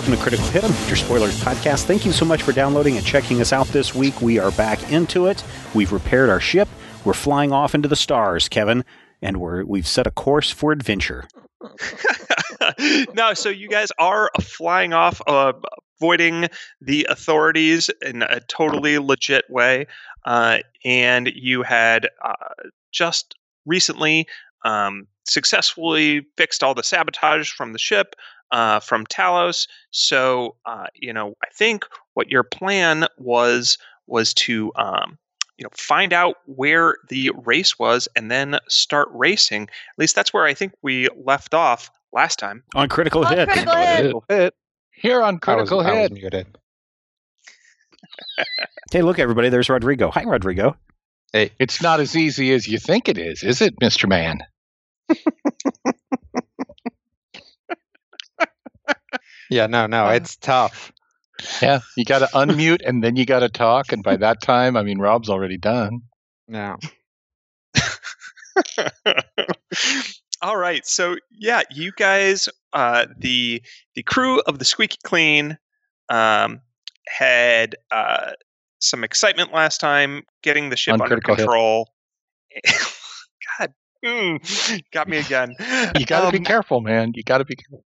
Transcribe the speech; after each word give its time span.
Welcome 0.00 0.16
to 0.16 0.22
Critical 0.22 0.46
Hit, 0.46 0.88
your 0.88 0.96
spoilers 0.96 1.38
podcast. 1.42 1.84
Thank 1.84 2.06
you 2.06 2.12
so 2.12 2.24
much 2.24 2.42
for 2.42 2.52
downloading 2.52 2.96
and 2.96 3.04
checking 3.04 3.42
us 3.42 3.52
out 3.52 3.66
this 3.66 3.94
week. 3.94 4.22
We 4.22 4.38
are 4.38 4.50
back 4.52 4.90
into 4.90 5.26
it. 5.26 5.44
We've 5.74 5.92
repaired 5.92 6.30
our 6.30 6.40
ship. 6.40 6.70
We're 7.04 7.12
flying 7.12 7.52
off 7.52 7.74
into 7.74 7.86
the 7.86 7.96
stars, 7.96 8.48
Kevin, 8.48 8.82
and 9.20 9.36
we're 9.36 9.62
we've 9.62 9.86
set 9.86 10.06
a 10.06 10.10
course 10.10 10.50
for 10.50 10.72
adventure. 10.72 11.28
no, 13.14 13.34
so 13.34 13.50
you 13.50 13.68
guys 13.68 13.92
are 13.98 14.30
flying 14.40 14.94
off, 14.94 15.20
uh, 15.26 15.52
avoiding 16.00 16.48
the 16.80 17.06
authorities 17.10 17.90
in 18.00 18.22
a 18.22 18.40
totally 18.48 18.98
legit 18.98 19.44
way, 19.50 19.86
uh, 20.24 20.60
and 20.82 21.30
you 21.34 21.62
had 21.62 22.08
uh, 22.24 22.54
just 22.90 23.34
recently 23.66 24.26
um, 24.64 25.06
successfully 25.28 26.26
fixed 26.38 26.64
all 26.64 26.72
the 26.72 26.82
sabotage 26.82 27.50
from 27.50 27.74
the 27.74 27.78
ship. 27.78 28.16
Uh, 28.52 28.80
from 28.80 29.06
Talos, 29.06 29.68
so 29.92 30.56
uh, 30.66 30.86
you 30.94 31.12
know, 31.12 31.34
I 31.42 31.46
think 31.54 31.84
what 32.14 32.30
your 32.30 32.42
plan 32.42 33.06
was 33.18 33.78
was 34.08 34.34
to 34.34 34.72
um, 34.74 35.18
you 35.56 35.62
know 35.62 35.70
find 35.72 36.12
out 36.12 36.36
where 36.46 36.96
the 37.08 37.30
race 37.44 37.78
was 37.78 38.08
and 38.16 38.30
then 38.30 38.58
start 38.68 39.08
racing. 39.12 39.62
At 39.64 39.98
least 39.98 40.16
that's 40.16 40.32
where 40.32 40.44
I 40.46 40.54
think 40.54 40.72
we 40.82 41.08
left 41.16 41.54
off 41.54 41.90
last 42.12 42.38
time. 42.40 42.64
On 42.74 42.88
Critical 42.88 43.24
On 43.24 43.32
Hit. 43.36 43.48
Critical 43.48 43.76
Hit. 43.76 43.96
Critical 43.96 44.24
hit. 44.28 44.54
Here 44.92 45.22
on 45.22 45.34
I 45.46 45.54
was, 45.54 45.68
Critical 45.68 45.80
I 45.80 45.84
was 45.92 45.98
Hit. 46.00 46.12
muted. 46.12 46.46
Hey, 48.90 49.02
look, 49.02 49.20
everybody, 49.20 49.48
there's 49.50 49.68
Rodrigo. 49.68 50.10
Hi, 50.10 50.24
Rodrigo. 50.24 50.76
Hey, 51.32 51.52
It's 51.60 51.80
not 51.80 52.00
as 52.00 52.16
easy 52.16 52.52
as 52.52 52.66
you 52.66 52.78
think 52.80 53.08
it 53.08 53.18
is, 53.18 53.44
is 53.44 53.60
it, 53.62 53.78
Mr. 53.80 54.08
Man? 54.08 54.40
yeah, 59.50 59.66
no, 59.66 59.86
no, 59.86 60.06
Uh. 60.06 60.12
it's 60.12 60.36
tough. 60.36 60.92
Yeah, 61.62 61.80
you 61.96 62.04
got 62.04 62.18
to 62.18 62.26
unmute 62.26 62.80
and 62.86 63.02
then 63.02 63.16
you 63.16 63.24
got 63.24 63.40
to 63.40 63.48
talk. 63.48 63.92
And 63.92 64.02
by 64.02 64.16
that 64.18 64.42
time, 64.42 64.76
I 64.76 64.82
mean, 64.82 64.98
Rob's 64.98 65.30
already 65.30 65.56
done. 65.56 66.02
No, 66.48 66.76
All 70.42 70.56
right, 70.56 70.86
so 70.86 71.16
yeah, 71.30 71.62
you 71.70 71.92
guys, 71.92 72.48
uh, 72.72 73.06
the 73.18 73.62
the 73.94 74.02
crew 74.02 74.40
of 74.40 74.58
the 74.58 74.64
Squeaky 74.64 74.98
Clean, 75.04 75.58
um, 76.08 76.60
had 77.06 77.76
uh, 77.90 78.32
some 78.78 79.04
excitement 79.04 79.52
last 79.52 79.80
time 79.80 80.22
getting 80.42 80.70
the 80.70 80.76
ship 80.76 80.94
On 80.94 81.02
under 81.02 81.20
control. 81.20 81.90
God, 83.58 83.74
mm, 84.04 84.82
got 84.92 85.08
me 85.08 85.18
again. 85.18 85.54
You 85.98 86.06
got 86.06 86.24
to 86.26 86.32
be 86.32 86.38
Um, 86.38 86.44
careful, 86.44 86.80
man. 86.80 87.12
You 87.14 87.22
got 87.22 87.38
to 87.38 87.44
be 87.44 87.56
careful. 87.56 87.84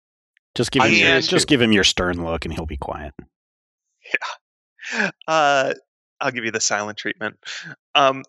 Just 0.55 0.71
give 0.71 0.83
him 0.83 0.91
I'm 0.91 0.95
your, 0.95 1.21
just 1.21 1.47
give 1.47 1.63
him 1.63 1.73
your 1.73 1.85
stern 1.85 2.25
look, 2.25 2.45
and 2.45 2.53
he'll 2.53 2.67
be 2.67 2.77
quiet. 2.77 3.15
uh, 5.29 5.75
I'll 6.21 6.31
give 6.31 6.45
you 6.45 6.51
the 6.51 6.61
silent 6.61 6.99
treatment. 6.99 7.39
Um, 7.95 8.25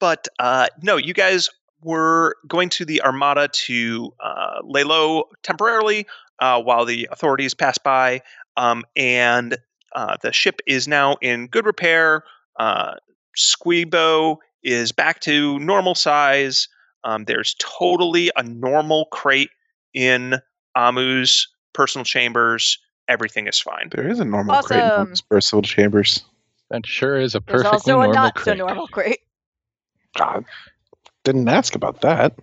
but 0.00 0.26
uh, 0.38 0.68
no, 0.82 0.96
you 0.96 1.14
guys 1.14 1.50
were 1.82 2.36
going 2.48 2.68
to 2.70 2.84
the 2.84 3.02
Armada 3.02 3.48
to 3.48 4.12
uh, 4.20 4.60
lay 4.64 4.84
low 4.84 5.24
temporarily 5.42 6.06
uh, 6.40 6.60
while 6.60 6.84
the 6.84 7.08
authorities 7.12 7.54
pass 7.54 7.78
by, 7.78 8.20
um, 8.56 8.84
and 8.96 9.56
uh, 9.94 10.16
the 10.22 10.32
ship 10.32 10.60
is 10.66 10.88
now 10.88 11.16
in 11.20 11.46
good 11.46 11.66
repair. 11.66 12.24
Uh, 12.58 12.94
Squeebo 13.36 14.36
is 14.62 14.92
back 14.92 15.20
to 15.20 15.58
normal 15.58 15.94
size. 15.94 16.68
Um, 17.04 17.24
there's 17.24 17.54
totally 17.58 18.30
a 18.36 18.42
normal 18.42 19.06
crate 19.06 19.50
in 19.94 20.40
Amu's 20.88 21.48
personal 21.72 22.04
chambers. 22.04 22.78
Everything 23.08 23.46
is 23.48 23.58
fine. 23.60 23.88
There 23.90 24.08
is 24.08 24.20
a 24.20 24.24
normal 24.24 24.62
crate 24.62 24.80
in 24.82 24.90
Awesome. 24.90 25.14
personal 25.28 25.62
chambers. 25.62 26.24
That 26.70 26.86
sure 26.86 27.20
is 27.20 27.34
a 27.34 27.40
There's 27.40 27.62
perfectly 27.62 27.92
also 27.92 28.00
a 28.00 28.04
normal 28.04 28.14
not 28.14 28.34
crate. 28.36 28.58
so 28.58 28.66
normal 28.66 28.86
crate. 28.88 29.20
God, 30.16 30.44
didn't 31.24 31.48
ask 31.48 31.74
about 31.74 32.00
that. 32.02 32.36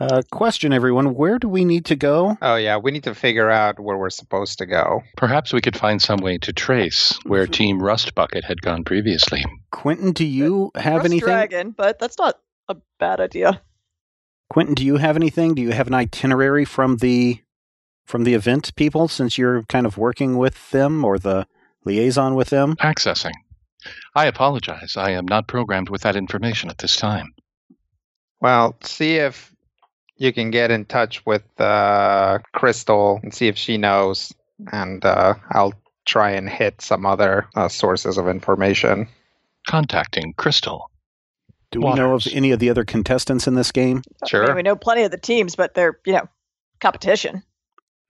Uh, 0.00 0.22
question, 0.30 0.72
everyone: 0.72 1.14
Where 1.14 1.40
do 1.40 1.48
we 1.48 1.64
need 1.64 1.84
to 1.86 1.96
go? 1.96 2.38
oh 2.40 2.54
yeah, 2.54 2.76
we 2.76 2.92
need 2.92 3.02
to 3.04 3.14
figure 3.16 3.50
out 3.50 3.80
where 3.80 3.96
we're 3.96 4.10
supposed 4.10 4.58
to 4.58 4.66
go. 4.66 5.02
Perhaps 5.16 5.52
we 5.52 5.60
could 5.60 5.76
find 5.76 6.00
some 6.00 6.20
way 6.20 6.38
to 6.38 6.52
trace 6.52 7.18
where 7.26 7.48
Team 7.48 7.82
Rust 7.82 8.14
Bucket 8.14 8.44
had 8.44 8.62
gone 8.62 8.84
previously. 8.84 9.44
Quentin, 9.72 10.12
do 10.12 10.24
you 10.24 10.70
have 10.76 10.98
Rust 10.98 11.06
anything? 11.06 11.26
Dragon, 11.28 11.70
but 11.72 11.98
that's 11.98 12.16
not 12.18 12.38
a 12.68 12.76
bad 13.00 13.20
idea. 13.20 13.60
Quentin, 14.50 14.74
do 14.74 14.84
you 14.84 14.96
have 14.96 15.16
anything? 15.16 15.54
Do 15.54 15.62
you 15.62 15.72
have 15.72 15.86
an 15.86 15.94
itinerary 15.94 16.64
from 16.64 16.96
the 16.98 17.40
from 18.06 18.24
the 18.24 18.34
event 18.34 18.74
people, 18.74 19.06
since 19.06 19.36
you're 19.36 19.64
kind 19.64 19.84
of 19.84 19.98
working 19.98 20.38
with 20.38 20.70
them 20.70 21.04
or 21.04 21.18
the 21.18 21.46
liaison 21.84 22.34
with 22.34 22.48
them? 22.48 22.74
Accessing. 22.76 23.34
I 24.14 24.26
apologize. 24.26 24.96
I 24.96 25.10
am 25.10 25.26
not 25.26 25.46
programmed 25.46 25.90
with 25.90 26.02
that 26.02 26.16
information 26.16 26.70
at 26.70 26.78
this 26.78 26.96
time. 26.96 27.34
Well, 28.40 28.76
see 28.82 29.16
if 29.16 29.52
you 30.16 30.32
can 30.32 30.50
get 30.50 30.70
in 30.70 30.86
touch 30.86 31.24
with 31.26 31.42
uh, 31.60 32.38
Crystal 32.54 33.20
and 33.22 33.34
see 33.34 33.48
if 33.48 33.58
she 33.58 33.76
knows, 33.76 34.32
and 34.72 35.04
uh, 35.04 35.34
I'll 35.50 35.74
try 36.06 36.30
and 36.30 36.48
hit 36.48 36.80
some 36.80 37.04
other 37.04 37.46
uh, 37.54 37.68
sources 37.68 38.16
of 38.16 38.28
information. 38.28 39.06
Contacting 39.66 40.32
Crystal. 40.38 40.90
Do 41.70 41.80
we 41.80 41.92
know 41.94 42.14
of 42.14 42.26
any 42.32 42.50
of 42.52 42.60
the 42.60 42.70
other 42.70 42.84
contestants 42.84 43.46
in 43.46 43.54
this 43.54 43.72
game? 43.72 43.98
I 43.98 44.00
mean, 44.00 44.28
Sure. 44.46 44.54
we 44.54 44.62
know 44.62 44.76
plenty 44.76 45.02
of 45.02 45.10
the 45.10 45.18
teams, 45.18 45.54
but 45.54 45.74
they're, 45.74 45.98
you 46.06 46.14
know, 46.14 46.26
competition. 46.80 47.42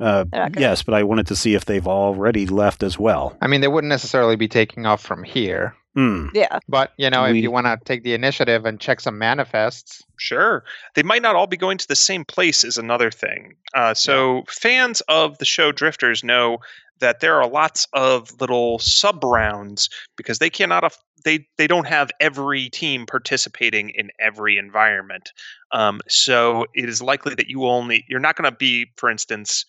Uh, 0.00 0.24
They're 0.30 0.42
not 0.42 0.52
gonna- 0.52 0.60
yes, 0.66 0.84
but 0.84 0.94
I 0.94 1.02
wanted 1.02 1.26
to 1.26 1.36
see 1.36 1.54
if 1.54 1.64
they've 1.64 1.86
already 1.88 2.46
left 2.46 2.84
as 2.84 2.98
well. 3.00 3.36
I 3.42 3.48
mean, 3.48 3.60
they 3.60 3.66
wouldn't 3.68 3.88
necessarily 3.88 4.36
be 4.36 4.46
taking 4.46 4.86
off 4.86 5.02
from 5.02 5.24
here, 5.24 5.74
Hmm. 5.98 6.28
Yeah. 6.32 6.60
but 6.68 6.92
you 6.96 7.10
know, 7.10 7.24
if 7.24 7.34
you 7.34 7.50
want 7.50 7.66
to 7.66 7.76
take 7.84 8.04
the 8.04 8.14
initiative 8.14 8.64
and 8.64 8.78
check 8.78 9.00
some 9.00 9.18
manifests, 9.18 10.00
Sure. 10.16 10.62
They 10.94 11.02
might 11.02 11.22
not 11.22 11.34
all 11.34 11.48
be 11.48 11.56
going 11.56 11.76
to 11.78 11.88
the 11.88 11.96
same 11.96 12.24
place 12.24 12.62
is 12.62 12.78
another 12.78 13.10
thing. 13.10 13.54
Uh, 13.74 13.94
so 13.94 14.44
fans 14.48 15.00
of 15.08 15.38
the 15.38 15.44
show 15.44 15.72
Drifters 15.72 16.22
know 16.22 16.58
that 17.00 17.18
there 17.18 17.40
are 17.40 17.48
lots 17.48 17.88
of 17.94 18.40
little 18.40 18.78
sub 18.78 19.24
rounds 19.24 19.88
because 20.16 20.38
they 20.38 20.50
cannot 20.50 20.84
aff- 20.84 21.02
they 21.24 21.48
they 21.56 21.66
don't 21.66 21.88
have 21.88 22.12
every 22.20 22.68
team 22.68 23.06
participating 23.06 23.90
in 23.90 24.10
every 24.20 24.56
environment. 24.56 25.32
Um, 25.72 26.00
so 26.08 26.66
it 26.74 26.88
is 26.88 27.02
likely 27.02 27.34
that 27.34 27.48
you 27.48 27.66
only 27.66 28.04
you're 28.08 28.20
not 28.20 28.36
going 28.36 28.48
to 28.48 28.56
be, 28.56 28.86
for 28.96 29.10
instance, 29.10 29.64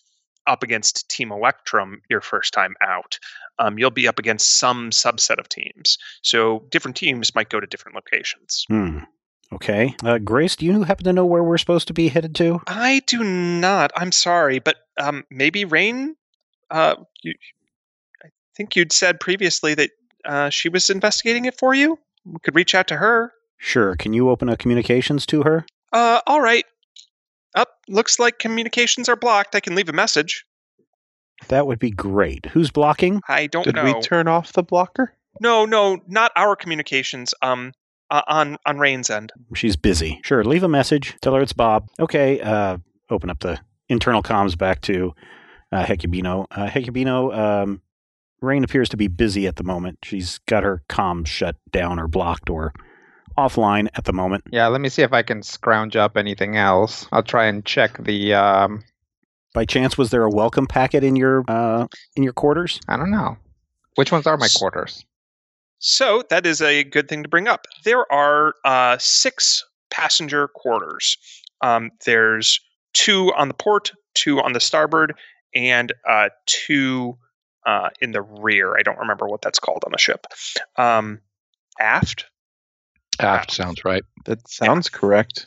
up 0.46 0.62
against 0.62 1.08
Team 1.08 1.32
Electrum 1.32 2.02
your 2.08 2.20
first 2.20 2.52
time 2.52 2.74
out. 2.82 3.18
Um, 3.60 3.78
you'll 3.78 3.90
be 3.90 4.08
up 4.08 4.18
against 4.18 4.58
some 4.58 4.90
subset 4.90 5.38
of 5.38 5.48
teams. 5.48 5.98
So 6.22 6.64
different 6.70 6.96
teams 6.96 7.34
might 7.34 7.50
go 7.50 7.60
to 7.60 7.66
different 7.66 7.94
locations. 7.94 8.64
Hmm. 8.68 9.00
Okay. 9.52 9.94
Uh, 10.04 10.18
Grace, 10.18 10.56
do 10.56 10.64
you 10.64 10.84
happen 10.84 11.04
to 11.04 11.12
know 11.12 11.26
where 11.26 11.42
we're 11.42 11.58
supposed 11.58 11.88
to 11.88 11.92
be 11.92 12.08
headed 12.08 12.34
to? 12.36 12.62
I 12.66 13.02
do 13.06 13.22
not. 13.22 13.92
I'm 13.96 14.12
sorry, 14.12 14.60
but 14.60 14.76
um, 14.98 15.24
maybe 15.30 15.64
Rain. 15.64 16.16
Uh, 16.70 16.96
you, 17.22 17.34
I 18.24 18.28
think 18.56 18.76
you'd 18.76 18.92
said 18.92 19.20
previously 19.20 19.74
that 19.74 19.90
uh, 20.24 20.50
she 20.50 20.68
was 20.68 20.88
investigating 20.88 21.44
it 21.44 21.58
for 21.58 21.74
you. 21.74 21.98
We 22.24 22.38
could 22.42 22.54
reach 22.54 22.74
out 22.74 22.88
to 22.88 22.96
her. 22.96 23.32
Sure. 23.58 23.96
Can 23.96 24.12
you 24.12 24.30
open 24.30 24.48
a 24.48 24.56
communications 24.56 25.26
to 25.26 25.42
her? 25.42 25.66
Uh, 25.92 26.20
all 26.26 26.40
right. 26.40 26.64
Up. 27.54 27.68
looks 27.88 28.20
like 28.20 28.38
communications 28.38 29.08
are 29.08 29.16
blocked. 29.16 29.54
I 29.56 29.60
can 29.60 29.74
leave 29.74 29.88
a 29.88 29.92
message. 29.92 30.46
That 31.48 31.66
would 31.66 31.78
be 31.78 31.90
great. 31.90 32.46
Who's 32.46 32.70
blocking? 32.70 33.20
I 33.28 33.46
don't 33.46 33.64
Did 33.64 33.74
know. 33.76 33.84
we 33.84 34.00
turn 34.00 34.28
off 34.28 34.52
the 34.52 34.62
blocker? 34.62 35.14
no, 35.40 35.64
no, 35.64 35.98
not 36.06 36.32
our 36.36 36.54
communications. 36.56 37.32
Um, 37.42 37.72
uh, 38.10 38.22
on 38.26 38.56
on 38.66 38.78
Rain's 38.78 39.08
end. 39.08 39.32
She's 39.54 39.76
busy. 39.76 40.20
Sure. 40.24 40.42
Leave 40.42 40.64
a 40.64 40.68
message. 40.68 41.14
Tell 41.20 41.34
her 41.34 41.42
it's 41.42 41.52
Bob. 41.52 41.88
Okay. 42.00 42.40
Uh, 42.40 42.78
open 43.08 43.30
up 43.30 43.38
the 43.40 43.58
internal 43.88 44.22
comms 44.22 44.58
back 44.58 44.80
to 44.82 45.14
uh, 45.70 45.84
Hecubino. 45.84 46.46
Uh, 46.50 46.66
Hecubino, 46.66 47.32
um, 47.36 47.80
Rain 48.40 48.64
appears 48.64 48.88
to 48.88 48.96
be 48.96 49.06
busy 49.06 49.46
at 49.46 49.56
the 49.56 49.62
moment. 49.62 49.98
She's 50.02 50.38
got 50.46 50.64
her 50.64 50.82
comms 50.88 51.28
shut 51.28 51.54
down 51.70 52.00
or 52.00 52.08
blocked 52.08 52.50
or 52.50 52.72
offline 53.38 53.88
at 53.94 54.04
the 54.04 54.12
moment. 54.12 54.42
yeah, 54.50 54.66
let 54.66 54.80
me 54.80 54.88
see 54.88 55.02
if 55.02 55.12
I 55.12 55.22
can 55.22 55.42
scrounge 55.42 55.94
up 55.94 56.16
anything 56.16 56.56
else. 56.56 57.06
I'll 57.12 57.22
try 57.22 57.46
and 57.46 57.64
check 57.64 57.96
the. 58.02 58.34
Um, 58.34 58.82
By 59.52 59.64
chance, 59.64 59.98
was 59.98 60.10
there 60.10 60.22
a 60.22 60.30
welcome 60.30 60.66
packet 60.66 61.02
in 61.02 61.16
your 61.16 61.44
uh, 61.48 61.86
in 62.16 62.22
your 62.22 62.32
quarters? 62.32 62.80
I 62.88 62.96
don't 62.96 63.10
know. 63.10 63.36
Which 63.96 64.12
ones 64.12 64.26
are 64.26 64.36
my 64.36 64.48
quarters? 64.54 65.04
So 65.78 66.22
that 66.30 66.46
is 66.46 66.60
a 66.60 66.84
good 66.84 67.08
thing 67.08 67.22
to 67.22 67.28
bring 67.28 67.48
up. 67.48 67.66
There 67.84 68.10
are 68.12 68.54
uh, 68.64 68.98
six 68.98 69.64
passenger 69.90 70.48
quarters. 70.48 71.16
Um, 71.62 71.90
there's 72.04 72.60
two 72.92 73.32
on 73.34 73.48
the 73.48 73.54
port, 73.54 73.92
two 74.14 74.40
on 74.40 74.52
the 74.52 74.60
starboard, 74.60 75.14
and 75.54 75.92
uh, 76.08 76.28
two 76.46 77.16
uh, 77.66 77.90
in 78.00 78.12
the 78.12 78.22
rear. 78.22 78.76
I 78.78 78.82
don't 78.82 78.98
remember 78.98 79.26
what 79.26 79.42
that's 79.42 79.58
called 79.58 79.82
on 79.84 79.92
the 79.92 79.98
ship. 79.98 80.26
Um, 80.76 81.20
aft. 81.78 82.26
Aft 83.18 83.50
sounds 83.50 83.84
right. 83.84 84.04
That 84.26 84.48
sounds 84.48 84.88
correct. 84.88 85.46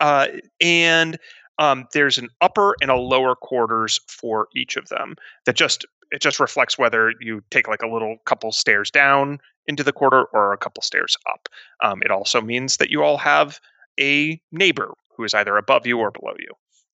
Uh, 0.00 0.28
and 0.60 1.18
um, 1.58 1.86
there's 1.92 2.18
an 2.18 2.28
upper 2.40 2.76
and 2.80 2.90
a 2.90 2.96
lower 2.96 3.34
quarters 3.34 4.00
for 4.06 4.48
each 4.54 4.76
of 4.76 4.88
them. 4.88 5.16
That 5.46 5.56
just 5.56 5.84
it 6.10 6.22
just 6.22 6.40
reflects 6.40 6.78
whether 6.78 7.12
you 7.20 7.42
take 7.50 7.68
like 7.68 7.82
a 7.82 7.88
little 7.88 8.16
couple 8.24 8.52
stairs 8.52 8.90
down 8.90 9.38
into 9.66 9.84
the 9.84 9.92
quarter 9.92 10.24
or 10.32 10.52
a 10.52 10.56
couple 10.56 10.82
stairs 10.82 11.16
up. 11.28 11.48
Um, 11.82 12.02
it 12.02 12.10
also 12.10 12.40
means 12.40 12.78
that 12.78 12.90
you 12.90 13.02
all 13.02 13.18
have 13.18 13.60
a 14.00 14.40
neighbor 14.50 14.94
who 15.16 15.24
is 15.24 15.34
either 15.34 15.56
above 15.56 15.86
you 15.86 15.98
or 15.98 16.10
below 16.10 16.34
you. 16.38 16.54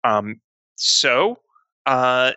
Um, 0.05 0.41
so 0.77 1.39
uh, 1.87 2.33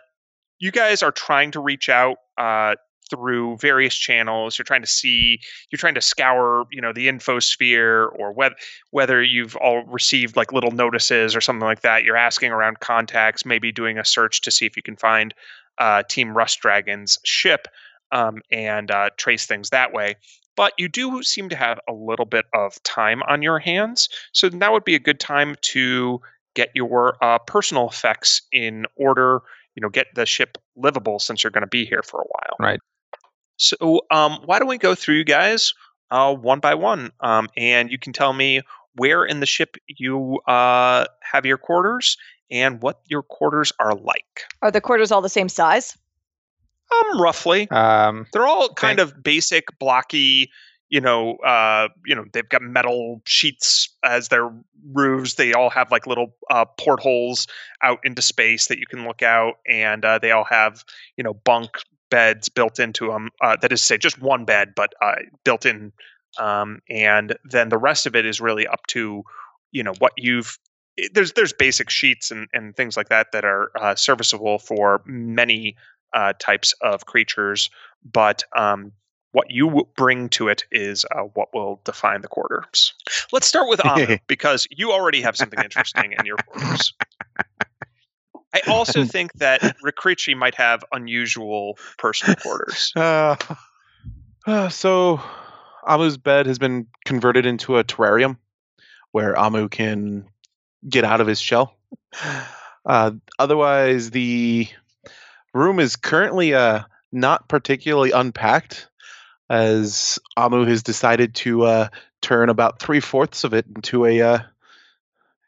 you 0.58 0.70
guys 0.70 1.02
are 1.02 1.12
trying 1.12 1.50
to 1.50 1.60
reach 1.60 1.88
out 1.88 2.16
uh, 2.38 2.76
through 3.12 3.58
various 3.58 3.94
channels. 3.94 4.56
You're 4.56 4.64
trying 4.64 4.80
to 4.80 4.88
see, 4.88 5.40
you're 5.70 5.78
trying 5.78 5.94
to 5.94 6.00
scour, 6.00 6.64
you 6.72 6.80
know, 6.80 6.92
the 6.92 7.08
infosphere 7.08 8.08
or 8.18 8.32
whether 8.32 8.54
whether 8.90 9.22
you've 9.22 9.54
all 9.56 9.84
received 9.84 10.36
like 10.36 10.52
little 10.52 10.70
notices 10.70 11.36
or 11.36 11.40
something 11.40 11.66
like 11.66 11.82
that. 11.82 12.04
You're 12.04 12.16
asking 12.16 12.52
around 12.52 12.80
contacts, 12.80 13.44
maybe 13.44 13.70
doing 13.70 13.98
a 13.98 14.04
search 14.04 14.40
to 14.42 14.50
see 14.50 14.64
if 14.64 14.76
you 14.76 14.82
can 14.82 14.96
find 14.96 15.34
uh, 15.78 16.02
Team 16.08 16.34
Rust 16.34 16.60
Dragon's 16.60 17.18
ship 17.24 17.68
um, 18.12 18.40
and 18.50 18.90
uh, 18.90 19.10
trace 19.16 19.46
things 19.46 19.70
that 19.70 19.92
way. 19.92 20.16
But 20.56 20.72
you 20.78 20.88
do 20.88 21.22
seem 21.22 21.48
to 21.50 21.56
have 21.56 21.80
a 21.88 21.92
little 21.92 22.26
bit 22.26 22.44
of 22.54 22.82
time 22.82 23.22
on 23.28 23.42
your 23.42 23.58
hands, 23.58 24.08
so 24.32 24.48
that 24.48 24.72
would 24.72 24.84
be 24.84 24.94
a 24.94 24.98
good 24.98 25.20
time 25.20 25.56
to 25.62 26.20
get 26.54 26.70
your 26.74 27.16
uh, 27.22 27.38
personal 27.38 27.88
effects 27.88 28.42
in 28.52 28.86
order. 28.96 29.40
You 29.74 29.80
know, 29.80 29.88
get 29.88 30.08
the 30.14 30.26
ship 30.26 30.58
livable 30.76 31.18
since 31.18 31.42
you're 31.42 31.50
going 31.50 31.62
to 31.62 31.66
be 31.66 31.86
here 31.86 32.02
for 32.02 32.20
a 32.20 32.24
while. 32.24 32.56
Right. 32.58 32.80
So, 33.62 34.00
um, 34.10 34.40
why 34.44 34.58
don't 34.58 34.68
we 34.68 34.78
go 34.78 34.96
through 34.96 35.14
you 35.16 35.24
guys 35.24 35.72
uh, 36.10 36.34
one 36.34 36.58
by 36.58 36.74
one, 36.74 37.12
um, 37.20 37.48
and 37.56 37.90
you 37.90 37.98
can 37.98 38.12
tell 38.12 38.32
me 38.32 38.60
where 38.96 39.24
in 39.24 39.40
the 39.40 39.46
ship 39.46 39.76
you 39.86 40.40
uh, 40.46 41.06
have 41.20 41.46
your 41.46 41.58
quarters 41.58 42.16
and 42.50 42.82
what 42.82 43.00
your 43.06 43.22
quarters 43.22 43.72
are 43.78 43.94
like. 43.94 44.44
Are 44.60 44.70
the 44.70 44.80
quarters 44.80 45.12
all 45.12 45.22
the 45.22 45.28
same 45.28 45.48
size? 45.48 45.96
Um, 46.92 47.20
roughly, 47.22 47.70
Um, 47.70 48.26
they're 48.32 48.46
all 48.46 48.68
kind 48.74 48.98
of 48.98 49.22
basic, 49.22 49.78
blocky. 49.78 50.50
You 50.90 51.00
know, 51.00 51.36
uh, 51.36 51.88
you 52.04 52.14
know, 52.14 52.24
they've 52.32 52.48
got 52.48 52.60
metal 52.60 53.22
sheets 53.24 53.88
as 54.02 54.28
their 54.28 54.50
roofs. 54.92 55.34
They 55.34 55.54
all 55.54 55.70
have 55.70 55.90
like 55.90 56.06
little 56.06 56.34
uh, 56.50 56.66
portholes 56.66 57.46
out 57.82 58.00
into 58.04 58.20
space 58.20 58.66
that 58.66 58.78
you 58.78 58.86
can 58.86 59.06
look 59.06 59.22
out, 59.22 59.54
and 59.66 60.04
uh, 60.04 60.18
they 60.18 60.32
all 60.32 60.44
have 60.44 60.84
you 61.16 61.24
know 61.24 61.32
bunk 61.32 61.78
beds 62.12 62.48
built 62.50 62.78
into 62.78 63.08
them. 63.08 63.30
Uh, 63.40 63.56
that 63.62 63.72
is 63.72 63.80
to 63.80 63.86
say, 63.86 63.98
just 63.98 64.20
one 64.20 64.44
bed, 64.44 64.74
but 64.76 64.92
uh, 65.02 65.16
built 65.44 65.64
in. 65.66 65.92
Um, 66.38 66.80
and 66.88 67.34
then 67.50 67.68
the 67.70 67.78
rest 67.78 68.06
of 68.06 68.14
it 68.14 68.24
is 68.26 68.40
really 68.40 68.66
up 68.66 68.86
to 68.88 69.22
you 69.72 69.82
know 69.82 69.94
what 69.98 70.12
you've. 70.16 70.58
it- 70.96 71.14
There's 71.14 71.32
there's 71.32 71.52
basic 71.54 71.90
sheets 71.90 72.30
and, 72.30 72.48
and 72.52 72.76
things 72.76 72.96
like 72.96 73.08
that 73.08 73.32
that 73.32 73.44
are 73.44 73.70
uh, 73.80 73.94
serviceable 73.96 74.58
for 74.58 75.02
many 75.06 75.76
uh, 76.14 76.34
types 76.38 76.74
of 76.82 77.06
creatures, 77.06 77.70
but 78.04 78.44
um, 78.56 78.92
what 79.32 79.50
you 79.50 79.88
bring 79.96 80.28
to 80.30 80.48
it 80.48 80.64
is 80.70 81.04
uh, 81.16 81.22
what 81.34 81.48
will 81.54 81.80
define 81.84 82.20
the 82.20 82.28
quarters. 82.28 82.92
Let's 83.32 83.46
start 83.46 83.68
with 83.68 83.84
Amu 83.84 84.18
because 84.26 84.66
you 84.70 84.92
already 84.92 85.22
have 85.22 85.36
something 85.36 85.60
interesting 85.60 86.12
in 86.12 86.26
your 86.26 86.36
quarters. 86.46 86.92
I 88.54 88.60
also 88.68 89.04
think 89.06 89.32
that 89.34 89.60
Rikrichi 89.84 90.36
might 90.36 90.54
have 90.56 90.84
unusual 90.92 91.78
personal 91.98 92.36
quarters. 92.36 92.92
Uh, 92.94 93.36
uh, 94.46 94.68
so, 94.68 95.20
Amu's 95.86 96.16
bed 96.18 96.46
has 96.46 96.58
been 96.58 96.86
converted 97.04 97.46
into 97.46 97.78
a 97.78 97.84
terrarium 97.84 98.36
where 99.10 99.38
Amu 99.38 99.68
can 99.68 100.26
get 100.88 101.04
out 101.04 101.20
of 101.20 101.26
his 101.26 101.40
shell. 101.40 101.76
Uh, 102.84 103.12
otherwise, 103.38 104.10
the 104.10 104.68
room 105.54 105.78
is 105.78 105.96
currently 105.96 106.54
uh, 106.54 106.82
not 107.12 107.48
particularly 107.48 108.10
unpacked, 108.10 108.88
as 109.50 110.18
Amu 110.36 110.64
has 110.64 110.82
decided 110.82 111.34
to 111.36 111.62
uh, 111.62 111.88
turn 112.22 112.48
about 112.48 112.80
three 112.80 113.00
fourths 113.00 113.44
of 113.44 113.54
it 113.54 113.66
into 113.74 114.06
a 114.06 114.20
uh, 114.20 114.38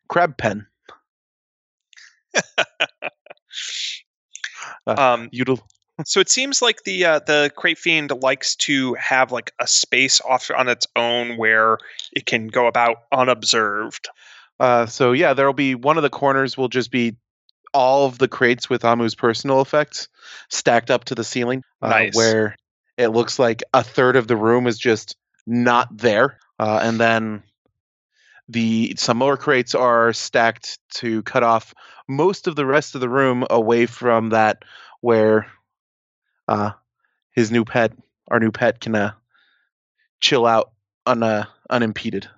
crab 0.08 0.36
pen. 0.36 0.66
Um, 4.86 5.30
Util- 5.30 5.60
so 6.04 6.20
it 6.20 6.28
seems 6.28 6.60
like 6.60 6.82
the 6.84 7.04
uh, 7.04 7.20
the 7.20 7.50
crate 7.56 7.78
fiend 7.78 8.10
likes 8.22 8.56
to 8.56 8.94
have 8.94 9.30
like 9.30 9.52
a 9.60 9.66
space 9.66 10.20
off 10.20 10.50
on 10.56 10.68
its 10.68 10.86
own 10.96 11.36
where 11.36 11.78
it 12.12 12.26
can 12.26 12.48
go 12.48 12.66
about 12.66 12.96
unobserved. 13.12 14.08
Uh, 14.58 14.86
so 14.86 15.12
yeah, 15.12 15.34
there'll 15.34 15.52
be 15.52 15.74
one 15.74 15.96
of 15.96 16.02
the 16.02 16.10
corners 16.10 16.56
will 16.56 16.68
just 16.68 16.90
be 16.90 17.16
all 17.72 18.06
of 18.06 18.18
the 18.18 18.28
crates 18.28 18.68
with 18.68 18.84
Amu's 18.84 19.14
personal 19.14 19.60
effects 19.60 20.08
stacked 20.48 20.90
up 20.90 21.04
to 21.04 21.14
the 21.14 21.24
ceiling, 21.24 21.62
uh, 21.82 21.88
Nice. 21.88 22.14
where 22.14 22.56
it 22.96 23.08
looks 23.08 23.38
like 23.38 23.62
a 23.72 23.82
third 23.82 24.16
of 24.16 24.28
the 24.28 24.36
room 24.36 24.66
is 24.66 24.78
just 24.78 25.16
not 25.46 25.96
there, 25.96 26.38
uh, 26.58 26.80
and 26.82 26.98
then 26.98 27.42
the 28.48 28.94
some 28.98 29.16
more 29.16 29.36
crates 29.36 29.74
are 29.74 30.12
stacked 30.12 30.78
to 30.94 31.22
cut 31.22 31.42
off 31.42 31.72
most 32.08 32.46
of 32.46 32.56
the 32.56 32.66
rest 32.66 32.94
of 32.94 33.00
the 33.00 33.08
room 33.08 33.44
away 33.50 33.86
from 33.86 34.30
that 34.30 34.64
where 35.00 35.46
uh, 36.48 36.70
his 37.32 37.50
new 37.50 37.64
pet, 37.64 37.92
our 38.28 38.40
new 38.40 38.50
pet, 38.50 38.80
can 38.80 38.94
uh, 38.94 39.12
chill 40.20 40.46
out 40.46 40.72
un, 41.06 41.22
uh, 41.22 41.44
unimpeded. 41.70 42.28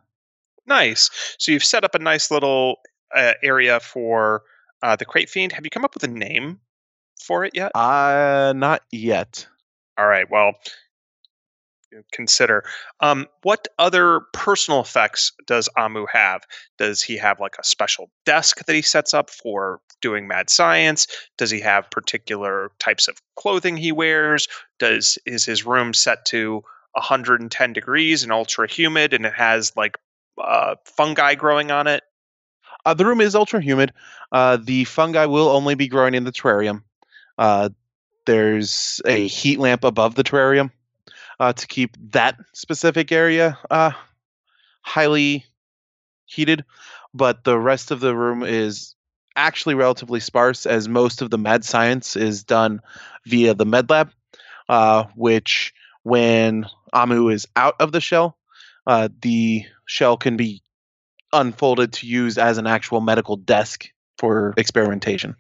Nice. 0.66 1.10
So 1.38 1.52
you've 1.52 1.64
set 1.64 1.84
up 1.84 1.94
a 1.94 2.00
nice 2.00 2.30
little 2.30 2.76
uh, 3.14 3.34
area 3.42 3.80
for 3.80 4.42
uh, 4.82 4.96
the 4.96 5.04
crate 5.04 5.30
fiend. 5.30 5.52
Have 5.52 5.64
you 5.64 5.70
come 5.70 5.84
up 5.84 5.94
with 5.94 6.02
a 6.04 6.08
name 6.08 6.60
for 7.20 7.44
it 7.44 7.54
yet? 7.54 7.72
Uh, 7.74 8.52
not 8.56 8.82
yet. 8.90 9.46
All 9.98 10.06
right. 10.06 10.28
Well, 10.30 10.52
consider. 12.12 12.64
Um, 13.00 13.26
what 13.42 13.68
other 13.78 14.20
personal 14.32 14.80
effects 14.80 15.32
does 15.46 15.68
Amu 15.76 16.06
have? 16.12 16.42
Does 16.78 17.02
he 17.02 17.16
have 17.16 17.40
like 17.40 17.56
a 17.58 17.64
special 17.64 18.10
desk 18.24 18.64
that 18.64 18.74
he 18.74 18.82
sets 18.82 19.14
up 19.14 19.30
for 19.30 19.80
doing 20.00 20.28
mad 20.28 20.50
science? 20.50 21.06
Does 21.38 21.50
he 21.50 21.60
have 21.60 21.90
particular 21.90 22.70
types 22.78 23.08
of 23.08 23.20
clothing 23.36 23.76
he 23.76 23.92
wears? 23.92 24.48
Does 24.78 25.18
is 25.26 25.44
his 25.44 25.64
room 25.64 25.94
set 25.94 26.24
to 26.26 26.62
110 26.92 27.72
degrees 27.72 28.22
and 28.22 28.32
ultra 28.32 28.68
humid, 28.68 29.12
and 29.12 29.26
it 29.26 29.34
has 29.34 29.72
like 29.76 29.98
uh, 30.42 30.76
fungi 30.84 31.34
growing 31.34 31.70
on 31.70 31.86
it? 31.86 32.02
Uh, 32.84 32.94
the 32.94 33.04
room 33.04 33.20
is 33.20 33.34
ultra 33.34 33.60
humid. 33.60 33.92
Uh, 34.32 34.56
the 34.56 34.84
fungi 34.84 35.26
will 35.26 35.48
only 35.48 35.74
be 35.74 35.88
growing 35.88 36.14
in 36.14 36.24
the 36.24 36.32
terrarium. 36.32 36.82
Uh, 37.36 37.68
there's 38.26 39.00
a 39.04 39.26
heat 39.26 39.58
lamp 39.58 39.84
above 39.84 40.14
the 40.14 40.24
terrarium 40.24 40.70
uh, 41.40 41.52
to 41.52 41.66
keep 41.66 41.96
that 42.10 42.36
specific 42.54 43.12
area 43.12 43.58
uh, 43.70 43.90
highly 44.82 45.44
heated, 46.26 46.64
but 47.14 47.44
the 47.44 47.58
rest 47.58 47.90
of 47.90 48.00
the 48.00 48.14
room 48.16 48.42
is 48.42 48.94
actually 49.36 49.74
relatively 49.74 50.20
sparse, 50.20 50.66
as 50.66 50.88
most 50.88 51.20
of 51.22 51.30
the 51.30 51.38
med 51.38 51.64
science 51.64 52.16
is 52.16 52.42
done 52.44 52.80
via 53.26 53.54
the 53.54 53.66
med 53.66 53.90
lab, 53.90 54.10
uh, 54.68 55.04
which 55.14 55.74
when 56.02 56.66
Amu 56.92 57.28
is 57.28 57.46
out 57.56 57.74
of 57.80 57.92
the 57.92 58.00
shell, 58.00 58.38
uh, 58.86 59.08
the 59.20 59.64
shell 59.86 60.16
can 60.16 60.36
be 60.36 60.62
unfolded 61.32 61.92
to 61.92 62.06
use 62.06 62.38
as 62.38 62.56
an 62.58 62.66
actual 62.66 63.00
medical 63.00 63.36
desk 63.36 63.88
for 64.16 64.54
experimentation 64.56 65.34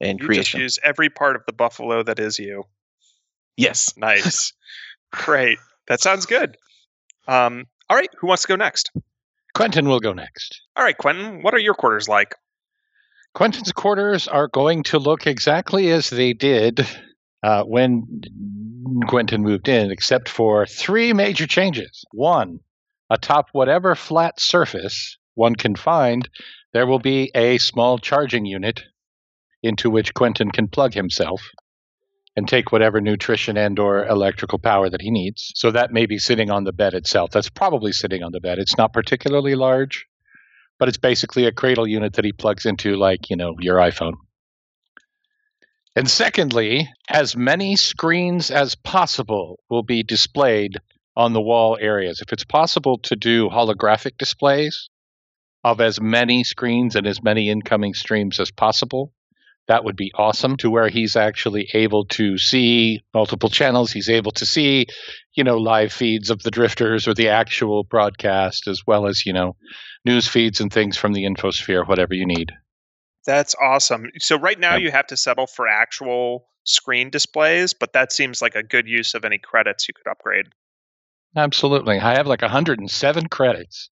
and 0.00 0.20
You 0.20 0.26
just 0.26 0.34
creation. 0.34 0.60
use 0.60 0.78
every 0.82 1.08
part 1.10 1.36
of 1.36 1.42
the 1.46 1.52
buffalo 1.52 2.02
that 2.02 2.18
is 2.20 2.38
you. 2.38 2.64
yes. 3.56 3.94
Nice. 3.96 4.52
Great. 5.12 5.58
That 5.88 6.00
sounds 6.00 6.26
good. 6.26 6.56
Um, 7.28 7.66
all 7.88 7.96
right. 7.96 8.10
Who 8.18 8.26
wants 8.26 8.42
to 8.42 8.48
go 8.48 8.56
next? 8.56 8.90
Quentin 9.54 9.86
will 9.86 10.00
go 10.00 10.12
next. 10.12 10.62
All 10.76 10.84
right, 10.84 10.96
Quentin. 10.96 11.42
What 11.42 11.54
are 11.54 11.58
your 11.58 11.74
quarters 11.74 12.08
like? 12.08 12.34
Quentin's 13.34 13.72
quarters 13.72 14.28
are 14.28 14.48
going 14.48 14.82
to 14.84 14.98
look 14.98 15.26
exactly 15.26 15.90
as 15.90 16.10
they 16.10 16.32
did 16.32 16.86
uh, 17.42 17.62
when 17.64 18.22
Quentin 19.06 19.42
moved 19.42 19.68
in, 19.68 19.90
except 19.90 20.28
for 20.28 20.66
three 20.66 21.12
major 21.12 21.46
changes. 21.46 22.04
One, 22.12 22.60
atop 23.10 23.46
whatever 23.52 23.94
flat 23.94 24.40
surface 24.40 25.18
one 25.34 25.54
can 25.54 25.76
find, 25.76 26.28
there 26.72 26.86
will 26.86 26.98
be 26.98 27.30
a 27.34 27.58
small 27.58 27.98
charging 27.98 28.44
unit 28.44 28.82
into 29.62 29.90
which 29.90 30.14
Quentin 30.14 30.50
can 30.50 30.68
plug 30.68 30.92
himself 30.92 31.42
and 32.36 32.48
take 32.48 32.72
whatever 32.72 33.00
nutrition 33.00 33.56
and 33.56 33.78
or 33.78 34.06
electrical 34.06 34.58
power 34.58 34.88
that 34.88 35.02
he 35.02 35.10
needs. 35.10 35.52
So 35.54 35.70
that 35.70 35.92
may 35.92 36.06
be 36.06 36.18
sitting 36.18 36.50
on 36.50 36.64
the 36.64 36.72
bed 36.72 36.94
itself. 36.94 37.30
That's 37.30 37.50
probably 37.50 37.92
sitting 37.92 38.22
on 38.22 38.32
the 38.32 38.40
bed. 38.40 38.58
It's 38.58 38.78
not 38.78 38.92
particularly 38.92 39.54
large 39.54 40.06
but 40.82 40.88
it's 40.88 40.98
basically 40.98 41.46
a 41.46 41.52
cradle 41.52 41.86
unit 41.86 42.14
that 42.14 42.24
he 42.24 42.32
plugs 42.32 42.66
into 42.66 42.96
like 42.96 43.30
you 43.30 43.36
know 43.36 43.54
your 43.60 43.76
iphone 43.76 44.14
and 45.94 46.10
secondly 46.10 46.88
as 47.08 47.36
many 47.36 47.76
screens 47.76 48.50
as 48.50 48.74
possible 48.74 49.60
will 49.70 49.84
be 49.84 50.02
displayed 50.02 50.78
on 51.14 51.34
the 51.34 51.40
wall 51.40 51.78
areas 51.80 52.20
if 52.20 52.32
it's 52.32 52.44
possible 52.44 52.98
to 52.98 53.14
do 53.14 53.48
holographic 53.48 54.18
displays 54.18 54.88
of 55.64 55.80
as 55.80 56.00
many 56.00 56.42
screens 56.42 56.96
and 56.96 57.06
as 57.06 57.22
many 57.22 57.48
incoming 57.48 57.94
streams 57.94 58.40
as 58.40 58.50
possible. 58.50 59.12
That 59.68 59.84
would 59.84 59.96
be 59.96 60.12
awesome 60.14 60.56
to 60.58 60.70
where 60.70 60.88
he's 60.88 61.14
actually 61.14 61.68
able 61.72 62.04
to 62.06 62.36
see 62.36 63.02
multiple 63.14 63.48
channels. 63.48 63.92
He's 63.92 64.10
able 64.10 64.32
to 64.32 64.46
see, 64.46 64.86
you 65.34 65.44
know, 65.44 65.56
live 65.56 65.92
feeds 65.92 66.30
of 66.30 66.42
the 66.42 66.50
drifters 66.50 67.06
or 67.06 67.14
the 67.14 67.28
actual 67.28 67.84
broadcast, 67.84 68.66
as 68.66 68.82
well 68.86 69.06
as, 69.06 69.24
you 69.24 69.32
know, 69.32 69.56
news 70.04 70.26
feeds 70.26 70.60
and 70.60 70.72
things 70.72 70.96
from 70.96 71.12
the 71.12 71.24
infosphere, 71.24 71.86
whatever 71.86 72.14
you 72.14 72.26
need. 72.26 72.52
That's 73.24 73.54
awesome. 73.60 74.10
So 74.18 74.36
right 74.36 74.58
now 74.58 74.76
you 74.76 74.90
have 74.90 75.06
to 75.08 75.16
settle 75.16 75.46
for 75.46 75.68
actual 75.68 76.48
screen 76.64 77.10
displays, 77.10 77.72
but 77.72 77.92
that 77.92 78.12
seems 78.12 78.42
like 78.42 78.56
a 78.56 78.62
good 78.62 78.88
use 78.88 79.14
of 79.14 79.24
any 79.24 79.38
credits 79.38 79.86
you 79.88 79.94
could 79.94 80.10
upgrade. 80.10 80.46
Absolutely. 81.36 81.98
I 81.98 82.14
have 82.14 82.26
like 82.26 82.42
107 82.42 83.28
credits. 83.28 83.90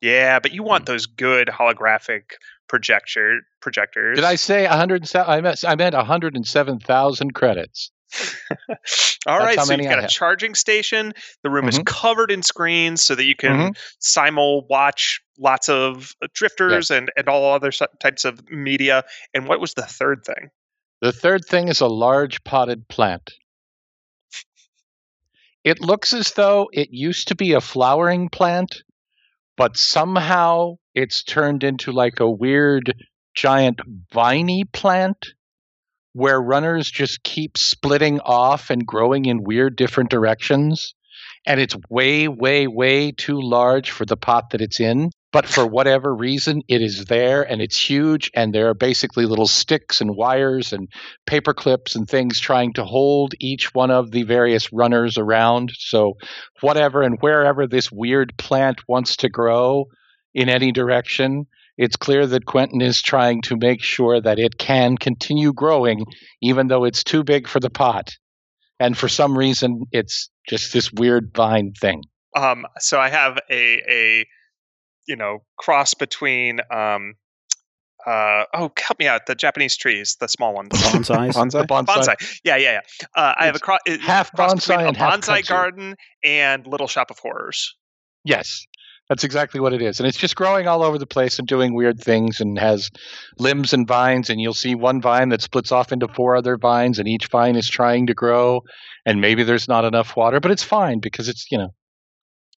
Yeah, 0.00 0.38
but 0.38 0.52
you 0.52 0.62
want 0.62 0.86
hmm. 0.86 0.92
those 0.92 1.06
good 1.06 1.48
holographic 1.48 2.32
projector 2.68 3.40
projectors. 3.60 4.16
Did 4.16 4.24
I 4.24 4.34
say 4.36 4.66
107? 4.66 5.28
I 5.30 5.40
meant, 5.40 5.64
I 5.66 5.74
meant 5.76 5.94
107,000 5.94 7.34
credits. 7.34 7.90
All 9.26 9.38
right, 9.38 9.58
so 9.60 9.72
you've 9.74 9.82
got 9.88 9.98
a 9.98 10.02
have. 10.02 10.10
charging 10.10 10.54
station. 10.54 11.12
The 11.42 11.50
room 11.50 11.68
is 11.68 11.78
Mhm. 11.78 11.86
covered 11.86 12.30
in 12.30 12.42
screens 12.42 13.02
so 13.02 13.14
that 13.14 13.24
you 13.24 13.34
can 13.34 13.72
Mhm. 13.72 13.78
simul 13.98 14.66
watch 14.68 15.20
lots 15.38 15.68
of 15.68 16.14
uh, 16.22 16.28
drifters 16.32 16.90
and, 16.90 17.10
and 17.16 17.28
all 17.28 17.52
other 17.52 17.72
types 18.00 18.24
of 18.24 18.48
media. 18.50 19.04
And 19.34 19.48
what 19.48 19.60
was 19.60 19.74
the 19.74 19.82
third 19.82 20.24
thing? 20.24 20.50
The 21.02 21.12
third 21.12 21.44
thing 21.44 21.68
is 21.68 21.80
a 21.80 21.88
large 21.88 22.42
potted 22.44 22.88
plant. 22.88 23.34
It 25.64 25.80
looks 25.80 26.12
as 26.14 26.32
though 26.32 26.70
it 26.72 26.90
used 26.92 27.28
to 27.28 27.34
be 27.34 27.52
a 27.52 27.60
flowering 27.60 28.28
plant, 28.28 28.82
but 29.56 29.76
somehow 29.76 30.78
it's 30.96 31.22
turned 31.22 31.62
into 31.62 31.92
like 31.92 32.20
a 32.20 32.28
weird 32.28 32.94
giant 33.34 33.80
viney 34.12 34.64
plant 34.64 35.34
where 36.14 36.40
runners 36.40 36.90
just 36.90 37.22
keep 37.22 37.58
splitting 37.58 38.18
off 38.20 38.70
and 38.70 38.86
growing 38.86 39.26
in 39.26 39.44
weird 39.44 39.76
different 39.76 40.08
directions. 40.08 40.94
And 41.46 41.60
it's 41.60 41.76
way, 41.90 42.26
way, 42.26 42.66
way 42.66 43.12
too 43.12 43.38
large 43.40 43.90
for 43.90 44.06
the 44.06 44.16
pot 44.16 44.50
that 44.50 44.62
it's 44.62 44.80
in. 44.80 45.10
But 45.32 45.44
for 45.44 45.66
whatever 45.66 46.14
reason, 46.14 46.62
it 46.66 46.80
is 46.80 47.04
there 47.04 47.42
and 47.42 47.60
it's 47.60 47.78
huge. 47.78 48.30
And 48.34 48.54
there 48.54 48.70
are 48.70 48.74
basically 48.74 49.26
little 49.26 49.46
sticks 49.46 50.00
and 50.00 50.16
wires 50.16 50.72
and 50.72 50.88
paper 51.26 51.52
clips 51.52 51.94
and 51.94 52.08
things 52.08 52.40
trying 52.40 52.72
to 52.72 52.84
hold 52.84 53.34
each 53.38 53.74
one 53.74 53.90
of 53.90 54.10
the 54.10 54.22
various 54.22 54.72
runners 54.72 55.18
around. 55.18 55.72
So, 55.76 56.14
whatever 56.62 57.02
and 57.02 57.18
wherever 57.20 57.66
this 57.66 57.92
weird 57.92 58.32
plant 58.38 58.80
wants 58.88 59.16
to 59.16 59.28
grow 59.28 59.88
in 60.36 60.50
any 60.50 60.70
direction, 60.70 61.46
it's 61.78 61.96
clear 61.96 62.26
that 62.26 62.44
Quentin 62.44 62.82
is 62.82 63.00
trying 63.00 63.40
to 63.42 63.56
make 63.56 63.82
sure 63.82 64.20
that 64.20 64.38
it 64.38 64.58
can 64.58 64.98
continue 64.98 65.52
growing, 65.52 66.04
even 66.42 66.68
though 66.68 66.84
it's 66.84 67.02
too 67.02 67.24
big 67.24 67.48
for 67.48 67.58
the 67.58 67.70
pot. 67.70 68.14
And 68.78 68.96
for 68.96 69.08
some 69.08 69.36
reason, 69.36 69.86
it's 69.92 70.28
just 70.46 70.74
this 70.74 70.92
weird 70.92 71.32
vine 71.34 71.72
thing. 71.72 72.02
Um, 72.36 72.66
so 72.78 73.00
I 73.00 73.08
have 73.08 73.38
a 73.50 73.82
a 73.90 74.26
you 75.08 75.16
know 75.16 75.38
cross 75.58 75.94
between 75.94 76.60
um, 76.70 77.14
uh, 78.06 78.44
oh 78.52 78.70
help 78.78 78.98
me 78.98 79.06
out 79.06 79.24
the 79.26 79.34
Japanese 79.34 79.74
trees 79.74 80.18
the 80.20 80.28
small 80.28 80.52
ones 80.52 80.68
Bonsais. 80.72 81.32
Bonsai? 81.32 81.50
The 81.52 81.66
bonsai. 81.66 81.86
bonsai 81.86 82.40
yeah 82.44 82.56
yeah 82.56 82.72
yeah 82.72 83.06
uh, 83.14 83.32
I 83.38 83.46
have 83.46 83.56
a 83.56 83.58
cro- 83.58 83.78
half 84.02 84.32
cross 84.32 84.52
bonsai 84.52 84.56
between 84.68 84.80
a 84.80 84.88
and 84.88 84.96
half 84.98 85.14
bonsai 85.14 85.48
garden 85.48 85.96
and 86.22 86.66
Little 86.66 86.88
Shop 86.88 87.10
of 87.10 87.18
Horrors. 87.18 87.74
Yes, 88.22 88.66
that's 89.08 89.24
exactly 89.24 89.60
what 89.60 89.72
it 89.72 89.82
is. 89.82 90.00
And 90.00 90.08
it's 90.08 90.18
just 90.18 90.36
growing 90.36 90.66
all 90.66 90.82
over 90.82 90.98
the 90.98 91.06
place 91.06 91.38
and 91.38 91.46
doing 91.46 91.74
weird 91.74 92.00
things 92.00 92.40
and 92.40 92.58
has 92.58 92.90
limbs 93.38 93.72
and 93.72 93.86
vines. 93.86 94.30
And 94.30 94.40
you'll 94.40 94.54
see 94.54 94.74
one 94.74 95.00
vine 95.00 95.28
that 95.28 95.42
splits 95.42 95.70
off 95.70 95.92
into 95.92 96.08
four 96.08 96.34
other 96.36 96.56
vines, 96.56 96.98
and 96.98 97.06
each 97.06 97.28
vine 97.28 97.56
is 97.56 97.68
trying 97.68 98.06
to 98.08 98.14
grow. 98.14 98.62
And 99.04 99.20
maybe 99.20 99.44
there's 99.44 99.68
not 99.68 99.84
enough 99.84 100.16
water, 100.16 100.40
but 100.40 100.50
it's 100.50 100.64
fine 100.64 100.98
because 100.98 101.28
it's, 101.28 101.50
you 101.50 101.58
know, 101.58 101.72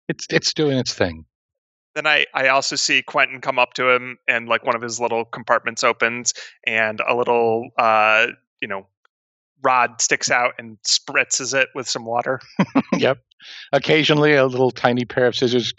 it's 0.07 0.25
it's 0.29 0.53
doing 0.53 0.77
its 0.77 0.93
thing. 0.93 1.25
Then 1.95 2.07
I, 2.07 2.25
I 2.33 2.49
also 2.49 2.75
see 2.75 3.01
Quentin 3.01 3.41
come 3.41 3.57
up 3.57 3.73
to 3.73 3.89
him 3.89 4.17
and 4.27 4.47
like 4.47 4.63
one 4.63 4.75
of 4.75 4.81
his 4.81 4.99
little 4.99 5.25
compartments 5.25 5.83
opens 5.83 6.33
and 6.65 7.01
a 7.05 7.15
little 7.15 7.69
uh 7.77 8.27
you 8.61 8.67
know 8.67 8.85
rod 9.63 9.99
sticks 9.99 10.29
out 10.29 10.53
and 10.59 10.77
spritzes 10.87 11.59
it 11.59 11.69
with 11.73 11.89
some 11.89 12.05
water. 12.05 12.39
yep. 12.93 13.17
Occasionally, 13.73 14.35
a 14.35 14.45
little 14.45 14.71
tiny 14.71 15.05
pair 15.05 15.27
of 15.27 15.35
scissors 15.35 15.73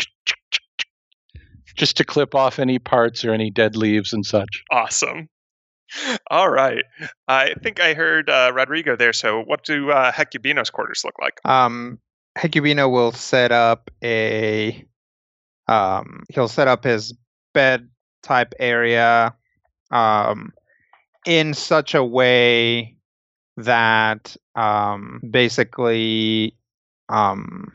just 1.79 1.97
to 1.97 2.05
clip 2.05 2.35
off 2.35 2.59
any 2.59 2.79
parts 2.79 3.25
or 3.25 3.33
any 3.33 3.51
dead 3.51 3.77
leaves 3.77 4.13
and 4.13 4.27
such. 4.27 4.63
Awesome. 4.71 5.29
All 6.31 6.51
right. 6.51 6.85
I 7.29 7.55
think 7.63 7.81
I 7.81 7.95
heard 7.95 8.29
uh, 8.29 8.53
Rodrigo 8.55 8.97
there. 8.97 9.15
So 9.15 9.41
what 9.41 9.65
do 9.65 9.91
uh, 9.91 10.13
Hecubino's 10.13 10.69
quarters 10.69 11.03
look 11.05 11.15
like? 11.19 11.41
Um, 11.47 11.99
Hecubino 12.37 12.91
will 12.91 13.13
set 13.13 13.53
up 13.53 13.91
a. 14.05 14.85
Um, 15.67 16.25
he'll 16.31 16.49
set 16.49 16.69
up 16.69 16.85
his 16.85 17.15
bed 17.55 17.89
type 18.23 18.55
area, 18.59 19.35
um, 19.91 20.53
in 21.27 21.53
such 21.53 21.95
a 21.95 22.05
way 22.05 22.97
that 23.59 24.37
um, 24.55 25.21
basically, 25.31 26.57
um, 27.09 27.73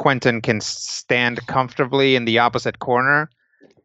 Quentin 0.00 0.40
can 0.40 0.62
stand 0.62 1.46
comfortably 1.46 2.16
in 2.16 2.24
the 2.24 2.38
opposite 2.38 2.78
corner, 2.78 3.28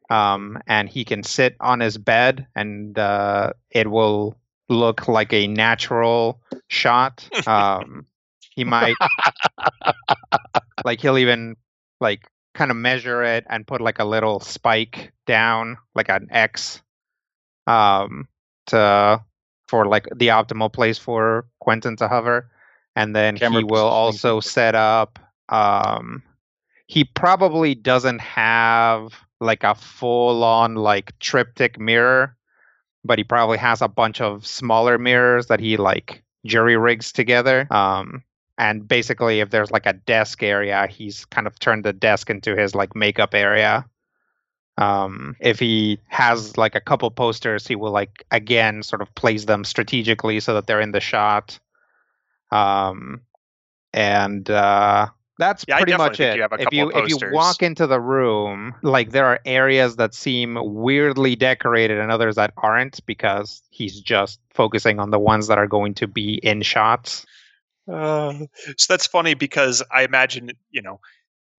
um, 0.10 0.58
and 0.66 0.88
he 0.88 1.04
can 1.04 1.24
sit 1.24 1.58
on 1.60 1.82
his 1.82 1.98
bed, 1.98 2.48
and 2.56 2.98
uh, 2.98 3.52
it 3.70 3.92
will 3.92 4.34
look 4.70 5.10
like 5.10 5.34
a 5.34 5.48
natural 5.48 6.40
shot. 6.70 7.28
Um, 7.48 8.06
he 8.56 8.64
might 8.64 8.96
like 10.86 11.02
he'll 11.02 11.18
even 11.18 11.58
like 12.00 12.32
kind 12.54 12.72
of 12.72 12.78
measure 12.78 13.22
it 13.22 13.46
and 13.50 13.68
put 13.68 13.82
like 13.82 14.00
a 14.00 14.06
little 14.06 14.40
spike 14.40 15.12
down 15.28 15.78
like 15.94 16.08
an 16.08 16.30
x 16.32 16.82
um 17.68 18.30
to 18.68 19.22
for 19.68 19.86
like 19.86 20.08
the 20.16 20.30
optimal 20.30 20.72
place 20.72 20.98
for 20.98 21.46
quentin 21.60 21.98
to 21.98 22.08
hover 22.08 22.50
and 22.96 23.14
then 23.14 23.38
Camera 23.38 23.60
he 23.60 23.66
will 23.66 23.86
also 23.86 24.40
set 24.40 24.74
up 24.74 25.20
um 25.50 26.24
he 26.88 27.04
probably 27.04 27.76
doesn't 27.76 28.20
have 28.20 29.14
like 29.42 29.64
a 29.64 29.76
full 29.76 30.44
on 30.44 30.76
like 30.76 31.18
triptych 31.20 31.80
mirror 31.80 32.36
but 33.04 33.18
he 33.20 33.24
probably 33.24 33.58
has 33.58 33.82
a 33.82 33.88
bunch 33.88 34.22
of 34.22 34.46
smaller 34.46 34.98
mirrors 34.98 35.48
that 35.48 35.60
he 35.60 35.78
like 35.78 36.24
jury 36.46 36.78
rigs 36.78 37.12
together 37.12 37.68
um 37.72 38.24
and 38.58 38.88
basically 38.88 39.40
if 39.40 39.50
there's 39.50 39.72
like 39.72 39.86
a 39.86 39.94
desk 39.94 40.42
area 40.42 40.88
he's 40.88 41.26
kind 41.26 41.48
of 41.48 41.60
turned 41.60 41.84
the 41.84 41.94
desk 41.94 42.30
into 42.30 42.56
his 42.56 42.74
like 42.76 42.96
makeup 42.96 43.34
area. 43.34 43.86
Um 44.78 45.36
if 45.40 45.60
he 45.60 46.00
has 46.08 46.58
like 46.58 46.76
a 46.76 46.82
couple 46.82 47.10
posters 47.12 47.68
he 47.68 47.76
will 47.76 47.92
like 47.92 48.26
again 48.32 48.84
sort 48.84 49.02
of 49.02 49.14
place 49.16 49.46
them 49.46 49.64
strategically 49.64 50.40
so 50.40 50.54
that 50.54 50.68
they're 50.68 50.82
in 50.82 50.92
the 50.92 51.00
shot. 51.02 51.60
Um 52.52 53.22
and 53.94 54.50
uh 54.50 55.08
that's 55.38 55.66
Yeah, 55.68 55.78
pretty 55.78 55.94
much 55.94 56.20
it 56.20 56.38
you 56.38 56.48
if 56.58 56.72
you 56.72 56.92
if 56.92 57.08
you 57.10 57.18
walk 57.18 57.62
into 57.62 57.88
the 57.88 58.00
room 58.00 58.74
like 58.84 59.12
there 59.12 59.26
are 59.26 59.40
areas 59.46 59.96
that 59.98 60.14
seem 60.14 60.58
weirdly 60.62 61.36
decorated 61.36 62.00
and 62.00 62.12
others 62.12 62.36
that 62.36 62.54
aren't 62.58 63.06
because 63.06 63.62
he's 63.70 64.00
just 64.00 64.40
focusing 64.54 65.00
on 65.00 65.12
the 65.12 65.20
ones 65.20 65.48
that 65.48 65.58
are 65.58 65.68
going 65.68 65.94
to 65.96 66.08
be 66.08 66.36
in 66.36 66.62
shots 66.62 67.26
Uh, 67.92 68.34
so 68.78 68.94
that's 68.94 69.06
funny 69.08 69.34
because 69.34 69.84
I 69.92 70.04
imagine, 70.04 70.52
you 70.72 70.82
know, 70.82 71.00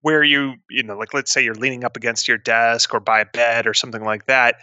where 0.00 0.23
you, 0.23 0.54
you 0.71 0.83
know, 0.83 0.97
like 0.97 1.14
let's 1.14 1.33
say 1.33 1.42
you're 1.45 1.54
leaning 1.54 1.85
up 1.85 1.97
against 1.97 2.28
your 2.28 2.38
desk 2.38 2.95
or 2.95 3.00
by 3.00 3.21
a 3.21 3.26
bed 3.26 3.66
or 3.66 3.75
something 3.75 4.04
like 4.04 4.26
that. 4.26 4.56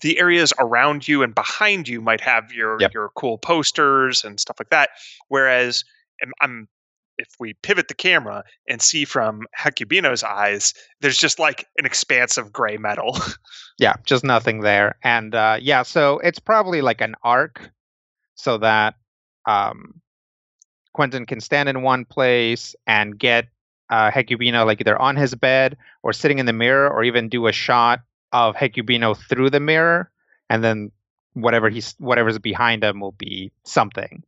The 0.00 0.18
areas 0.18 0.52
around 0.58 1.06
you 1.06 1.22
and 1.22 1.34
behind 1.34 1.88
you 1.88 2.00
might 2.00 2.22
have 2.22 2.52
your 2.52 2.78
Yep. 2.80 2.92
your 2.94 3.10
cool 3.16 3.36
posters 3.38 4.24
and 4.24 4.40
stuff 4.40 4.56
like 4.58 4.70
that. 4.70 4.90
Whereas 5.28 5.84
I'm, 6.22 6.32
I'm 6.40 6.68
if 7.20 7.28
we 7.38 7.54
pivot 7.62 7.88
the 7.88 7.94
camera 7.94 8.44
and 8.68 8.82
see 8.82 9.04
from 9.04 9.46
Hecubino's 9.58 10.22
eyes, 10.22 10.74
there's 11.00 11.18
just 11.18 11.38
like 11.38 11.66
an 11.78 11.86
expanse 11.86 12.38
of 12.38 12.52
gray 12.52 12.76
metal. 12.76 13.16
yeah 13.80 13.94
just 14.04 14.22
nothing 14.22 14.60
there 14.60 14.96
and 15.02 15.34
uh 15.34 15.56
yeah 15.60 15.82
so 15.82 16.18
it's 16.18 16.38
probably 16.38 16.82
like 16.82 17.00
an 17.00 17.14
arc 17.24 17.70
so 18.34 18.58
that 18.58 18.94
um 19.48 20.00
quentin 20.92 21.24
can 21.26 21.40
stand 21.40 21.68
in 21.68 21.82
one 21.82 22.04
place 22.04 22.76
and 22.86 23.18
get 23.18 23.46
uh 23.88 24.10
hecubino 24.10 24.66
like 24.66 24.80
either 24.80 25.00
on 25.00 25.16
his 25.16 25.34
bed 25.34 25.76
or 26.02 26.12
sitting 26.12 26.38
in 26.38 26.46
the 26.46 26.52
mirror 26.52 26.88
or 26.88 27.02
even 27.02 27.28
do 27.28 27.46
a 27.46 27.52
shot 27.52 28.00
of 28.32 28.54
hecubino 28.54 29.16
through 29.16 29.48
the 29.48 29.60
mirror 29.60 30.10
and 30.50 30.62
then 30.62 30.92
whatever 31.32 31.70
he's 31.70 31.94
whatever's 31.98 32.38
behind 32.38 32.84
him 32.84 33.00
will 33.00 33.12
be 33.12 33.50
something 33.64 34.22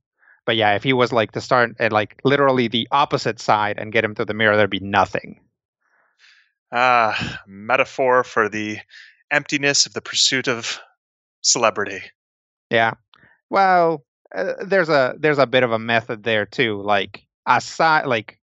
but 0.46 0.56
yeah 0.56 0.74
if 0.74 0.82
he 0.82 0.92
was 0.92 1.12
like 1.12 1.32
to 1.32 1.40
start 1.40 1.72
at 1.78 1.92
like 1.92 2.20
literally 2.24 2.68
the 2.68 2.88
opposite 2.90 3.40
side 3.40 3.78
and 3.78 3.92
get 3.92 4.04
him 4.04 4.14
through 4.14 4.24
the 4.24 4.34
mirror 4.34 4.56
there'd 4.56 4.70
be 4.70 4.80
nothing 4.80 5.40
Ah, 6.72 7.42
metaphor 7.46 8.24
for 8.24 8.48
the 8.48 8.78
emptiness 9.30 9.84
of 9.84 9.92
the 9.92 10.00
pursuit 10.00 10.48
of 10.48 10.80
celebrity. 11.42 12.00
Yeah. 12.70 12.94
Well, 13.50 14.04
uh, 14.34 14.54
there's 14.64 14.88
a 14.88 15.14
there's 15.18 15.38
a 15.38 15.46
bit 15.46 15.64
of 15.64 15.72
a 15.72 15.78
method 15.78 16.22
there 16.22 16.46
too. 16.46 16.80
Like 16.80 17.26
aside, 17.46 18.06
like 18.06 18.38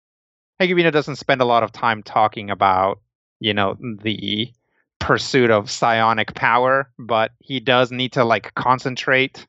Hecubino 0.60 0.90
doesn't 0.90 1.16
spend 1.16 1.40
a 1.40 1.44
lot 1.44 1.62
of 1.62 1.70
time 1.70 2.02
talking 2.02 2.50
about 2.50 3.00
you 3.38 3.54
know 3.54 3.76
the 3.80 4.52
pursuit 4.98 5.52
of 5.52 5.70
psionic 5.70 6.34
power, 6.34 6.90
but 6.98 7.30
he 7.38 7.60
does 7.60 7.92
need 7.92 8.12
to 8.14 8.24
like 8.24 8.52
concentrate 8.56 9.46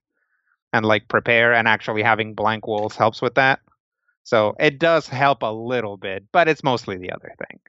and 0.74 0.86
like 0.86 1.08
prepare, 1.08 1.54
and 1.54 1.68
actually 1.68 2.04
having 2.04 2.34
blank 2.34 2.68
walls 2.68 2.96
helps 2.96 3.22
with 3.22 3.36
that. 3.36 3.60
So 4.24 4.56
it 4.60 4.80
does 4.80 5.08
help 5.08 5.42
a 5.42 5.54
little 5.54 5.98
bit, 5.98 6.26
but 6.32 6.48
it's 6.48 6.64
mostly 6.64 6.98
the 6.98 7.12
other 7.12 7.34
thing. 7.38 7.60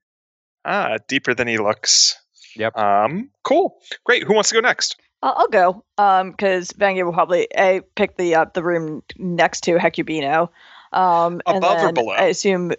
Ah, 0.65 0.97
deeper 1.07 1.33
than 1.35 1.47
he 1.47 1.57
looks. 1.57 2.17
Yep. 2.57 2.77
Um, 2.77 3.31
cool. 3.45 3.81
Great. 4.05 4.25
Who 4.25 4.35
wants 4.35 4.49
to 4.51 4.57
go 4.57 4.61
next? 4.61 4.97
I'll, 5.23 5.35
I'll 5.37 5.49
go 5.49 5.85
because 6.31 6.73
Vangia 6.73 7.05
will 7.05 7.13
probably 7.13 7.49
a 7.57 7.81
pick 7.95 8.17
the 8.17 8.35
uh, 8.35 8.47
the 8.55 8.63
room 8.63 9.03
next 9.17 9.63
to 9.63 9.77
Hecubino. 9.77 10.49
Um, 10.93 11.41
and 11.47 11.59
Above 11.59 11.83
or 11.83 11.93
below? 11.93 12.13
I 12.13 12.25
assume 12.25 12.73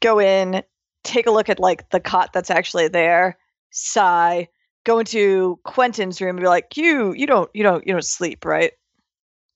go 0.00 0.20
in, 0.20 0.62
take 1.04 1.26
a 1.26 1.30
look 1.30 1.48
at 1.48 1.60
like 1.60 1.90
the 1.90 2.00
cot 2.00 2.32
that's 2.32 2.50
actually 2.50 2.88
there, 2.88 3.38
sigh, 3.70 4.48
go 4.84 4.98
into 4.98 5.58
Quentin's 5.64 6.20
room 6.20 6.36
and 6.36 6.44
be 6.44 6.48
like, 6.48 6.76
"You 6.76 7.12
you 7.12 7.26
don't 7.26 7.50
you 7.54 7.62
don't 7.62 7.86
you 7.86 7.92
don't 7.92 8.04
sleep 8.04 8.44
right?" 8.44 8.72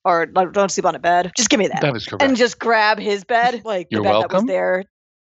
Or 0.04 0.26
like, 0.34 0.52
don't 0.52 0.70
sleep 0.70 0.86
on 0.86 0.94
a 0.94 0.98
bed. 0.98 1.30
Just 1.36 1.50
give 1.50 1.58
me 1.58 1.68
that, 1.68 1.82
That 1.82 1.94
is 1.94 2.06
correct. 2.06 2.22
and 2.22 2.36
just 2.36 2.58
grab 2.58 2.98
his 2.98 3.22
bed, 3.24 3.62
like 3.66 3.88
You're 3.90 4.00
the 4.00 4.04
bed 4.04 4.12
that 4.14 4.18
welcome. 4.20 4.36
was 4.44 4.46
there 4.46 4.84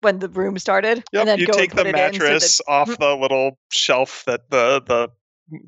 when 0.02 0.20
the 0.20 0.28
room 0.30 0.58
started. 0.60 1.04
Yep. 1.14 1.20
and 1.22 1.28
then 1.30 1.40
you 1.40 1.48
go 1.48 1.54
and 1.54 1.60
take 1.60 1.70
the 1.72 1.78
put 1.78 1.88
it 1.88 1.90
in 1.90 1.96
so 1.96 2.02
that- 2.02 2.12
mattress 2.34 2.62
off 2.68 2.98
the 3.00 3.16
little 3.16 3.58
shelf 3.72 4.24
that 4.26 4.50
the 4.50 4.82
the 4.86 5.10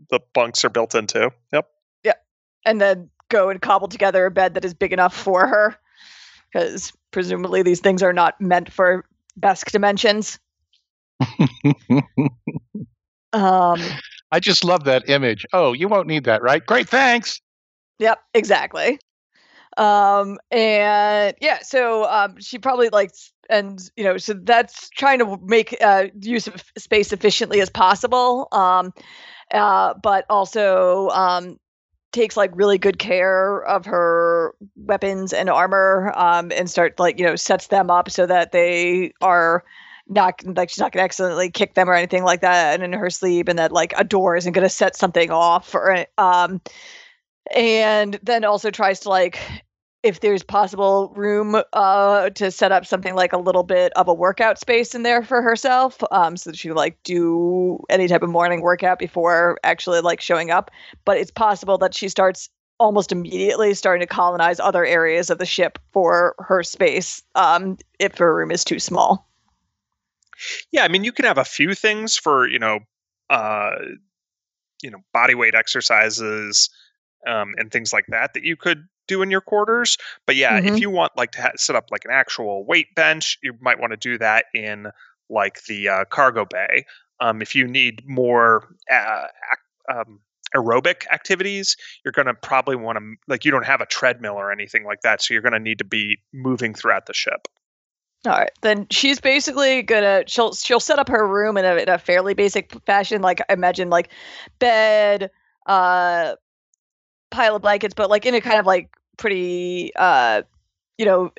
the 0.10 0.20
bunks 0.34 0.66
are 0.66 0.70
built 0.70 0.94
into. 0.96 1.32
Yep. 1.54 1.68
Yep. 2.04 2.26
And 2.66 2.82
then 2.82 3.10
go 3.30 3.50
and 3.50 3.62
cobble 3.62 3.88
together 3.88 4.26
a 4.26 4.32
bed 4.32 4.56
that 4.56 4.66
is 4.66 4.74
big 4.74 4.92
enough 4.92 5.16
for 5.16 5.48
her 5.48 5.78
because 6.52 6.92
presumably 7.12 7.62
these 7.64 7.80
things 7.80 8.04
are 8.04 8.12
not 8.12 8.40
meant 8.42 8.72
for 8.74 9.06
Vesk 9.40 9.72
dimensions. 9.72 10.40
Um, 13.32 13.80
I 14.32 14.40
just 14.40 14.64
love 14.64 14.86
that 14.86 15.08
image. 15.08 15.46
Oh, 15.54 15.74
you 15.74 15.88
won't 15.88 16.08
need 16.08 16.24
that, 16.24 16.42
right? 16.42 16.66
Great, 16.66 16.90
thanks. 16.90 17.40
Yep, 18.00 18.20
exactly. 18.34 19.00
Um, 19.78 20.38
and 20.52 21.36
yeah, 21.42 21.60
so 21.62 22.06
um, 22.10 22.40
she 22.40 22.58
probably 22.58 22.90
like, 22.90 23.12
and 23.50 23.80
you 23.96 24.04
know, 24.04 24.18
so 24.18 24.34
that's 24.34 24.90
trying 24.90 25.20
to 25.20 25.40
make 25.44 25.76
uh, 25.82 26.06
use 26.20 26.48
of 26.48 26.64
space 26.78 27.14
efficiently 27.14 27.62
as 27.62 27.70
possible. 27.70 28.48
Um, 28.52 28.94
uh, 29.54 29.94
but 30.02 30.26
also 30.30 31.10
um, 31.10 31.58
takes 32.12 32.36
like 32.38 32.52
really 32.54 32.78
good 32.78 33.00
care 33.00 33.64
of 33.66 33.86
her 33.86 34.54
weapons 34.76 35.34
and 35.34 35.50
armor 35.50 36.12
um, 36.16 36.52
and 36.52 36.70
start 36.70 37.00
like 37.00 37.20
you 37.20 37.26
know 37.26 37.36
sets 37.36 37.68
them 37.68 37.90
up 37.90 38.10
so 38.10 38.26
that 38.26 38.52
they 38.52 39.14
are 39.22 39.64
not 40.08 40.42
like 40.46 40.70
she's 40.70 40.80
not 40.80 40.92
gonna 40.92 41.04
accidentally 41.04 41.52
kick 41.52 41.76
them 41.76 41.90
or 41.90 41.94
anything 41.94 42.24
like 42.24 42.42
that 42.42 42.74
and 42.74 42.84
in 42.84 43.00
her 43.00 43.12
sleep 43.12 43.48
and 43.48 43.60
that 43.60 43.72
like 43.72 43.94
a 43.98 44.04
door 44.04 44.36
isn't 44.36 44.54
gonna 44.54 44.70
set 44.70 44.96
something 44.96 45.30
off 45.30 45.76
or 45.76 46.06
um 46.18 46.60
and 47.56 48.20
then 48.24 48.44
also 48.44 48.72
tries 48.72 49.02
to 49.02 49.10
like 49.10 49.40
if 50.02 50.22
there's 50.22 50.44
possible 50.44 51.12
room 51.16 51.62
uh 51.74 52.30
to 52.32 52.52
set 52.52 52.72
up 52.72 52.86
something 52.86 53.16
like 53.16 53.34
a 53.34 53.38
little 53.38 53.64
bit 53.64 53.92
of 53.94 54.08
a 54.08 54.14
workout 54.14 54.58
space 54.58 54.96
in 54.96 55.04
there 55.04 55.24
for 55.24 55.42
herself 55.42 56.02
um 56.12 56.38
so 56.38 56.52
that 56.52 56.58
she 56.58 56.72
like 56.72 57.02
do 57.04 57.80
any 57.90 58.08
type 58.08 58.24
of 58.24 58.30
morning 58.30 58.62
workout 58.62 59.00
before 59.00 59.60
actually 59.64 60.02
like 60.02 60.22
showing 60.22 60.52
up. 60.52 60.72
But 61.06 61.18
it's 61.18 61.32
possible 61.32 61.78
that 61.80 61.94
she 61.94 62.08
starts 62.10 62.50
almost 62.80 63.12
immediately 63.12 63.74
starting 63.74 64.00
to 64.00 64.08
colonize 64.08 64.60
other 64.60 64.86
areas 64.86 65.30
of 65.30 65.38
the 65.38 65.46
ship 65.46 65.78
for 65.92 66.36
her 66.40 66.64
space 66.64 67.22
um 67.36 67.78
if 68.00 68.18
her 68.18 68.36
room 68.36 68.52
is 68.52 68.64
too 68.64 68.80
small. 68.80 69.30
Yeah, 70.72 70.84
I 70.84 70.88
mean, 70.88 71.04
you 71.04 71.12
can 71.12 71.26
have 71.26 71.38
a 71.38 71.46
few 71.46 71.74
things 71.74 72.16
for 72.16 72.48
you 72.48 72.60
know, 72.60 72.80
uh, 73.30 73.72
you 74.82 74.92
know, 74.92 75.00
body 75.14 75.36
weight 75.36 75.56
exercises 75.56 76.70
um, 77.28 77.54
and 77.58 77.72
things 77.72 77.94
like 77.94 78.08
that 78.08 78.34
that 78.34 78.44
you 78.44 78.56
could 78.56 78.88
do 79.08 79.22
in 79.22 79.32
your 79.32 79.42
quarters. 79.42 79.98
But 80.26 80.36
yeah, 80.36 80.58
if 80.58 80.76
Mhm. 80.76 80.82
you 80.82 80.90
want 80.90 81.18
like 81.18 81.32
to 81.34 81.42
ha- 81.42 81.52
set 81.56 81.76
up 81.76 81.90
like 81.92 82.06
an 82.06 82.12
actual 82.12 82.66
weight 82.66 82.94
bench, 82.96 83.38
you 83.42 83.54
might 83.60 83.80
want 83.80 83.92
to 83.92 83.98
do 83.98 84.18
that 84.20 84.46
in 84.54 84.92
like 85.30 85.64
the 85.66 85.90
uh, 85.90 86.06
cargo 86.06 86.46
bay. 86.46 86.86
Um, 87.20 87.42
if 87.42 87.56
you 87.56 87.68
need 87.68 88.08
more 88.08 88.76
uh, 88.92 89.26
ac- 89.52 89.98
um, 89.98 90.20
aerobic 90.56 91.08
activities, 91.12 91.76
you're 92.04 92.12
going 92.12 92.28
to 92.28 92.34
probably 92.34 92.76
want 92.76 92.98
to 92.98 93.16
like 93.28 93.46
you 93.46 93.52
don't 93.52 93.66
have 93.66 93.82
a 93.82 93.86
treadmill 93.86 94.36
or 94.36 94.52
anything 94.52 94.86
like 94.86 95.02
that, 95.02 95.22
so 95.22 95.34
you're 95.34 95.42
going 95.42 95.54
to 95.54 95.60
need 95.60 95.80
to 95.80 95.86
be 95.86 96.20
moving 96.32 96.74
throughout 96.74 97.06
the 97.08 97.14
ship. 97.14 97.48
All 98.26 98.34
right, 98.34 98.52
then 98.62 98.86
she's 98.90 99.22
basically 99.22 99.82
gonna 99.82 100.24
she'll 100.28 100.54
she'll 100.54 100.82
set 100.82 101.00
up 101.00 101.08
her 101.08 101.26
room 101.26 101.56
in 101.56 101.64
a, 101.64 101.76
in 101.76 101.88
a 101.88 101.98
fairly 101.98 102.34
basic 102.34 102.74
fashion, 102.86 103.22
like 103.22 103.42
imagine 103.50 103.90
like 103.90 104.10
bed, 104.60 105.32
uh, 105.68 106.36
pile 107.30 107.56
of 107.56 107.62
blankets, 107.62 107.94
but 107.94 108.10
like 108.10 108.26
in 108.26 108.36
a 108.36 108.42
kind 108.42 108.60
of 108.60 108.66
like 108.66 108.90
pretty 109.18 109.92
uh, 109.96 110.42
you 110.98 111.06
know, 111.06 111.32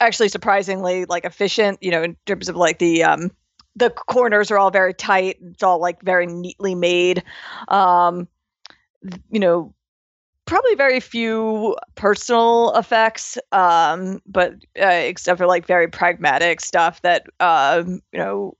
actually 0.00 0.28
surprisingly 0.28 1.04
like 1.04 1.24
efficient, 1.24 1.78
you 1.80 1.90
know, 1.92 2.02
in 2.02 2.16
terms 2.26 2.48
of 2.48 2.56
like 2.56 2.78
the 2.80 3.04
um 3.04 3.30
the 3.76 3.90
corners 3.90 4.50
are 4.50 4.58
all 4.58 4.70
very 4.70 4.92
tight. 4.94 5.38
It's 5.40 5.62
all 5.62 5.80
like 5.80 6.02
very 6.02 6.26
neatly 6.26 6.74
made. 6.74 7.22
Um, 7.68 8.28
you 9.30 9.38
know, 9.38 9.72
probably 10.46 10.74
very 10.74 11.00
few 11.00 11.74
personal 11.94 12.74
effects 12.76 13.38
um 13.52 14.20
but 14.26 14.52
uh, 14.78 14.86
except 14.86 15.38
for 15.38 15.46
like 15.46 15.66
very 15.66 15.88
pragmatic 15.88 16.60
stuff 16.60 17.00
that 17.00 17.26
um 17.40 18.00
you 18.12 18.18
know 18.18 18.54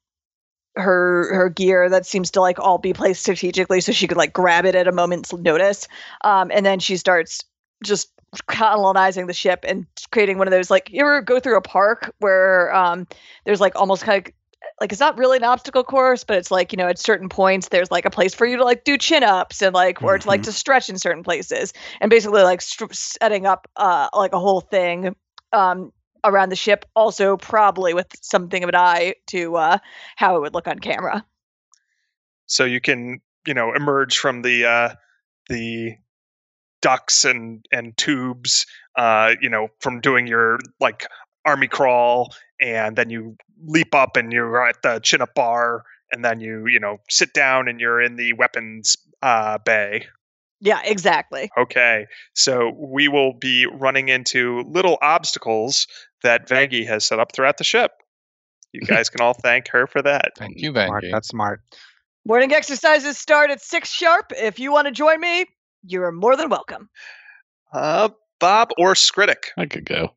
her 0.77 1.35
her 1.35 1.49
gear 1.49 1.89
that 1.89 2.05
seems 2.07 2.31
to 2.33 2.41
like 2.41 2.59
all 2.59 2.79
be 2.79 2.93
placed 2.93 3.23
strategically 3.23 3.81
so 3.81 3.93
she 3.93 4.07
could 4.07 4.17
like 4.17 4.33
grab 4.33 4.65
it 4.65 4.75
at 4.75 4.89
a 4.89 4.93
moment's 4.93 5.33
notice 5.33 5.87
um 6.23 6.51
and 6.53 6.67
then 6.67 6.81
she 6.81 6.97
starts 6.97 7.45
just 7.85 8.11
colonizing 8.47 9.27
the 9.27 9.33
ship 9.33 9.65
and 9.69 9.87
creating 10.11 10.39
one 10.39 10.49
of 10.49 10.51
those 10.51 10.71
like 10.71 10.91
you 10.91 11.01
ever 11.01 11.21
go 11.23 11.39
through 11.39 11.57
a 11.57 11.61
park 11.61 12.13
where 12.19 12.75
um 12.75 13.07
there's 13.45 13.61
like 13.61 13.77
almost 13.77 14.03
kind 14.03 14.27
of 14.27 14.33
like 14.81 14.91
it's 14.91 15.01
not 15.01 15.17
really 15.19 15.37
an 15.37 15.45
obstacle 15.45 15.85
course, 15.85 16.25
but 16.25 16.37
it's 16.37 16.51
like 16.51 16.73
you 16.73 16.77
know 16.79 16.89
at 16.89 16.99
certain 16.99 17.29
points 17.29 17.69
there's 17.69 17.91
like 17.91 18.07
a 18.07 18.11
place 18.11 18.35
for 18.35 18.47
you 18.47 18.57
to 18.57 18.65
like 18.65 18.83
do 18.85 18.97
chin 18.97 19.23
ups 19.23 19.63
and 19.63 19.75
like 19.75 20.03
or 20.03 20.19
to 20.19 20.27
like 20.27 20.41
Mhm. 20.41 20.45
to 20.45 20.53
stretch 20.53 20.89
in 20.89 20.99
certain 20.99 21.23
places, 21.23 21.73
and 22.01 22.11
basically 22.11 22.43
like 22.43 22.61
str- 22.63 22.87
setting 22.91 23.47
up 23.47 23.69
uh 23.77 24.09
like 24.15 24.33
a 24.33 24.39
whole 24.41 24.61
thing 24.61 25.15
um 25.53 25.93
around 26.25 26.49
the 26.49 26.57
ship. 26.57 26.85
Also 26.97 27.37
probably 27.37 27.95
with 27.95 28.09
something 28.21 28.63
of 28.63 28.69
an 28.69 28.77
eye 28.77 29.15
to 29.29 29.57
uh 29.57 29.79
how 30.17 30.37
it 30.37 30.41
would 30.41 30.55
look 30.55 30.67
on 30.67 30.79
camera. 30.79 31.25
so 32.47 32.65
you 32.65 32.81
can 32.81 33.21
you 33.47 33.55
know 33.55 33.73
emerge 33.75 34.19
from 34.19 34.43
the 34.43 34.65
uh, 34.65 34.95
the 35.49 35.97
ducts 36.83 37.25
and 37.25 37.67
and 37.73 37.97
tubes 37.97 38.67
uh, 38.97 39.35
you 39.41 39.49
know 39.49 39.69
from 39.81 40.01
doing 40.01 40.27
your 40.27 40.59
like 40.81 41.07
army 41.45 41.69
crawl 41.69 42.33
and 42.61 42.97
then 42.97 43.11
you 43.11 43.37
leap 43.67 43.95
up 43.95 44.17
and 44.17 44.33
you're 44.33 44.67
at 44.67 44.83
the 44.83 44.99
chin 45.01 45.23
up 45.23 45.35
bar 45.35 45.85
and 46.13 46.25
then 46.25 46.41
you 46.41 46.67
you 46.67 46.81
know 46.81 46.99
sit 47.09 47.33
down 47.35 47.69
and 47.69 47.81
you're 47.81 48.01
in 48.01 48.17
the 48.17 48.33
weapons 48.35 48.97
uh, 49.23 49.59
bay 49.59 50.07
Yeah, 50.65 50.81
exactly. 50.85 51.51
okay 51.57 52.07
so 52.35 52.73
we 52.77 53.07
will 53.07 53.35
be 53.35 53.67
running 53.67 54.09
into 54.09 54.63
little 54.67 54.99
obstacles 55.03 55.87
that 56.23 56.49
vangi 56.49 56.87
has 56.87 57.05
set 57.05 57.21
up 57.21 57.33
throughout 57.33 57.59
the 57.59 57.65
ship 57.65 57.93
you 58.73 58.81
guys 58.87 59.09
can 59.11 59.21
all 59.21 59.35
thank 59.35 59.69
her 59.69 59.87
for 59.87 60.03
that 60.03 60.33
Thank 60.37 60.61
you, 60.61 60.73
Smart, 60.73 61.05
that's 61.13 61.29
smart. 61.29 61.61
Morning 62.27 62.53
exercises 62.55 63.19
start 63.19 63.51
at 63.51 63.61
six 63.61 63.91
sharp. 63.91 64.33
If 64.35 64.59
you 64.59 64.73
want 64.73 64.87
to 64.87 64.93
join 64.93 65.21
me, 65.21 65.45
you're 65.85 66.11
more 66.11 66.37
than 66.37 66.49
welcome. 66.49 66.89
uh, 67.73 68.09
bob 68.41 68.71
or 68.79 68.95
skritic 68.95 69.45
I 69.59 69.67
could 69.67 69.85
go. 69.85 70.15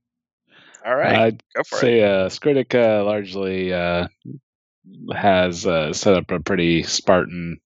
all 0.86 0.95
right 0.95 1.15
I'd 1.19 1.43
go 1.55 1.63
for 1.63 1.77
it 1.77 1.81
say 1.81 2.01
uh, 2.03 2.29
Skritic 2.29 2.73
uh, 2.73 3.03
largely 3.03 3.73
uh, 3.73 4.07
has 5.13 5.67
uh, 5.67 5.91
set 5.93 6.13
up 6.15 6.31
a 6.31 6.39
pretty 6.39 6.83
Spartan 6.83 7.60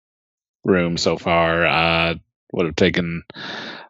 room 0.63 0.97
so 0.97 1.17
far. 1.17 1.65
Would 2.51 2.65
have 2.65 2.75
taken 2.75 3.23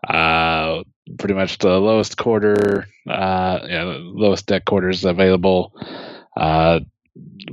uh, 0.07 0.83
pretty 1.17 1.33
much 1.33 1.57
the 1.57 1.79
lowest 1.79 2.17
quarter, 2.17 2.87
uh, 3.09 3.59
yeah, 3.67 3.85
the 3.85 3.99
lowest 3.99 4.45
deck 4.45 4.65
quarters 4.65 5.03
available. 5.03 5.73
Uh, 6.37 6.81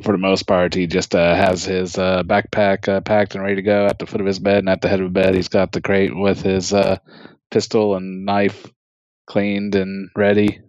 for 0.03 0.13
the 0.13 0.19
most 0.19 0.45
part, 0.45 0.75
he 0.75 0.87
just 0.87 1.15
uh, 1.15 1.35
has 1.35 1.65
his 1.65 1.99
uh, 1.99 2.23
backpack 2.23 2.89
uh, 2.89 3.01
packed 3.01 3.35
and 3.35 3.43
ready 3.43 3.57
to 3.57 3.63
go 3.63 3.87
at 3.87 3.99
the 3.99 4.07
foot 4.07 4.21
of 4.21 4.27
his 4.27 4.39
bed, 4.39 4.59
and 4.59 4.69
at 4.69 4.81
the 4.81 4.89
head 4.89 5.01
of 5.01 5.13
the 5.13 5.21
bed, 5.21 5.35
he's 5.35 5.49
got 5.49 5.73
the 5.73 5.81
crate 5.81 6.15
with 6.15 6.43
his 6.43 6.73
uh, 6.73 6.99
pistol 7.51 7.97
and 7.97 8.25
knife 8.25 8.67
cleaned 9.27 9.75
and 9.75 10.11
ready, 10.17 10.61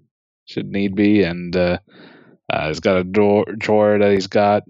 should 0.46 0.68
need 0.68 0.96
be, 0.96 1.24
and 1.24 1.56
uh, 1.56 1.78
uh, 2.52 2.68
he's 2.68 2.80
got 2.80 2.98
a 2.98 3.04
door 3.04 3.46
drawer 3.58 4.00
that 4.00 4.12
he's 4.12 4.28
got 4.28 4.64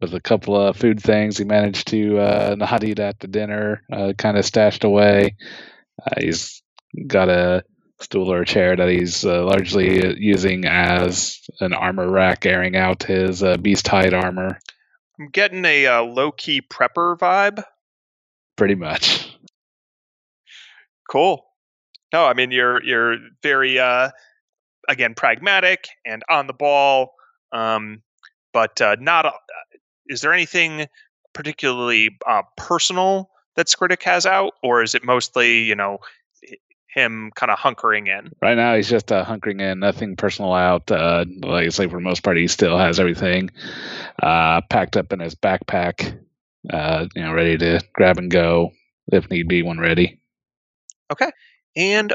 with 0.00 0.14
a 0.14 0.20
couple 0.20 0.56
of 0.56 0.76
food 0.76 1.02
things 1.02 1.36
he 1.36 1.44
managed 1.44 1.88
to 1.88 2.18
uh, 2.18 2.54
not 2.58 2.84
eat 2.84 2.98
at 2.98 3.20
the 3.20 3.28
dinner, 3.28 3.82
uh, 3.92 4.12
kind 4.16 4.38
of 4.38 4.44
stashed 4.44 4.84
away. 4.84 5.36
Uh, 6.02 6.20
he's 6.20 6.62
got 7.06 7.28
a 7.28 7.62
stool 8.00 8.32
or 8.32 8.42
a 8.42 8.46
chair 8.46 8.76
that 8.76 8.88
he's 8.88 9.24
uh, 9.24 9.44
largely 9.44 10.18
using 10.18 10.64
as 10.64 11.38
an 11.60 11.74
armor 11.74 12.10
rack, 12.10 12.46
airing 12.46 12.76
out 12.76 13.02
his 13.02 13.42
uh, 13.42 13.56
beast 13.58 13.86
hide 13.88 14.14
armor, 14.14 14.58
I'm 15.20 15.28
getting 15.28 15.64
a 15.66 15.86
uh, 15.86 16.02
low 16.02 16.32
key 16.32 16.62
prepper 16.62 17.18
vibe. 17.18 17.62
pretty 18.56 18.74
much. 18.74 19.36
Cool. 21.10 21.44
No, 22.12 22.24
I 22.24 22.34
mean 22.34 22.50
you're 22.50 22.82
you're 22.82 23.16
very 23.42 23.78
uh 23.78 24.10
again 24.88 25.14
pragmatic 25.14 25.88
and 26.06 26.22
on 26.30 26.46
the 26.46 26.52
ball. 26.54 27.12
Um 27.52 28.02
but 28.52 28.80
uh 28.80 28.96
not 28.98 29.26
is 30.10 30.20
there 30.20 30.32
anything 30.32 30.86
particularly 31.32 32.18
uh 32.26 32.42
personal 32.56 33.30
that 33.56 33.66
Skritic 33.66 34.02
has 34.02 34.26
out 34.26 34.54
or 34.62 34.82
is 34.82 34.94
it 34.94 35.04
mostly, 35.04 35.62
you 35.62 35.74
know, 35.74 35.98
him 36.94 37.30
kind 37.34 37.50
of 37.50 37.58
hunkering 37.58 38.08
in? 38.08 38.32
Right 38.42 38.56
now, 38.56 38.74
he's 38.74 38.88
just 38.88 39.12
uh, 39.12 39.24
hunkering 39.24 39.60
in, 39.60 39.80
nothing 39.80 40.16
personal 40.16 40.52
out. 40.52 40.90
Uh, 40.90 41.24
like 41.42 41.66
I 41.66 41.68
say, 41.68 41.86
for 41.86 41.96
the 41.96 42.00
most 42.00 42.22
part, 42.22 42.36
he 42.36 42.48
still 42.48 42.76
has 42.76 42.98
everything 42.98 43.50
uh, 44.22 44.60
packed 44.62 44.96
up 44.96 45.12
in 45.12 45.20
his 45.20 45.34
backpack, 45.34 46.18
uh, 46.72 47.06
you 47.14 47.22
know, 47.22 47.32
ready 47.32 47.56
to 47.58 47.80
grab 47.92 48.18
and 48.18 48.30
go 48.30 48.72
if 49.12 49.30
need 49.30 49.48
be 49.48 49.62
when 49.62 49.78
ready. 49.78 50.20
Okay, 51.12 51.30
and 51.76 52.12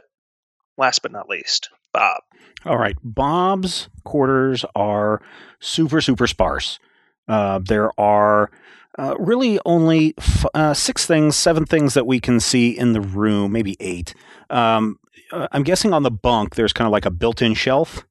last 0.78 1.02
but 1.02 1.12
not 1.12 1.30
least, 1.30 1.70
Bob. 1.94 2.22
All 2.66 2.78
right. 2.78 2.96
Bob's 3.04 3.90
quarters 4.04 4.66
are 4.76 5.22
super, 5.60 6.02
super 6.02 6.26
sparse. 6.26 6.80
Uh, 7.28 7.60
there 7.64 7.92
are 8.00 8.52
uh, 9.00 9.16
really 9.20 9.60
only 9.66 10.14
f- 10.18 10.46
uh, 10.54 10.74
six 10.74 11.06
things, 11.06 11.36
seven 11.36 11.66
things 11.66 11.94
that 11.94 12.06
we 12.08 12.20
can 12.20 12.40
see 12.40 12.78
in 12.78 12.94
the 12.94 13.02
room, 13.02 13.52
maybe 13.52 13.76
eight. 13.80 14.14
Um, 14.50 15.00
uh, 15.32 15.48
I'm 15.52 15.64
guessing 15.64 15.94
on 15.94 16.04
the 16.04 16.12
bunk, 16.12 16.56
there's 16.56 16.74
kind 16.74 16.86
of 16.88 16.92
like 16.92 17.06
a 17.06 17.12
built 17.12 17.42
in 17.42 17.54
shelf. 17.56 18.06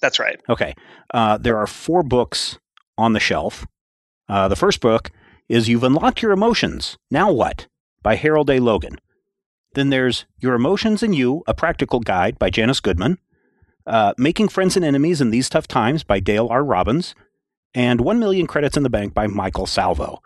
That's 0.00 0.18
right. 0.18 0.40
Okay. 0.48 0.74
Uh, 1.12 1.38
there 1.38 1.56
are 1.56 1.66
four 1.66 2.02
books 2.02 2.58
on 2.96 3.12
the 3.12 3.20
shelf. 3.20 3.66
Uh, 4.28 4.48
the 4.48 4.56
first 4.56 4.80
book 4.80 5.10
is 5.48 5.68
You've 5.68 5.84
Unlocked 5.84 6.20
Your 6.22 6.32
Emotions. 6.32 6.98
Now 7.10 7.32
What? 7.32 7.66
by 8.02 8.14
Harold 8.16 8.50
A. 8.50 8.58
Logan. 8.60 8.98
Then 9.74 9.90
there's 9.90 10.24
Your 10.38 10.54
Emotions 10.54 11.02
and 11.02 11.14
You, 11.14 11.42
a 11.46 11.54
Practical 11.54 12.00
Guide 12.00 12.38
by 12.38 12.50
Janice 12.50 12.80
Goodman. 12.80 13.18
Uh, 13.86 14.12
Making 14.18 14.48
Friends 14.48 14.76
and 14.76 14.84
Enemies 14.84 15.20
in 15.20 15.30
These 15.30 15.48
Tough 15.48 15.66
Times 15.66 16.04
by 16.04 16.20
Dale 16.20 16.46
R. 16.50 16.62
Robbins. 16.64 17.14
And 17.74 18.00
1 18.00 18.18
Million 18.18 18.46
Credits 18.46 18.76
in 18.76 18.82
the 18.82 18.90
Bank 18.90 19.14
by 19.14 19.26
Michael 19.26 19.66
Salvo. 19.66 20.22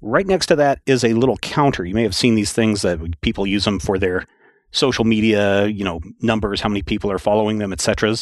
Right 0.00 0.26
next 0.26 0.46
to 0.46 0.56
that 0.56 0.80
is 0.86 1.04
a 1.04 1.14
little 1.14 1.36
counter. 1.38 1.84
You 1.84 1.94
may 1.94 2.04
have 2.04 2.14
seen 2.14 2.34
these 2.34 2.52
things 2.52 2.82
that 2.82 3.20
people 3.20 3.46
use 3.46 3.64
them 3.64 3.78
for 3.80 3.98
their 3.98 4.26
social 4.70 5.04
media, 5.04 5.66
you 5.66 5.84
know, 5.84 6.00
numbers, 6.20 6.60
how 6.60 6.68
many 6.68 6.82
people 6.82 7.10
are 7.10 7.18
following 7.18 7.58
them, 7.58 7.72
etc. 7.72 8.16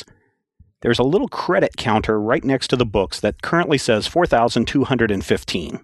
There's 0.83 0.99
a 0.99 1.05
little 1.05 1.29
credit 1.29 1.77
counter 1.77 2.21
right 2.21 2.45
next 2.45 2.69
to 2.69 2.77
the 2.77 2.87
books 2.87 3.21
that 3.21 3.43
currently 3.43 3.79
says 3.79 4.07
4,215. 4.07 5.81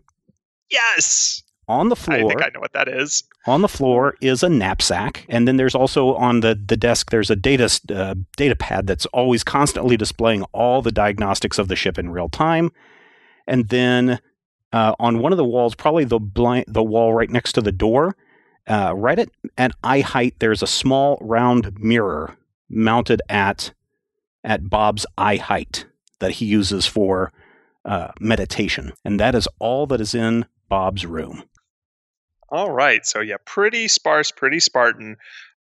Yes. 0.70 1.42
On 1.68 1.88
the 1.88 1.96
floor. 1.96 2.16
I 2.16 2.28
think 2.28 2.42
I 2.42 2.50
know 2.52 2.60
what 2.60 2.72
that 2.72 2.88
is. 2.88 3.22
on 3.46 3.62
the 3.62 3.68
floor 3.68 4.16
is 4.20 4.42
a 4.42 4.48
knapsack, 4.48 5.24
and 5.28 5.46
then 5.46 5.56
there's 5.56 5.74
also 5.74 6.14
on 6.14 6.40
the, 6.40 6.54
the 6.54 6.76
desk 6.76 7.10
there's 7.10 7.30
a 7.30 7.36
data 7.36 7.70
uh, 7.94 8.14
data 8.36 8.56
pad 8.56 8.86
that's 8.86 9.06
always 9.06 9.44
constantly 9.44 9.96
displaying 9.96 10.42
all 10.52 10.82
the 10.82 10.92
diagnostics 10.92 11.58
of 11.58 11.68
the 11.68 11.76
ship 11.76 11.98
in 11.98 12.10
real 12.10 12.28
time. 12.28 12.70
And 13.46 13.68
then 13.68 14.20
uh, 14.72 14.94
on 14.98 15.20
one 15.20 15.32
of 15.32 15.38
the 15.38 15.44
walls, 15.44 15.74
probably 15.74 16.04
the 16.04 16.18
blind, 16.18 16.64
the 16.66 16.82
wall 16.82 17.14
right 17.14 17.30
next 17.30 17.52
to 17.52 17.60
the 17.60 17.72
door, 17.72 18.16
uh, 18.66 18.92
right 18.96 19.18
at 19.18 19.28
at 19.56 19.72
eye 19.84 20.00
height, 20.00 20.34
there's 20.40 20.62
a 20.62 20.66
small 20.66 21.16
round 21.20 21.78
mirror 21.78 22.36
mounted 22.68 23.22
at 23.28 23.72
at 24.44 24.68
Bob's 24.68 25.06
eye 25.16 25.36
height 25.36 25.86
that 26.18 26.32
he 26.32 26.44
uses 26.44 26.86
for 26.86 27.32
uh, 27.84 28.08
meditation, 28.20 28.92
and 29.04 29.20
that 29.20 29.34
is 29.34 29.48
all 29.60 29.86
that 29.86 30.00
is 30.00 30.14
in 30.14 30.44
Bob's 30.68 31.06
room. 31.06 31.44
All 32.52 32.70
right. 32.70 33.04
So 33.06 33.20
yeah, 33.20 33.36
pretty 33.46 33.88
sparse, 33.88 34.30
pretty 34.30 34.60
Spartan. 34.60 35.16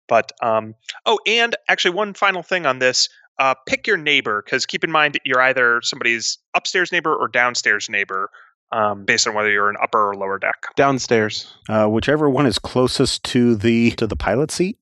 But 0.08 0.32
um 0.42 0.74
oh, 1.06 1.20
and 1.28 1.56
actually 1.70 1.94
one 1.94 2.14
final 2.14 2.44
thing 2.44 2.66
on 2.66 2.80
this. 2.80 3.08
Uh, 3.38 3.54
pick 3.66 3.88
your 3.88 3.96
neighbor 3.96 4.42
because 4.44 4.66
keep 4.66 4.84
in 4.84 4.92
mind 4.92 5.18
you're 5.24 5.40
either 5.40 5.82
somebody's 5.82 6.40
upstairs 6.56 6.92
neighbor 6.92 7.16
or 7.16 7.30
downstairs 7.30 7.88
neighbor, 7.90 8.30
um, 8.74 9.06
based 9.06 9.28
on 9.28 9.34
whether 9.34 9.50
you're 9.50 9.70
an 9.70 9.78
upper 9.82 10.10
or 10.10 10.16
lower 10.16 10.38
deck. 10.38 10.66
Downstairs. 10.76 11.56
Uh, 11.70 11.88
whichever 11.88 12.30
one 12.30 12.46
is 12.46 12.60
closest 12.60 13.24
to 13.26 13.56
the 13.56 13.92
to 13.92 14.08
the 14.08 14.18
pilot 14.18 14.52
seat. 14.52 14.78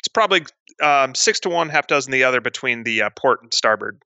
It's 0.00 0.08
probably 0.08 0.44
um, 0.82 1.14
six 1.14 1.40
to 1.40 1.48
one, 1.48 1.70
half 1.70 1.86
dozen 1.86 2.12
the 2.12 2.24
other 2.24 2.40
between 2.40 2.82
the 2.82 3.02
uh, 3.02 3.10
port 3.16 3.42
and 3.42 3.54
starboard 3.54 4.02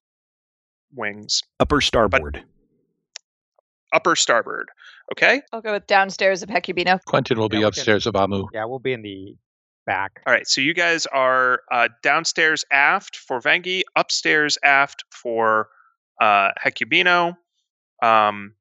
wings. 0.95 1.43
Upper 1.59 1.81
starboard. 1.81 2.45
Upper 3.93 4.15
starboard. 4.17 4.69
Okay. 5.13 5.41
I'll 5.53 5.63
go 5.63 5.73
with 5.73 5.87
downstairs 5.87 6.43
of 6.43 6.49
Hecubino. 6.49 6.99
Quentin 7.07 7.39
will 7.39 7.49
be 7.49 7.57
Yeah, 7.57 7.61
we 7.61 7.63
can- 7.65 7.69
upstairs 7.69 8.07
of 8.07 8.15
Amu. 8.17 8.45
Yeah, 8.53 8.65
we'll 8.67 8.79
be 8.79 8.93
in 8.93 9.03
the 9.03 9.35
back. 9.87 10.21
All 10.27 10.33
right. 10.33 10.47
So 10.47 10.61
you 10.61 10.75
guys 10.75 11.07
are 11.07 11.63
uh, 11.73 11.89
downstairs 12.03 12.65
aft 12.71 13.17
for 13.17 13.41
Vengi, 13.41 13.83
upstairs 13.97 14.59
aft 14.63 15.05
for 15.11 15.69
uh, 16.21 16.51
Hecubino. 16.63 17.37
Um, 18.03 18.55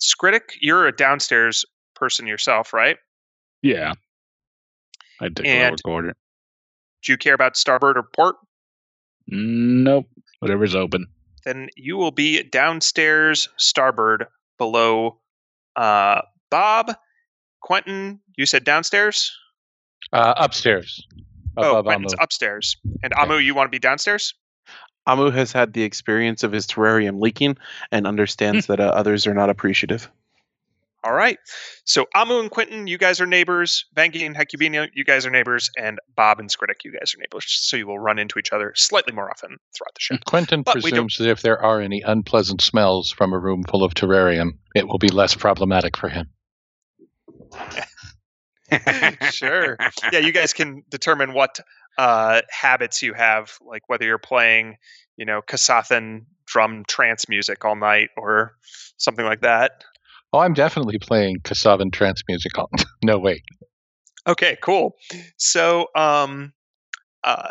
Skritic, 0.00 0.56
you're 0.60 0.86
a 0.86 0.92
downstairs 0.94 1.64
person 1.94 2.26
yourself, 2.26 2.72
right? 2.72 2.96
Yeah. 3.62 3.92
I 5.20 5.28
took 5.28 5.46
a 5.46 5.48
And- 5.48 5.70
lower 5.84 5.92
quarter. 5.92 6.16
Do 7.04 7.12
you 7.12 7.18
care 7.18 7.34
about 7.34 7.56
starboard 7.56 7.96
or 7.96 8.02
port? 8.02 8.34
Nope. 9.28 10.06
Whatever's 10.40 10.74
open. 10.74 11.06
Then 11.44 11.68
you 11.76 11.96
will 11.96 12.10
be 12.10 12.42
downstairs 12.42 13.48
starboard 13.56 14.26
below 14.58 15.18
uh, 15.76 16.22
Bob. 16.50 16.94
Quentin, 17.60 18.20
you 18.36 18.46
said 18.46 18.64
downstairs? 18.64 19.36
Uh, 20.12 20.34
upstairs. 20.36 21.04
oh, 21.56 21.82
Quentin's 21.82 22.14
Amu. 22.14 22.22
upstairs. 22.22 22.76
And 23.02 23.12
Okay. 23.12 23.22
Amu, 23.22 23.36
you 23.38 23.54
want 23.54 23.66
to 23.66 23.70
be 23.70 23.78
downstairs? 23.80 24.34
Amu 25.06 25.30
has 25.30 25.52
had 25.52 25.72
the 25.72 25.82
experience 25.82 26.42
of 26.42 26.52
his 26.52 26.66
terrarium 26.66 27.20
leaking 27.20 27.56
and 27.90 28.06
understands 28.06 28.66
that 28.68 28.80
uh, 28.80 28.84
others 28.94 29.26
are 29.26 29.34
not 29.34 29.50
appreciative. 29.50 30.10
All 31.06 31.14
right. 31.14 31.38
So 31.84 32.06
Amu 32.16 32.40
and 32.40 32.50
Quentin, 32.50 32.88
you 32.88 32.98
guys 32.98 33.20
are 33.20 33.26
neighbors. 33.26 33.84
Vangi 33.94 34.26
and 34.26 34.34
Hecubino, 34.34 34.88
you 34.92 35.04
guys 35.04 35.24
are 35.24 35.30
neighbors. 35.30 35.70
And 35.78 36.00
Bob 36.16 36.40
and 36.40 36.50
Skritic, 36.50 36.82
you 36.84 36.90
guys 36.90 37.14
are 37.14 37.18
neighbors. 37.18 37.44
So 37.46 37.76
you 37.76 37.86
will 37.86 38.00
run 38.00 38.18
into 38.18 38.40
each 38.40 38.52
other 38.52 38.72
slightly 38.74 39.12
more 39.12 39.30
often 39.30 39.50
throughout 39.72 39.94
the 39.94 40.00
ship. 40.00 40.24
Quentin 40.24 40.62
But 40.62 40.72
presumes 40.72 41.18
that 41.18 41.28
if 41.28 41.42
there 41.42 41.62
are 41.62 41.80
any 41.80 42.02
unpleasant 42.02 42.60
smells 42.60 43.12
from 43.12 43.32
a 43.32 43.38
room 43.38 43.62
full 43.62 43.84
of 43.84 43.94
terrarium, 43.94 44.58
it 44.74 44.88
will 44.88 44.98
be 44.98 45.08
less 45.08 45.36
problematic 45.36 45.96
for 45.96 46.08
him. 46.08 46.26
sure. 49.30 49.76
Yeah, 50.10 50.18
you 50.18 50.32
guys 50.32 50.52
can 50.52 50.82
determine 50.90 51.34
what 51.34 51.60
uh, 51.98 52.42
habits 52.50 53.00
you 53.00 53.14
have, 53.14 53.56
like 53.64 53.88
whether 53.88 54.04
you're 54.04 54.18
playing, 54.18 54.76
you 55.16 55.24
know, 55.24 55.40
Kasathan 55.40 56.22
drum 56.46 56.84
trance 56.88 57.28
music 57.28 57.64
all 57.64 57.76
night 57.76 58.08
or 58.16 58.56
something 58.96 59.24
like 59.24 59.42
that. 59.42 59.84
Oh, 60.32 60.38
I'm 60.40 60.54
definitely 60.54 60.98
playing 60.98 61.40
Kasathan 61.40 61.92
trance 61.92 62.22
music 62.28 62.52
no, 63.02 63.18
wait. 63.18 63.42
Okay, 64.26 64.58
cool. 64.60 64.96
So, 65.36 65.86
um, 65.94 66.52
uh, 67.22 67.50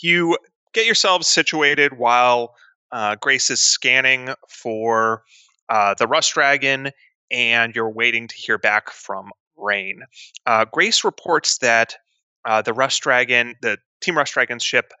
you 0.00 0.38
get 0.72 0.86
yourselves 0.86 1.26
situated 1.26 1.98
while 1.98 2.54
uh, 2.92 3.16
Grace 3.16 3.50
is 3.50 3.60
scanning 3.60 4.34
for 4.48 5.24
uh, 5.68 5.94
the 5.94 6.06
Rust 6.06 6.34
Dragon, 6.34 6.90
and 7.30 7.74
you're 7.74 7.90
waiting 7.90 8.28
to 8.28 8.34
hear 8.36 8.58
back 8.58 8.90
from 8.90 9.30
Rain. 9.56 10.02
Uh, 10.46 10.64
Grace 10.70 11.04
reports 11.04 11.58
that 11.58 11.96
uh, 12.44 12.62
the 12.62 12.72
Rust 12.72 13.02
Dragon, 13.02 13.54
the 13.62 13.78
Team 14.00 14.16
Rust 14.16 14.34
Dragon's 14.34 14.62
ship, 14.62 14.92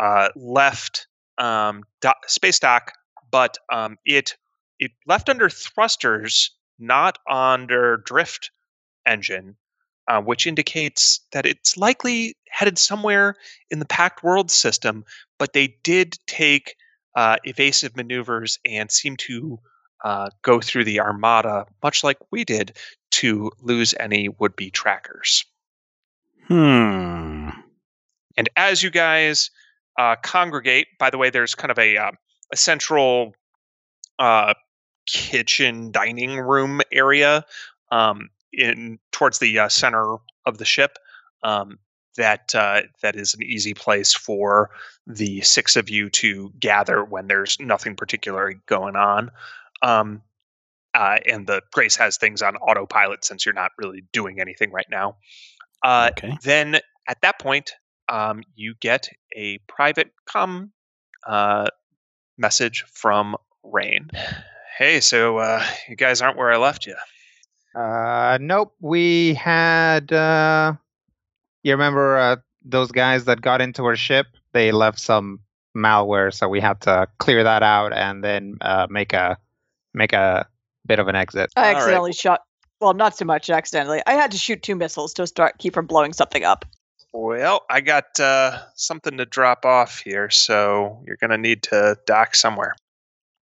uh, 0.00 0.28
left 0.36 1.06
um, 1.38 1.82
do- 2.00 2.10
space 2.26 2.58
dock, 2.58 2.92
but 3.30 3.58
um, 3.72 3.96
it 4.04 4.36
it 4.78 4.92
left 5.06 5.28
under 5.28 5.48
thrusters, 5.48 6.50
not 6.78 7.18
under 7.28 7.96
drift 7.98 8.50
engine 9.06 9.56
uh, 10.08 10.20
which 10.20 10.46
indicates 10.46 11.20
that 11.32 11.46
it's 11.46 11.76
likely 11.76 12.36
headed 12.48 12.78
somewhere 12.78 13.36
in 13.70 13.78
the 13.78 13.86
Pact 13.86 14.22
World 14.22 14.50
system, 14.50 15.04
but 15.38 15.52
they 15.52 15.76
did 15.82 16.18
take 16.26 16.76
uh, 17.16 17.36
evasive 17.44 17.96
maneuvers 17.96 18.58
and 18.64 18.90
seem 18.90 19.16
to 19.16 19.58
uh, 20.04 20.28
go 20.42 20.60
through 20.60 20.84
the 20.84 21.00
Armada, 21.00 21.66
much 21.82 22.04
like 22.04 22.18
we 22.30 22.44
did, 22.44 22.76
to 23.12 23.50
lose 23.60 23.94
any 23.98 24.28
would 24.28 24.54
be 24.56 24.70
trackers. 24.70 25.44
Hmm. 26.48 27.48
And 28.36 28.50
as 28.56 28.82
you 28.82 28.90
guys 28.90 29.50
uh, 29.98 30.16
congregate, 30.16 30.88
by 30.98 31.08
the 31.08 31.18
way, 31.18 31.30
there's 31.30 31.54
kind 31.54 31.70
of 31.70 31.78
a, 31.78 31.96
uh, 31.96 32.10
a 32.52 32.56
central 32.56 33.34
uh, 34.18 34.54
kitchen 35.06 35.90
dining 35.90 36.38
room 36.38 36.80
area 36.92 37.44
um, 37.90 38.30
in 38.52 38.98
towards 39.12 39.38
the 39.38 39.58
uh, 39.58 39.68
center 39.68 40.16
of 40.46 40.58
the 40.58 40.64
ship. 40.64 40.98
Um, 41.42 41.78
that 42.16 42.54
uh, 42.54 42.82
that 43.02 43.16
is 43.16 43.34
an 43.34 43.42
easy 43.42 43.74
place 43.74 44.14
for 44.14 44.70
the 45.06 45.40
six 45.40 45.76
of 45.76 45.90
you 45.90 46.10
to 46.10 46.52
gather 46.58 47.04
when 47.04 47.26
there's 47.26 47.58
nothing 47.58 47.96
particularly 47.96 48.56
going 48.66 48.96
on. 48.96 49.30
Um, 49.82 50.22
uh, 50.94 51.18
and 51.26 51.46
the 51.46 51.60
Grace 51.72 51.96
has 51.96 52.16
things 52.16 52.40
on 52.40 52.56
autopilot 52.56 53.24
since 53.24 53.44
you're 53.44 53.52
not 53.52 53.72
really 53.78 54.04
doing 54.12 54.40
anything 54.40 54.70
right 54.70 54.86
now. 54.90 55.16
Uh, 55.82 56.10
Okay. 56.12 56.38
then 56.42 56.76
at 57.08 57.20
that 57.22 57.40
point, 57.40 57.72
um, 58.08 58.42
you 58.54 58.74
get 58.80 59.08
a 59.36 59.58
private 59.66 60.12
com 60.24 60.70
uh, 61.26 61.66
message 62.38 62.84
from 62.92 63.36
Rain. 63.64 64.10
Hey, 64.76 65.00
so 65.00 65.38
uh, 65.38 65.64
you 65.88 65.96
guys 65.96 66.20
aren't 66.20 66.36
where 66.36 66.52
I 66.52 66.56
left 66.56 66.86
you. 66.86 66.96
Uh, 67.74 68.38
nope. 68.40 68.74
We 68.80 69.34
had. 69.34 70.12
Uh, 70.12 70.74
you 71.62 71.72
remember 71.72 72.18
uh, 72.18 72.36
those 72.64 72.92
guys 72.92 73.24
that 73.24 73.40
got 73.40 73.60
into 73.60 73.84
our 73.84 73.96
ship? 73.96 74.26
They 74.52 74.72
left 74.72 74.98
some 74.98 75.40
malware, 75.76 76.32
so 76.32 76.48
we 76.48 76.60
had 76.60 76.80
to 76.82 77.08
clear 77.18 77.42
that 77.42 77.62
out 77.62 77.92
and 77.92 78.22
then 78.22 78.56
uh, 78.60 78.86
make 78.90 79.12
a 79.12 79.38
make 79.92 80.12
a 80.12 80.46
bit 80.86 80.98
of 80.98 81.08
an 81.08 81.16
exit. 81.16 81.50
I 81.56 81.60
All 81.60 81.66
right. 81.66 81.76
accidentally 81.76 82.12
shot. 82.12 82.42
Well, 82.80 82.94
not 82.94 83.16
so 83.16 83.24
much 83.24 83.50
accidentally. 83.50 84.02
I 84.06 84.12
had 84.12 84.30
to 84.32 84.38
shoot 84.38 84.62
two 84.62 84.76
missiles 84.76 85.14
to 85.14 85.26
start 85.26 85.58
keep 85.58 85.74
from 85.74 85.86
blowing 85.86 86.12
something 86.12 86.44
up. 86.44 86.64
Well, 87.12 87.64
I 87.70 87.80
got 87.80 88.18
uh, 88.18 88.58
something 88.74 89.16
to 89.18 89.24
drop 89.24 89.64
off 89.64 90.00
here, 90.00 90.30
so 90.30 91.02
you're 91.06 91.16
gonna 91.16 91.38
need 91.38 91.62
to 91.64 91.96
dock 92.06 92.34
somewhere. 92.34 92.74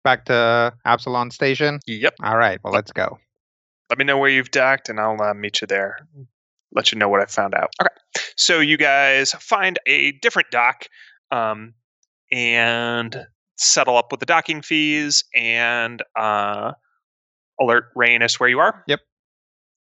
Back 0.04 0.24
to 0.26 0.72
Absalom 0.84 1.30
Station. 1.30 1.80
Yep. 1.86 2.14
All 2.22 2.36
right. 2.36 2.58
Well, 2.62 2.72
let's 2.72 2.92
go. 2.92 3.18
Let 3.90 3.98
me 3.98 4.04
know 4.04 4.18
where 4.18 4.30
you've 4.30 4.50
docked, 4.50 4.88
and 4.88 5.00
I'll 5.00 5.20
uh, 5.20 5.34
meet 5.34 5.60
you 5.60 5.66
there. 5.66 5.98
Let 6.72 6.92
you 6.92 6.98
know 6.98 7.08
what 7.08 7.20
I 7.20 7.26
found 7.26 7.54
out. 7.54 7.70
Okay. 7.80 7.94
So 8.36 8.60
you 8.60 8.76
guys 8.76 9.32
find 9.32 9.78
a 9.86 10.12
different 10.12 10.50
dock, 10.50 10.86
um, 11.30 11.74
and 12.30 13.26
settle 13.56 13.96
up 13.96 14.12
with 14.12 14.20
the 14.20 14.26
docking 14.26 14.62
fees, 14.62 15.24
and 15.34 16.02
uh, 16.16 16.72
alert 17.60 17.86
Rain 17.94 18.22
as 18.22 18.38
where 18.38 18.48
you 18.48 18.60
are. 18.60 18.84
Yep. 18.86 19.00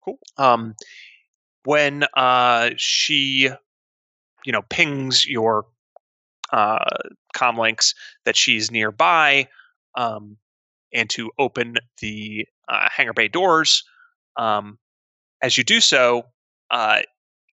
Cool. 0.05 0.19
Um, 0.37 0.75
when 1.65 2.05
uh, 2.15 2.69
she, 2.77 3.49
you 4.45 4.51
know, 4.51 4.61
pings 4.69 5.27
your 5.27 5.65
uh, 6.53 6.85
com 7.35 7.57
links 7.57 7.93
that 8.23 8.37
she's 8.37 8.71
nearby, 8.71 9.47
um, 9.97 10.37
and 10.93 11.09
to 11.09 11.31
open 11.37 11.75
the 11.99 12.47
uh, 12.69 12.87
hangar 12.89 13.13
bay 13.13 13.27
doors. 13.27 13.83
Um, 14.37 14.77
as 15.41 15.57
you 15.57 15.63
do 15.63 15.81
so, 15.81 16.23
uh, 16.71 17.01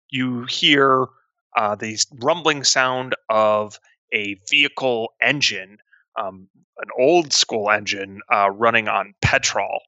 you 0.09 0.45
hear 0.45 1.07
uh, 1.55 1.75
the 1.75 1.97
rumbling 2.21 2.63
sound 2.63 3.15
of 3.29 3.79
a 4.13 4.37
vehicle 4.49 5.13
engine, 5.21 5.77
um, 6.19 6.49
an 6.79 6.89
old 6.99 7.31
school 7.33 7.69
engine 7.71 8.21
uh, 8.33 8.49
running 8.49 8.87
on 8.87 9.13
petrol, 9.21 9.81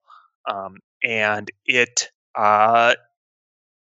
um, 0.49 0.77
and 1.03 1.51
it 1.65 2.09
uh, 2.35 2.95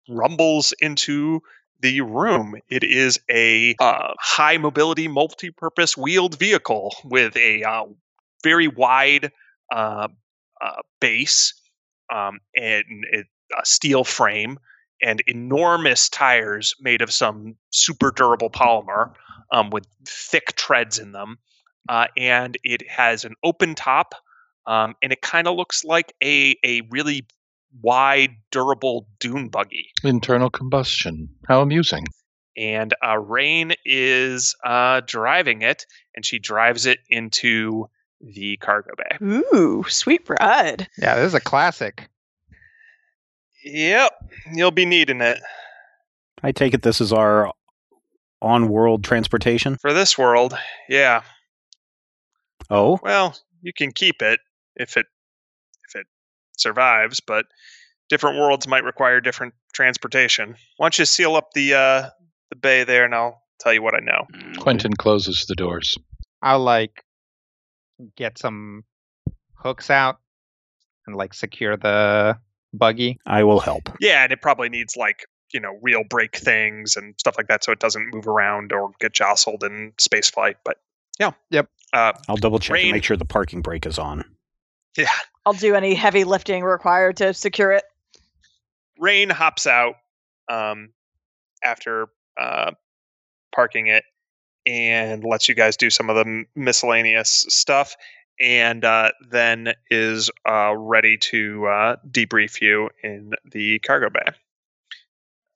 rumbles 0.09 0.73
into 0.79 1.41
the 1.81 2.01
room. 2.01 2.55
It 2.69 2.83
is 2.83 3.19
a 3.29 3.75
uh, 3.79 4.13
high 4.19 4.57
mobility, 4.57 5.07
multi 5.07 5.51
purpose 5.51 5.97
wheeled 5.97 6.37
vehicle 6.37 6.95
with 7.03 7.35
a 7.35 7.63
uh, 7.63 7.85
very 8.43 8.67
wide 8.67 9.31
uh, 9.73 10.07
uh, 10.61 10.81
base 10.99 11.53
um, 12.13 12.39
and 12.55 12.85
it, 13.11 13.27
a 13.59 13.65
steel 13.65 14.03
frame 14.03 14.57
and 15.01 15.21
enormous 15.27 16.09
tires 16.09 16.75
made 16.79 17.01
of 17.01 17.11
some 17.11 17.55
super 17.71 18.11
durable 18.11 18.49
polymer 18.49 19.13
um, 19.51 19.69
with 19.71 19.85
thick 20.05 20.55
treads 20.55 20.99
in 20.99 21.11
them. 21.11 21.37
Uh, 21.89 22.05
and 22.15 22.57
it 22.63 22.87
has 22.87 23.25
an 23.25 23.33
open 23.43 23.73
top 23.73 24.13
um, 24.67 24.95
and 25.01 25.11
it 25.11 25.21
kind 25.21 25.47
of 25.47 25.55
looks 25.55 25.83
like 25.83 26.13
a, 26.23 26.55
a 26.63 26.81
really 26.89 27.25
wide, 27.81 28.35
durable 28.51 29.07
dune 29.19 29.49
buggy. 29.49 29.89
Internal 30.03 30.49
combustion. 30.49 31.29
How 31.47 31.61
amusing. 31.61 32.05
And 32.57 32.93
uh, 33.05 33.17
Rain 33.17 33.73
is 33.85 34.55
uh, 34.63 35.01
driving 35.05 35.61
it, 35.61 35.85
and 36.15 36.25
she 36.25 36.37
drives 36.37 36.85
it 36.85 36.99
into 37.09 37.87
the 38.23 38.57
cargo 38.57 38.91
bay. 38.97 39.17
Ooh, 39.53 39.83
sweet 39.87 40.27
ride. 40.29 40.87
Yeah, 40.97 41.15
this 41.15 41.27
is 41.27 41.33
a 41.33 41.39
classic. 41.41 42.09
Yep, 43.63 44.11
you'll 44.53 44.71
be 44.71 44.85
needing 44.85 45.21
it 45.21 45.39
I 46.43 46.51
take 46.51 46.73
it 46.73 46.81
this 46.81 46.99
is 47.01 47.13
our 47.13 47.51
on-world 48.41 49.03
transportation. 49.03 49.77
for 49.77 49.93
this 49.93 50.17
world. 50.17 50.55
Yeah. 50.89 51.21
Oh, 52.69 52.99
Well, 53.03 53.37
you 53.61 53.71
can 53.73 53.91
keep 53.91 54.21
it 54.21 54.39
if 54.75 54.97
it 54.97 55.05
if 55.87 55.95
it 55.95 56.07
survives, 56.57 57.19
but 57.19 57.45
different 58.09 58.39
worlds 58.39 58.67
might 58.67 58.83
require 58.83 59.21
different 59.21 59.53
transportation. 59.73 60.55
Why 60.77 60.85
don't 60.85 60.97
you 60.97 61.05
seal 61.05 61.35
up 61.35 61.51
the 61.53 61.73
uh, 61.75 62.09
the 62.49 62.55
bay 62.55 62.83
there, 62.83 63.05
and 63.05 63.13
I'll 63.13 63.43
tell 63.59 63.73
you 63.73 63.83
what 63.83 63.93
I 63.93 63.99
know. 63.99 64.25
Quentin 64.57 64.93
closes 64.95 65.45
the 65.45 65.55
doors. 65.55 65.95
I'll 66.41 66.59
like 66.61 67.03
get 68.15 68.37
some 68.37 68.83
hooks 69.55 69.89
out 69.89 70.19
and 71.07 71.15
like 71.15 71.33
secure 71.33 71.77
the 71.77 72.37
buggy. 72.73 73.19
I 73.25 73.43
will 73.43 73.59
help. 73.59 73.89
Yeah, 73.99 74.23
and 74.23 74.31
it 74.31 74.41
probably 74.41 74.69
needs 74.69 74.95
like 74.95 75.25
you 75.53 75.59
know 75.59 75.77
real 75.81 76.03
brake 76.09 76.37
things 76.37 76.95
and 76.95 77.13
stuff 77.19 77.35
like 77.37 77.47
that, 77.47 77.63
so 77.63 77.71
it 77.71 77.79
doesn't 77.79 78.13
move 78.13 78.27
around 78.27 78.71
or 78.71 78.91
get 78.99 79.13
jostled 79.13 79.63
in 79.63 79.93
space 79.99 80.29
flight. 80.29 80.57
But 80.63 80.77
yeah, 81.19 81.31
Yep. 81.51 81.67
Uh, 81.93 82.13
I'll 82.29 82.37
double 82.37 82.57
check 82.59 82.75
Rain- 82.75 82.85
and 82.85 82.91
make 82.93 83.03
sure 83.03 83.17
the 83.17 83.25
parking 83.25 83.61
brake 83.61 83.85
is 83.85 83.99
on. 83.99 84.23
Yeah, 84.97 85.09
I'll 85.45 85.53
do 85.53 85.75
any 85.75 85.93
heavy 85.93 86.23
lifting 86.23 86.63
required 86.63 87.17
to 87.17 87.33
secure 87.33 87.71
it. 87.73 87.83
Rain 88.99 89.29
hops 89.29 89.67
out 89.67 89.95
um, 90.49 90.89
after 91.63 92.07
uh, 92.39 92.71
parking 93.53 93.87
it 93.87 94.03
and 94.65 95.23
lets 95.23 95.47
you 95.49 95.55
guys 95.55 95.77
do 95.77 95.89
some 95.89 96.09
of 96.09 96.15
the 96.15 96.43
miscellaneous 96.55 97.45
stuff, 97.49 97.95
and 98.39 98.83
uh, 98.85 99.11
then 99.29 99.73
is 99.89 100.29
uh, 100.49 100.73
ready 100.75 101.17
to 101.17 101.65
uh, 101.67 101.95
debrief 102.09 102.61
you 102.61 102.89
in 103.03 103.31
the 103.51 103.79
cargo 103.79 104.09
bay. 104.09 104.31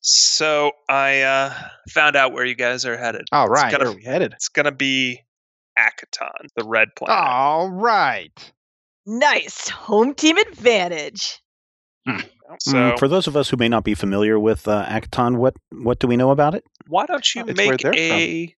So 0.01 0.71
I 0.87 1.21
uh, 1.21 1.53
found 1.89 2.15
out 2.15 2.31
where 2.33 2.45
you 2.45 2.55
guys 2.55 2.85
are 2.85 2.97
headed. 2.97 3.27
All 3.31 3.47
right, 3.47 3.65
It's 3.65 3.71
gonna- 3.71 3.83
Where 3.85 3.93
are 3.93 3.97
we 3.97 4.03
headed? 4.03 4.33
It's 4.33 4.49
gonna 4.49 4.71
be 4.71 5.21
Akiton, 5.79 6.47
the 6.55 6.63
red 6.63 6.89
planet. 6.95 7.17
All 7.27 7.69
right. 7.69 8.51
Nice 9.07 9.69
home 9.69 10.13
team 10.13 10.37
advantage. 10.37 11.39
So 12.59 12.73
Mm, 12.77 12.99
for 12.99 13.07
those 13.07 13.25
of 13.27 13.35
us 13.35 13.49
who 13.49 13.57
may 13.57 13.67
not 13.67 13.83
be 13.83 13.95
familiar 13.95 14.39
with 14.39 14.67
uh, 14.67 14.85
Akiton, 14.85 15.37
what 15.37 15.55
what 15.71 15.99
do 15.99 16.07
we 16.07 16.15
know 16.17 16.29
about 16.31 16.53
it? 16.53 16.63
why 16.87 17.07
don't 17.07 17.33
you 17.33 17.43
It's 17.47 17.57
make 17.57 17.81
they're 17.81 17.91
from. 17.93 17.99
a 17.99 18.55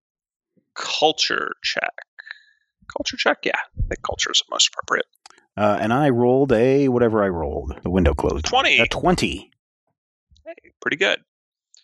culture 0.77 1.53
check? 1.63 1.93
Culture 2.97 3.17
check, 3.17 3.39
yeah. 3.45 3.53
I 3.57 3.89
think 3.89 4.03
culture 4.03 4.31
is 4.31 4.43
the 4.47 4.55
most 4.55 4.69
appropriate. 4.69 5.07
Uh, 5.57 5.79
and 5.81 5.93
I 5.93 6.11
rolled 6.11 6.53
a 6.53 6.89
whatever 6.89 7.25
I 7.25 7.29
rolled. 7.29 7.79
The 7.83 7.91
window 7.91 8.15
closed. 8.15 8.45
20. 8.45 8.79
A 8.79 8.87
twenty. 8.87 9.51
Hey, 10.45 10.55
pretty 10.81 10.99
good. 10.99 11.21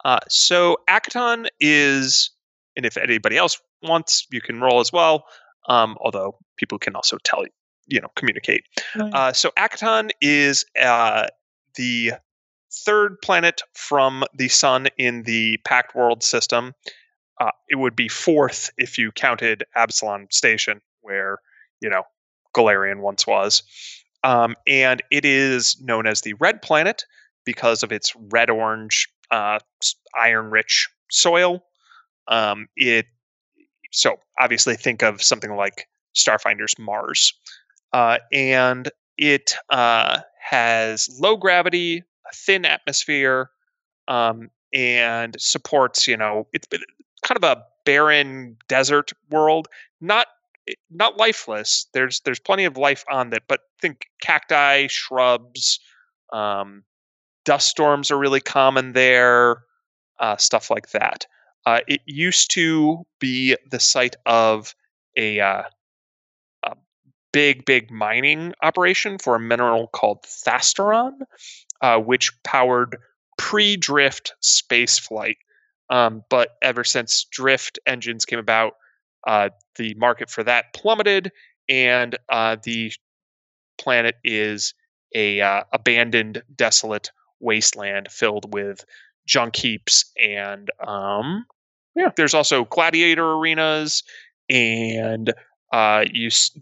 Uh, 0.05 0.21
so 0.29 0.77
Akiton 0.89 1.49
is, 1.61 2.31
and 2.77 2.85
if 2.85 2.97
anybody 2.97 3.37
else 3.37 3.61
wants, 3.83 4.27
you 4.31 4.41
can 4.41 4.61
roll 4.61 4.81
as 4.81 4.93
well. 4.93 5.25
Um, 5.69 5.97
although 6.01 6.39
people 6.57 6.79
can 6.79 6.95
also 6.97 7.19
tell, 7.25 7.45
you 7.45 7.51
you 7.87 8.01
know, 8.01 8.09
communicate. 8.17 8.65
Uh, 8.99 9.33
so 9.33 9.51
Akiton 9.59 10.11
is 10.21 10.65
uh, 10.81 11.27
the 11.77 12.13
third 12.73 13.17
planet 13.23 13.63
from 13.75 14.25
the 14.35 14.49
sun 14.49 14.89
in 14.97 15.25
the 15.25 15.59
Pact 15.65 15.95
World 15.95 16.23
system. 16.23 16.75
Uh, 17.43 17.51
it 17.69 17.75
would 17.75 17.97
be 17.97 18.07
fourth 18.07 18.71
if 18.79 18.99
you 18.99 19.11
counted 19.11 19.65
Absalom 19.75 20.29
Station, 20.31 20.81
where 21.01 21.39
you 21.81 21.91
know 21.91 22.05
Golarion 22.55 23.01
once 23.01 23.27
was. 23.27 23.65
Um, 24.23 24.55
and 24.69 25.03
it 25.11 25.25
is 25.25 25.77
known 25.81 26.07
as 26.07 26.21
the 26.21 26.35
Red 26.35 26.63
Planet 26.63 27.05
because 27.45 27.83
of 27.83 27.91
its 27.91 28.15
red 28.31 28.49
orange, 28.49 29.09
uh, 29.33 29.59
iron 30.17 30.51
rich 30.51 30.89
soil. 31.11 31.65
Um, 32.29 32.69
it 32.77 33.07
so 33.91 34.19
obviously 34.39 34.77
think 34.77 35.03
of 35.03 35.21
something 35.21 35.57
like 35.57 35.89
Starfinder's 36.15 36.79
Mars, 36.79 37.35
uh, 37.93 38.19
and 38.33 38.89
it 39.19 39.57
uh, 39.69 40.21
has 40.41 41.19
low 41.21 41.37
gravity, 41.37 41.99
a 41.99 42.37
thin 42.37 42.65
atmosphere, 42.65 43.51
um, 44.07 44.49
and 44.73 45.35
supports 45.41 46.07
you 46.07 46.17
know 46.17 46.47
it's 46.53 46.69
been 46.69 46.83
kind 47.23 47.43
of 47.43 47.45
a 47.45 47.65
barren 47.85 48.57
desert 48.69 49.13
world, 49.31 49.69
not 50.01 50.27
not 50.91 51.17
lifeless. 51.17 51.87
There's 51.93 52.21
there's 52.21 52.41
plenty 52.41 52.65
of 52.65 52.77
life 52.77 53.05
on 53.11 53.33
it, 53.33 53.45
but 53.49 53.61
think 53.81 54.07
cacti, 54.21 54.87
shrubs, 54.87 55.81
um, 56.33 56.85
dust 57.45 57.69
storms 57.69 58.11
are 58.11 58.19
really 58.19 58.41
common 58.41 58.93
there, 58.93 59.65
uh, 60.19 60.37
stuff 60.37 60.71
like 60.71 60.91
that. 60.91 61.27
Uh, 61.67 61.81
it 61.87 62.01
used 62.07 62.51
to 62.53 63.05
be 63.21 63.57
the 63.71 63.79
site 63.79 64.17
of 64.27 64.75
a, 65.17 65.39
uh, 65.39 65.63
a 66.65 66.77
big, 67.33 67.65
big 67.65 67.91
mining 67.91 68.53
operation 68.63 69.19
for 69.19 69.37
a 69.37 69.41
mineral 69.41 69.87
called 69.87 70.23
Thasteron, 70.25 71.13
uh, 71.81 71.99
which 71.99 72.33
powered 72.43 72.97
pre-drift 73.39 74.35
space 74.41 74.99
flight. 74.99 75.37
Um, 75.90 76.23
but 76.31 76.51
ever 76.62 76.85
since 76.85 77.25
drift 77.31 77.79
engines 77.87 78.25
came 78.25 78.38
about, 78.38 78.75
uh, 79.27 79.51
the 79.77 79.95
market 79.95 80.31
for 80.31 80.42
that 80.45 80.73
plummeted, 80.75 81.31
and 81.68 82.16
uh, 82.29 82.57
the 82.62 82.92
planet 83.79 84.16
is 84.25 84.75
a 85.14 85.40
uh, 85.40 85.64
abandoned, 85.73 86.42
desolate 86.55 87.11
wasteland 87.40 88.11
filled 88.11 88.53
with 88.53 88.85
junk 89.27 89.57
heaps 89.57 90.11
and 90.21 90.71
um, 90.87 91.45
yeah. 91.95 92.11
There's 92.16 92.35
also 92.35 92.64
gladiator 92.64 93.25
arenas 93.25 94.03
and 94.49 95.33
uh, 95.73 96.05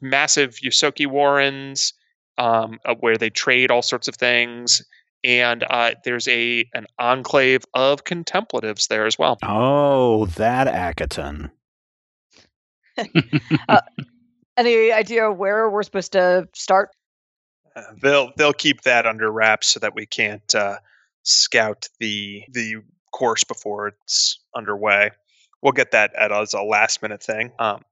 massive 0.00 0.56
Ysoki 0.56 1.06
warrens 1.06 1.92
um, 2.38 2.78
uh, 2.84 2.94
where 2.94 3.16
they 3.16 3.30
trade 3.30 3.70
all 3.70 3.82
sorts 3.82 4.08
of 4.08 4.16
things. 4.16 4.82
And 5.22 5.64
uh, 5.68 5.92
there's 6.04 6.28
a 6.28 6.64
an 6.74 6.86
enclave 6.98 7.62
of 7.74 8.04
contemplatives 8.04 8.86
there 8.86 9.06
as 9.06 9.18
well. 9.18 9.38
Oh, 9.42 10.26
that 10.26 10.66
Akiton. 10.66 11.50
Any 14.56 14.92
idea 14.92 15.30
where 15.30 15.68
we're 15.70 15.82
supposed 15.82 16.12
to 16.12 16.48
start? 16.54 16.90
Uh, 17.76 17.82
they'll 18.02 18.32
they'll 18.36 18.52
keep 18.52 18.82
that 18.82 19.06
under 19.06 19.30
wraps 19.30 19.68
so 19.68 19.80
that 19.80 19.94
we 19.94 20.06
can't 20.06 20.54
uh, 20.54 20.78
scout 21.22 21.88
the 21.98 22.42
the 22.50 22.76
course 23.12 23.44
before 23.44 23.88
it's 23.88 24.38
underway. 24.56 25.10
We'll 25.62 25.72
get 25.72 25.90
that 25.92 26.14
at 26.14 26.32
as 26.32 26.54
a 26.54 26.62
last 26.62 27.02
minute 27.02 27.22
thing. 27.22 27.52
Um, 27.58 27.82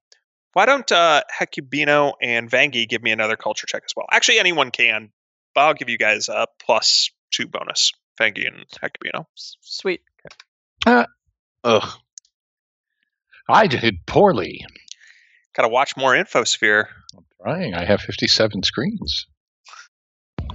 why 0.55 0.67
don't 0.67 0.91
uh, 0.91 1.23
Hecubino 1.39 2.15
and 2.23 2.51
Vangi 2.51 2.89
give 2.89 3.03
me 3.03 3.13
another 3.13 3.37
culture 3.37 3.67
check 3.67 3.83
as 3.85 3.93
well? 3.95 4.07
Actually, 4.11 4.39
anyone 4.39 4.71
can, 4.71 5.11
but 5.55 5.61
I'll 5.61 5.75
give 5.75 5.89
you 5.89 5.99
guys 5.99 6.29
a 6.29 6.47
plus 6.65 7.11
two 7.31 7.47
bonus. 7.47 7.93
Vangi 8.21 8.47
and 8.47 8.65
Hecubino. 8.83 9.27
S- 9.37 9.57
Sweet. 9.61 10.03
Ugh. 10.87 11.89
I 13.49 13.67
did 13.67 14.05
poorly. 14.07 14.65
Got 15.55 15.63
to 15.63 15.69
watch 15.69 15.97
more 15.97 16.13
Infosphere. 16.15 16.87
I'm 17.17 17.25
trying. 17.43 17.75
I 17.75 17.85
have 17.85 18.01
57 18.01 18.63
screens. 18.63 19.27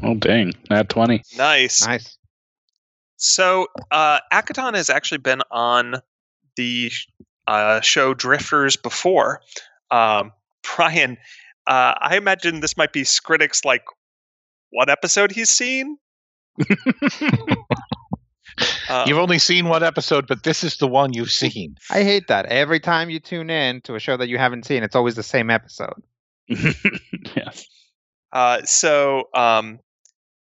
Oh 0.02 0.16
dang, 0.16 0.54
not 0.70 0.90
twenty. 0.90 1.24
Nice. 1.38 1.86
Nice. 1.86 2.18
So, 3.16 3.68
uh, 3.90 4.20
Akiton 4.34 4.76
has 4.76 4.90
actually 4.90 5.20
been 5.20 5.42
on 5.50 5.96
the 6.58 6.92
uh, 7.48 7.80
show 7.80 8.14
Drifters 8.14 8.76
before. 8.76 9.42
Um, 9.92 10.34
Brian, 10.76 11.18
uh, 11.68 11.94
I 11.98 12.18
imagine 12.18 12.60
this 12.60 12.76
might 12.76 12.92
be 12.92 13.04
Skritic's 13.04 13.64
like 13.64 13.86
one 14.72 14.90
episode 14.90 15.32
he's 15.32 15.50
seen. 15.50 15.98
Uh, 18.90 19.06
you've 19.08 19.18
only 19.18 19.40
seen 19.40 19.68
one 19.68 19.84
episode, 19.84 20.28
but 20.28 20.44
this 20.44 20.64
is 20.64 20.78
the 20.78 20.88
one 20.88 21.14
you've 21.14 21.32
seen. 21.32 21.76
I 21.90 22.04
hate 22.04 22.28
that. 22.28 22.46
Every 22.48 22.80
time 22.80 23.10
you 23.10 23.20
tune 23.20 23.50
in 23.50 23.82
to 23.82 23.96
a 23.96 24.00
show 24.00 24.18
that 24.18 24.28
you 24.28 24.38
haven't 24.38 24.66
seen, 24.66 24.84
it's 24.84 24.96
always 24.96 25.16
the 25.16 25.24
same 25.24 25.50
episode. 25.50 26.04
yes. 26.48 27.66
Uh, 28.32 28.62
so 28.64 29.30
um, 29.34 29.80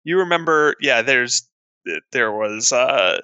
you 0.03 0.19
remember, 0.19 0.75
yeah, 0.81 1.01
there's 1.01 1.47
there 2.11 2.31
was 2.31 2.71
uh, 2.71 3.21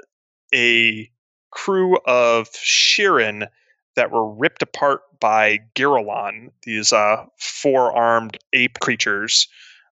a 0.53 1.09
crew 1.51 1.97
of 2.05 2.49
Shirren 2.51 3.47
that 3.95 4.11
were 4.11 4.29
ripped 4.29 4.61
apart 4.61 5.01
by 5.19 5.59
Girallon, 5.75 6.51
these 6.63 6.93
uh, 6.93 7.25
four-armed 7.37 8.37
ape 8.53 8.79
creatures, 8.79 9.47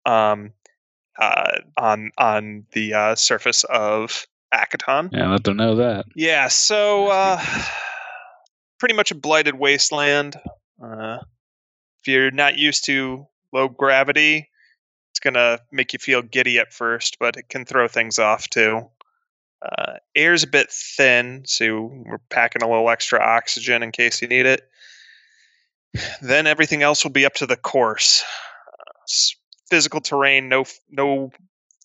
um, 0.06 0.51
uh, 1.19 1.60
on 1.78 2.12
on 2.17 2.65
the 2.74 2.93
uh, 2.93 3.15
surface 3.15 3.63
of 3.65 4.26
Akiton. 4.54 5.10
Yeah, 5.12 5.32
let 5.32 5.43
them 5.43 5.58
know 5.58 5.76
that. 5.76 6.06
Yeah, 6.15 6.47
so 6.47 7.08
uh, 7.08 7.43
pretty 8.80 8.95
much 8.95 9.12
a 9.12 9.15
blighted 9.15 9.56
wasteland. 9.56 10.36
Uh, 10.84 11.19
if 12.00 12.08
you're 12.08 12.32
not 12.32 12.58
used 12.58 12.86
to 12.86 13.26
low 13.54 13.67
gravity, 13.67 14.50
it's 15.12 15.19
gonna 15.19 15.60
make 15.71 15.93
you 15.93 16.00
feel 16.00 16.21
giddy 16.21 16.60
at 16.60 16.74
first, 16.74 17.17
but 17.19 17.38
it 17.38 17.50
can 17.50 17.65
throw 17.65 17.88
things 17.88 18.19
off 18.19 18.50
too. 18.50 18.89
Uh, 19.62 19.97
air's 20.15 20.43
a 20.43 20.47
bit 20.47 20.71
thin, 20.71 21.43
so 21.45 21.91
we're 22.06 22.17
packing 22.30 22.63
a 22.63 22.69
little 22.69 22.89
extra 22.89 23.21
oxygen 23.21 23.84
in 23.84 23.91
case 23.91 24.21
you 24.21 24.28
need 24.28 24.45
it. 24.45 24.67
Then 26.21 26.47
everything 26.47 26.84
else 26.84 27.04
will 27.04 27.12
be 27.12 27.26
up 27.26 27.34
to 27.36 27.45
the 27.45 27.58
course. 27.58 28.24
Uh, 28.67 28.93
physical 29.72 30.02
terrain, 30.02 30.50
no 30.50 30.66
no 30.92 31.32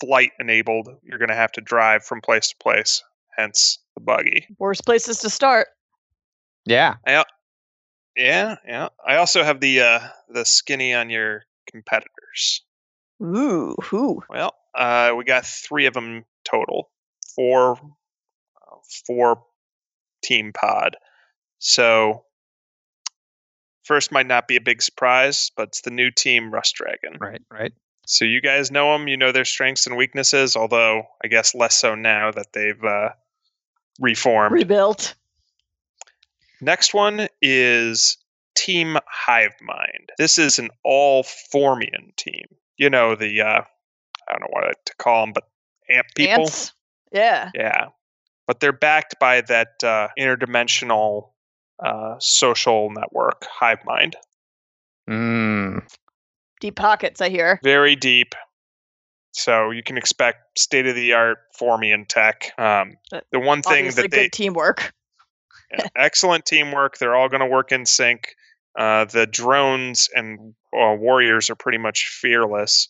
flight 0.01 0.33
enabled. 0.39 0.89
You're 1.03 1.19
gonna 1.19 1.35
have 1.35 1.53
to 1.53 1.63
drive 1.63 2.05
from 2.05 2.21
place 2.21 2.51
to 2.51 2.57
place. 2.61 3.03
Hence 3.35 3.79
the 3.95 4.03
buggy. 4.03 4.47
Worst 4.59 4.85
places 4.85 5.19
to 5.21 5.31
start. 5.31 5.69
Yeah. 6.67 6.97
Yeah, 8.17 8.57
yeah. 8.67 8.89
I 9.07 9.17
also 9.17 9.45
have 9.45 9.61
the 9.61 9.81
uh, 9.81 10.01
the 10.29 10.45
skinny 10.45 10.95
on 10.95 11.11
your 11.11 11.45
competitors. 11.71 12.63
Ooh, 13.23 13.77
who? 13.85 14.23
Well, 14.29 14.55
uh, 14.75 15.13
we 15.17 15.25
got 15.25 15.47
three 15.47 15.87
of 15.87 15.95
them 15.95 16.25
total. 16.45 16.91
Four, 17.35 17.73
uh, 17.73 18.77
four 19.07 19.45
team 20.23 20.53
pod. 20.53 20.97
So 21.59 22.25
first 23.87 24.13
might 24.13 24.27
not 24.27 24.49
be 24.49 24.57
a 24.57 24.61
big 24.61 24.83
surprise, 24.83 25.51
but 25.57 25.69
it's 25.69 25.83
the 25.83 25.91
new 25.91 26.11
team 26.11 26.53
Rust 26.53 26.75
Dragon. 26.75 27.17
Right. 27.21 27.43
Right. 27.51 27.73
So 28.07 28.25
you 28.25 28.41
guys 28.41 28.71
know 28.71 28.93
them. 28.93 29.09
You 29.09 29.17
know 29.17 29.33
their 29.33 29.45
strengths 29.45 29.87
and 29.87 29.97
weaknesses. 29.97 30.57
Although 30.57 31.05
I 31.25 31.29
guess 31.29 31.55
less 31.55 31.75
so 31.75 31.95
now 31.95 32.31
that 32.33 32.53
they've 32.53 32.85
uh, 32.85 33.11
reformed. 34.01 34.53
Rebuilt. 34.53 35.15
Next 36.61 36.95
one 36.95 37.29
is 37.43 38.17
Team 38.57 38.97
Hive 39.07 39.55
Mind. 39.61 40.11
This 40.19 40.39
is 40.39 40.59
an 40.59 40.71
all 40.85 41.23
Formian 41.23 42.15
team. 42.17 42.47
You 42.77 42.91
know 42.91 43.15
the 43.15 43.43
uh, 43.43 43.63
I 44.29 44.33
don't 44.33 44.41
know 44.41 44.49
what 44.51 44.87
to 44.87 44.95
call 44.97 45.25
them, 45.25 45.33
but 45.33 45.45
ant 45.89 46.07
people. 46.15 46.43
Ants. 46.43 46.73
Yeah. 47.13 47.51
Yeah, 47.55 47.87
but 48.47 48.61
they're 48.61 48.73
backed 48.73 49.19
by 49.19 49.41
that 49.43 49.83
uh, 49.83 50.09
interdimensional 50.19 51.31
uh, 51.85 52.17
social 52.19 52.91
network, 52.91 53.47
Hive 53.51 53.85
Mind. 53.85 54.17
Mm. 55.09 55.83
Deep 56.61 56.77
pockets, 56.77 57.21
I 57.21 57.29
hear. 57.29 57.61
Very 57.63 57.97
deep. 57.97 58.35
So 59.33 59.71
you 59.71 59.83
can 59.83 59.99
expect 59.99 60.59
state 60.59 60.87
of 60.87 60.95
the 60.95 61.13
art 61.13 61.39
Formian 61.61 62.09
tech. 62.09 62.53
Um, 62.59 62.97
the 63.31 63.39
one 63.39 63.63
thing 63.63 63.87
Obviously, 63.87 64.03
that 64.03 64.11
they 64.11 64.25
good 64.25 64.33
teamwork. 64.33 64.93
Yeah, 65.77 65.85
excellent 65.97 66.47
teamwork. 66.47 66.99
They're 66.99 67.17
all 67.17 67.29
going 67.29 67.41
to 67.41 67.47
work 67.47 67.73
in 67.73 67.87
sync. 67.87 68.37
Uh, 68.79 69.05
the 69.07 69.27
drones 69.27 70.09
and 70.15 70.55
uh, 70.73 70.95
warriors 70.97 71.51
are 71.51 71.57
pretty 71.57 71.79
much 71.79 72.07
fearless, 72.07 72.89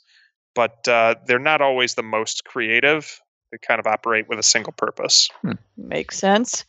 but 0.54 0.86
uh, 0.86 1.14
they're 1.26 1.38
not 1.38 1.62
always 1.62 1.94
the 1.94 2.02
most 2.02 2.44
creative. 2.44 3.18
They 3.50 3.56
kind 3.66 3.80
of 3.80 3.86
operate 3.86 4.28
with 4.28 4.38
a 4.38 4.42
single 4.42 4.74
purpose. 4.74 5.30
Makes 5.78 6.18
sense. 6.18 6.66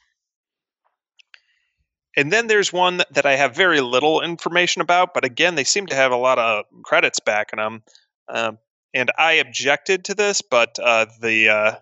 And 2.18 2.34
then 2.34 2.48
there's 2.48 2.74
one 2.74 3.04
that 3.12 3.28
I 3.28 3.36
have 3.36 3.56
very 3.56 3.80
little 3.80 4.22
information 4.22 4.82
about, 4.82 5.14
but 5.14 5.24
again, 5.24 5.54
they 5.54 5.64
seem 5.64 5.86
to 5.86 5.96
have 5.96 6.12
a 6.12 6.18
lot 6.18 6.40
of 6.40 6.66
credits 6.84 7.20
backing 7.20 7.58
them. 7.58 7.84
Um, 8.28 8.58
and 8.92 9.12
I 9.20 9.34
objected 9.34 10.06
to 10.06 10.16
this, 10.16 10.42
but 10.42 10.80
uh, 10.80 11.06
the 11.22 11.50
uh, 11.50 11.76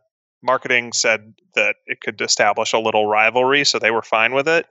marketing 0.44 0.92
said 0.92 1.34
that 1.56 1.78
it 1.88 2.02
could 2.02 2.20
establish 2.20 2.74
a 2.74 2.80
little 2.80 3.08
rivalry, 3.08 3.64
so 3.64 3.80
they 3.80 3.92
were 3.92 4.02
fine 4.02 4.34
with 4.34 4.50
it. 4.50 4.66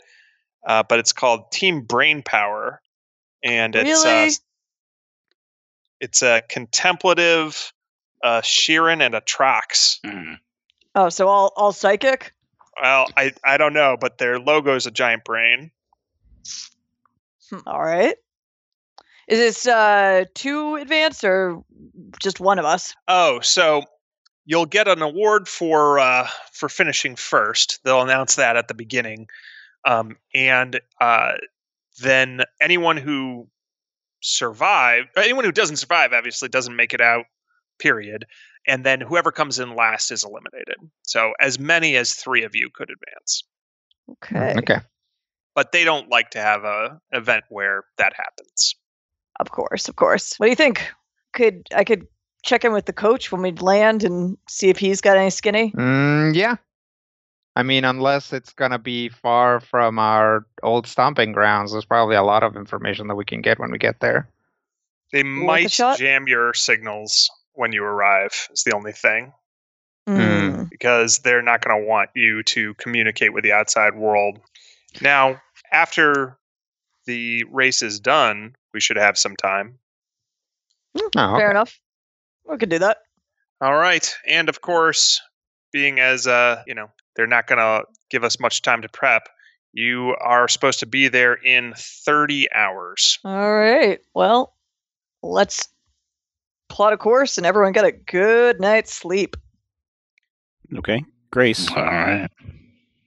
Uh, 0.66 0.82
but 0.82 0.98
it's 0.98 1.14
called 1.14 1.50
Team 1.50 1.80
Brain 1.80 2.22
Power, 2.22 2.82
and 3.42 3.74
it's 3.74 4.04
Really? 4.04 4.26
uh, 4.26 4.30
it's 6.00 6.22
a 6.22 6.42
contemplative 6.48 7.72
uh, 8.22 8.42
Shirren 8.42 9.00
and 9.00 9.14
a 9.14 9.22
Trox. 9.22 10.00
Mm. 10.04 10.38
Oh, 10.94 11.08
so 11.08 11.28
all 11.28 11.52
all 11.56 11.72
psychic? 11.72 12.34
Well, 12.80 13.06
I 13.16 13.32
I 13.44 13.56
don't 13.56 13.72
know, 13.72 13.96
but 14.00 14.18
their 14.18 14.38
logo 14.38 14.74
is 14.74 14.86
a 14.86 14.90
giant 14.90 15.24
brain. 15.24 15.70
Hmm, 17.50 17.58
All 17.66 17.82
right. 17.82 18.16
Is 19.28 19.38
this 19.38 19.66
uh 19.66 20.24
two 20.34 20.76
advanced 20.76 21.24
or 21.24 21.62
just 22.20 22.40
one 22.40 22.58
of 22.58 22.64
us? 22.64 22.94
Oh, 23.08 23.40
so 23.40 23.84
you'll 24.44 24.66
get 24.66 24.88
an 24.88 25.02
award 25.02 25.48
for 25.48 25.98
uh, 25.98 26.28
for 26.52 26.68
finishing 26.68 27.16
first. 27.16 27.80
They'll 27.84 28.02
announce 28.02 28.36
that 28.36 28.56
at 28.56 28.68
the 28.68 28.74
beginning, 28.74 29.28
um, 29.84 30.16
and 30.34 30.80
uh, 31.00 31.32
then 32.02 32.42
anyone 32.60 32.96
who 32.96 33.48
survive, 34.20 35.04
anyone 35.16 35.44
who 35.44 35.52
doesn't 35.52 35.76
survive 35.76 36.12
obviously 36.12 36.48
doesn't 36.48 36.76
make 36.76 36.92
it 36.92 37.00
out, 37.00 37.24
period. 37.78 38.26
And 38.66 38.84
then 38.84 39.00
whoever 39.00 39.30
comes 39.30 39.58
in 39.58 39.74
last 39.74 40.10
is 40.10 40.24
eliminated. 40.24 40.76
So 41.02 41.32
as 41.40 41.58
many 41.58 41.96
as 41.96 42.14
three 42.14 42.44
of 42.44 42.54
you 42.54 42.70
could 42.72 42.90
advance. 42.90 43.44
Okay. 44.10 44.54
Okay. 44.58 44.80
But 45.54 45.72
they 45.72 45.84
don't 45.84 46.10
like 46.10 46.30
to 46.30 46.40
have 46.40 46.64
a 46.64 47.00
event 47.12 47.44
where 47.48 47.84
that 47.98 48.12
happens. 48.16 48.74
Of 49.40 49.50
course, 49.50 49.88
of 49.88 49.96
course. 49.96 50.34
What 50.36 50.46
do 50.46 50.50
you 50.50 50.56
think? 50.56 50.86
Could 51.32 51.66
I 51.74 51.84
could 51.84 52.06
check 52.42 52.64
in 52.64 52.72
with 52.72 52.86
the 52.86 52.92
coach 52.92 53.32
when 53.32 53.42
we 53.42 53.52
land 53.52 54.04
and 54.04 54.36
see 54.48 54.68
if 54.68 54.78
he's 54.78 55.00
got 55.00 55.16
any 55.16 55.30
skinny? 55.30 55.72
Mm, 55.72 56.34
yeah. 56.34 56.56
I 57.56 57.62
mean, 57.62 57.84
unless 57.84 58.32
it's 58.32 58.52
gonna 58.52 58.78
be 58.78 59.08
far 59.08 59.60
from 59.60 59.98
our 59.98 60.46
old 60.62 60.86
stomping 60.86 61.32
grounds, 61.32 61.72
there's 61.72 61.84
probably 61.84 62.16
a 62.16 62.22
lot 62.22 62.42
of 62.42 62.56
information 62.56 63.06
that 63.08 63.14
we 63.14 63.24
can 63.24 63.40
get 63.42 63.58
when 63.58 63.70
we 63.70 63.78
get 63.78 64.00
there. 64.00 64.28
They 65.12 65.22
Worth 65.22 65.46
might 65.46 65.70
shot? 65.70 65.98
jam 65.98 66.26
your 66.26 66.54
signals 66.54 67.30
when 67.54 67.72
you 67.72 67.82
arrive, 67.82 68.48
is 68.52 68.64
the 68.64 68.74
only 68.74 68.92
thing. 68.92 69.32
Mm. 70.06 70.68
because 70.68 71.20
they're 71.20 71.40
not 71.40 71.64
going 71.64 71.80
to 71.80 71.88
want 71.88 72.10
you 72.14 72.42
to 72.42 72.74
communicate 72.74 73.32
with 73.32 73.42
the 73.42 73.52
outside 73.52 73.96
world. 73.96 74.38
Now, 75.00 75.40
after 75.72 76.36
the 77.06 77.44
race 77.44 77.80
is 77.80 78.00
done, 78.00 78.54
we 78.74 78.80
should 78.80 78.98
have 78.98 79.16
some 79.16 79.34
time. 79.34 79.78
Oh, 80.96 81.08
Fair 81.14 81.34
okay. 81.36 81.50
enough. 81.50 81.80
We 82.46 82.58
could 82.58 82.68
do 82.68 82.80
that. 82.80 82.98
All 83.62 83.74
right. 83.74 84.14
And 84.28 84.50
of 84.50 84.60
course, 84.60 85.22
being 85.72 86.00
as 86.00 86.26
uh, 86.26 86.62
you 86.66 86.74
know, 86.74 86.90
they're 87.16 87.26
not 87.26 87.46
going 87.46 87.58
to 87.58 87.86
give 88.10 88.24
us 88.24 88.38
much 88.38 88.60
time 88.62 88.82
to 88.82 88.88
prep, 88.88 89.28
you 89.72 90.14
are 90.20 90.48
supposed 90.48 90.80
to 90.80 90.86
be 90.86 91.08
there 91.08 91.34
in 91.34 91.72
30 91.76 92.52
hours. 92.52 93.18
All 93.24 93.54
right. 93.54 94.00
Well, 94.14 94.54
let's 95.22 95.68
plot 96.74 96.92
a 96.92 96.96
course 96.96 97.38
and 97.38 97.46
everyone 97.46 97.72
get 97.72 97.84
a 97.84 97.92
good 97.92 98.60
night's 98.60 98.92
sleep. 98.92 99.36
Okay. 100.76 101.04
Grace, 101.30 101.70
All 101.70 101.82
right. 101.84 102.28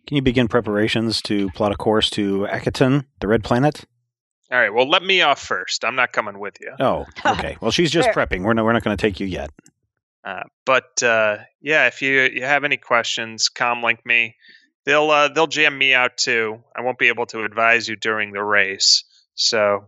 can 0.05 0.15
you 0.15 0.21
begin 0.21 0.47
preparations 0.47 1.21
to 1.23 1.49
plot 1.51 1.71
a 1.71 1.75
course 1.75 2.09
to 2.11 2.47
Akiton, 2.49 3.05
the 3.19 3.27
red 3.27 3.43
planet? 3.43 3.85
All 4.51 4.57
right. 4.59 4.73
Well, 4.73 4.89
let 4.89 5.03
me 5.03 5.21
off 5.21 5.41
first. 5.41 5.83
I'm 5.83 5.95
not 5.95 6.13
coming 6.13 6.39
with 6.39 6.55
you. 6.61 6.73
Oh, 6.79 7.05
okay. 7.25 7.57
Well, 7.61 7.71
she's 7.71 7.91
just 7.91 8.09
Fair. 8.13 8.25
prepping. 8.25 8.43
We're 8.43 8.53
not, 8.53 8.63
we're 8.65 8.73
not 8.73 8.83
going 8.83 8.95
to 8.95 9.01
take 9.01 9.19
you 9.19 9.27
yet. 9.27 9.49
Uh, 10.23 10.43
but 10.65 11.01
uh, 11.03 11.37
yeah, 11.61 11.87
if 11.87 12.01
you 12.01 12.21
you 12.21 12.43
have 12.43 12.63
any 12.65 12.75
questions, 12.75 13.49
comlink 13.53 13.99
me. 14.05 14.35
They'll 14.85 15.09
uh, 15.09 15.29
they'll 15.29 15.47
jam 15.47 15.77
me 15.77 15.93
out 15.93 16.17
too. 16.17 16.61
I 16.75 16.81
won't 16.81 16.97
be 16.97 17.07
able 17.07 17.25
to 17.27 17.43
advise 17.45 17.87
you 17.87 17.95
during 17.95 18.33
the 18.33 18.43
race. 18.43 19.05
So 19.35 19.85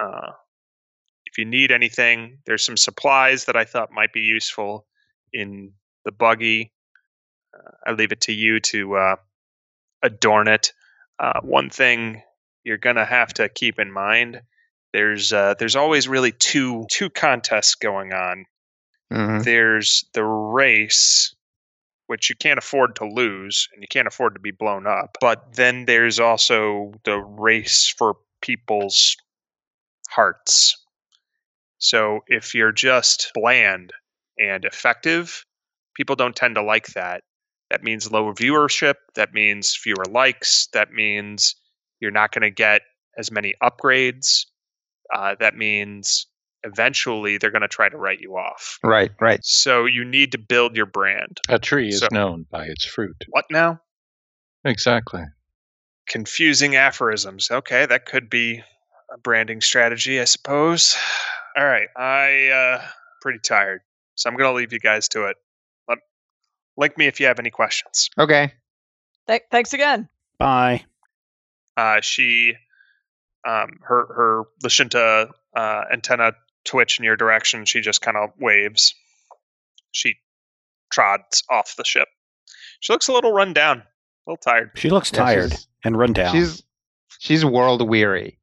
uh, 0.00 0.32
if 1.32 1.38
you 1.38 1.44
need 1.44 1.72
anything, 1.72 2.38
there's 2.46 2.64
some 2.64 2.76
supplies 2.76 3.46
that 3.46 3.56
I 3.56 3.64
thought 3.64 3.90
might 3.90 4.12
be 4.12 4.20
useful 4.20 4.86
in 5.32 5.72
the 6.04 6.12
buggy. 6.12 6.72
Uh, 7.56 7.70
I 7.86 7.92
leave 7.92 8.12
it 8.12 8.20
to 8.22 8.32
you 8.32 8.60
to 8.60 8.96
uh, 8.96 9.16
adorn 10.02 10.46
it. 10.48 10.72
Uh, 11.18 11.40
one 11.42 11.70
thing 11.70 12.22
you're 12.64 12.78
gonna 12.78 13.04
have 13.04 13.32
to 13.34 13.48
keep 13.48 13.78
in 13.78 13.90
mind: 13.90 14.42
there's 14.92 15.32
uh, 15.32 15.54
there's 15.58 15.76
always 15.76 16.06
really 16.06 16.32
two 16.32 16.86
two 16.90 17.10
contests 17.10 17.74
going 17.74 18.12
on 18.12 18.46
Mhm. 19.12 19.44
there's 19.44 20.06
the 20.14 20.24
race 20.24 21.34
which 22.06 22.30
you 22.30 22.36
can't 22.36 22.58
afford 22.58 22.96
to 22.96 23.04
lose 23.04 23.68
and 23.72 23.82
you 23.82 23.88
can't 23.88 24.08
afford 24.08 24.34
to 24.34 24.40
be 24.40 24.52
blown 24.52 24.86
up 24.86 25.18
but 25.20 25.52
then 25.54 25.84
there's 25.84 26.18
also 26.18 26.92
the 27.04 27.18
race 27.18 27.88
for 27.88 28.16
people's 28.40 29.16
hearts 30.08 30.81
so 31.84 32.20
if 32.28 32.54
you're 32.54 32.70
just 32.72 33.32
bland 33.34 33.92
and 34.38 34.64
effective 34.64 35.44
people 35.96 36.14
don't 36.16 36.36
tend 36.36 36.54
to 36.54 36.62
like 36.62 36.86
that 36.94 37.22
that 37.70 37.82
means 37.82 38.10
lower 38.12 38.32
viewership 38.32 38.94
that 39.16 39.32
means 39.34 39.74
fewer 39.74 40.04
likes 40.10 40.68
that 40.72 40.92
means 40.92 41.56
you're 42.00 42.10
not 42.10 42.30
going 42.32 42.42
to 42.42 42.50
get 42.50 42.82
as 43.18 43.30
many 43.30 43.54
upgrades 43.62 44.46
uh, 45.14 45.34
that 45.40 45.56
means 45.56 46.26
eventually 46.64 47.38
they're 47.38 47.50
going 47.50 47.60
to 47.62 47.68
try 47.68 47.88
to 47.88 47.96
write 47.96 48.20
you 48.20 48.36
off 48.36 48.78
Right, 48.84 49.10
right. 49.20 49.40
so 49.42 49.84
you 49.84 50.04
need 50.04 50.30
to 50.32 50.38
build 50.38 50.76
your 50.76 50.86
brand. 50.86 51.40
A 51.48 51.58
tree 51.58 51.88
is 51.88 51.98
So- 51.98 52.08
known 52.12 52.46
by 52.50 52.66
its 52.66 52.84
fruit. 52.84 53.16
What 53.28 53.46
now? 53.50 53.80
Exactly. 54.64 55.22
Confusing 56.08 56.76
aphorisms. 56.76 57.50
Okay, 57.50 57.84
that 57.86 58.06
could 58.06 58.30
be 58.30 58.58
a 58.58 58.64
branding 59.22 59.60
strategy, 59.60 60.20
I 60.20 60.24
suppose. 60.24 60.96
All 61.56 61.64
right, 61.64 61.88
I 61.96 62.48
uh 62.48 62.82
pretty 63.20 63.38
tired, 63.40 63.80
so 64.14 64.30
I'm 64.30 64.36
gonna 64.36 64.52
leave 64.52 64.72
you 64.72 64.80
guys 64.80 65.08
to 65.08 65.26
it. 65.26 65.36
Let, 65.88 65.98
link 66.76 66.96
me 66.96 67.06
if 67.06 67.20
you 67.20 67.26
have 67.26 67.38
any 67.38 67.50
questions. 67.50 68.08
Okay. 68.18 68.52
Th- 69.28 69.42
thanks 69.50 69.72
again. 69.72 70.08
Bye. 70.38 70.84
Uh, 71.76 72.00
she, 72.00 72.54
um, 73.46 73.78
her 73.82 74.06
her 74.14 74.42
Lashunta 74.64 75.30
uh, 75.56 75.82
antenna 75.92 76.32
twitch 76.64 76.98
in 76.98 77.04
your 77.04 77.16
direction. 77.16 77.64
She 77.64 77.80
just 77.80 78.00
kind 78.00 78.16
of 78.16 78.30
waves. 78.38 78.94
She 79.92 80.14
trods 80.90 81.42
off 81.50 81.76
the 81.76 81.84
ship. 81.84 82.08
She 82.80 82.92
looks 82.92 83.08
a 83.08 83.12
little 83.12 83.32
run 83.32 83.52
down, 83.52 83.78
a 83.78 84.30
little 84.30 84.36
tired. 84.42 84.70
She 84.76 84.90
looks 84.90 85.10
tired 85.10 85.50
she's- 85.50 85.66
and 85.84 85.96
run 85.98 86.12
down. 86.12 86.34
She's 86.34 86.62
she's 87.20 87.44
world 87.44 87.86
weary. 87.88 88.38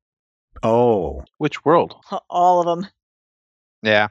Oh, 0.63 1.23
Which 1.37 1.63
world? 1.65 1.95
All 2.29 2.59
of 2.59 2.65
them. 2.65 2.89
Yeah. 3.81 4.07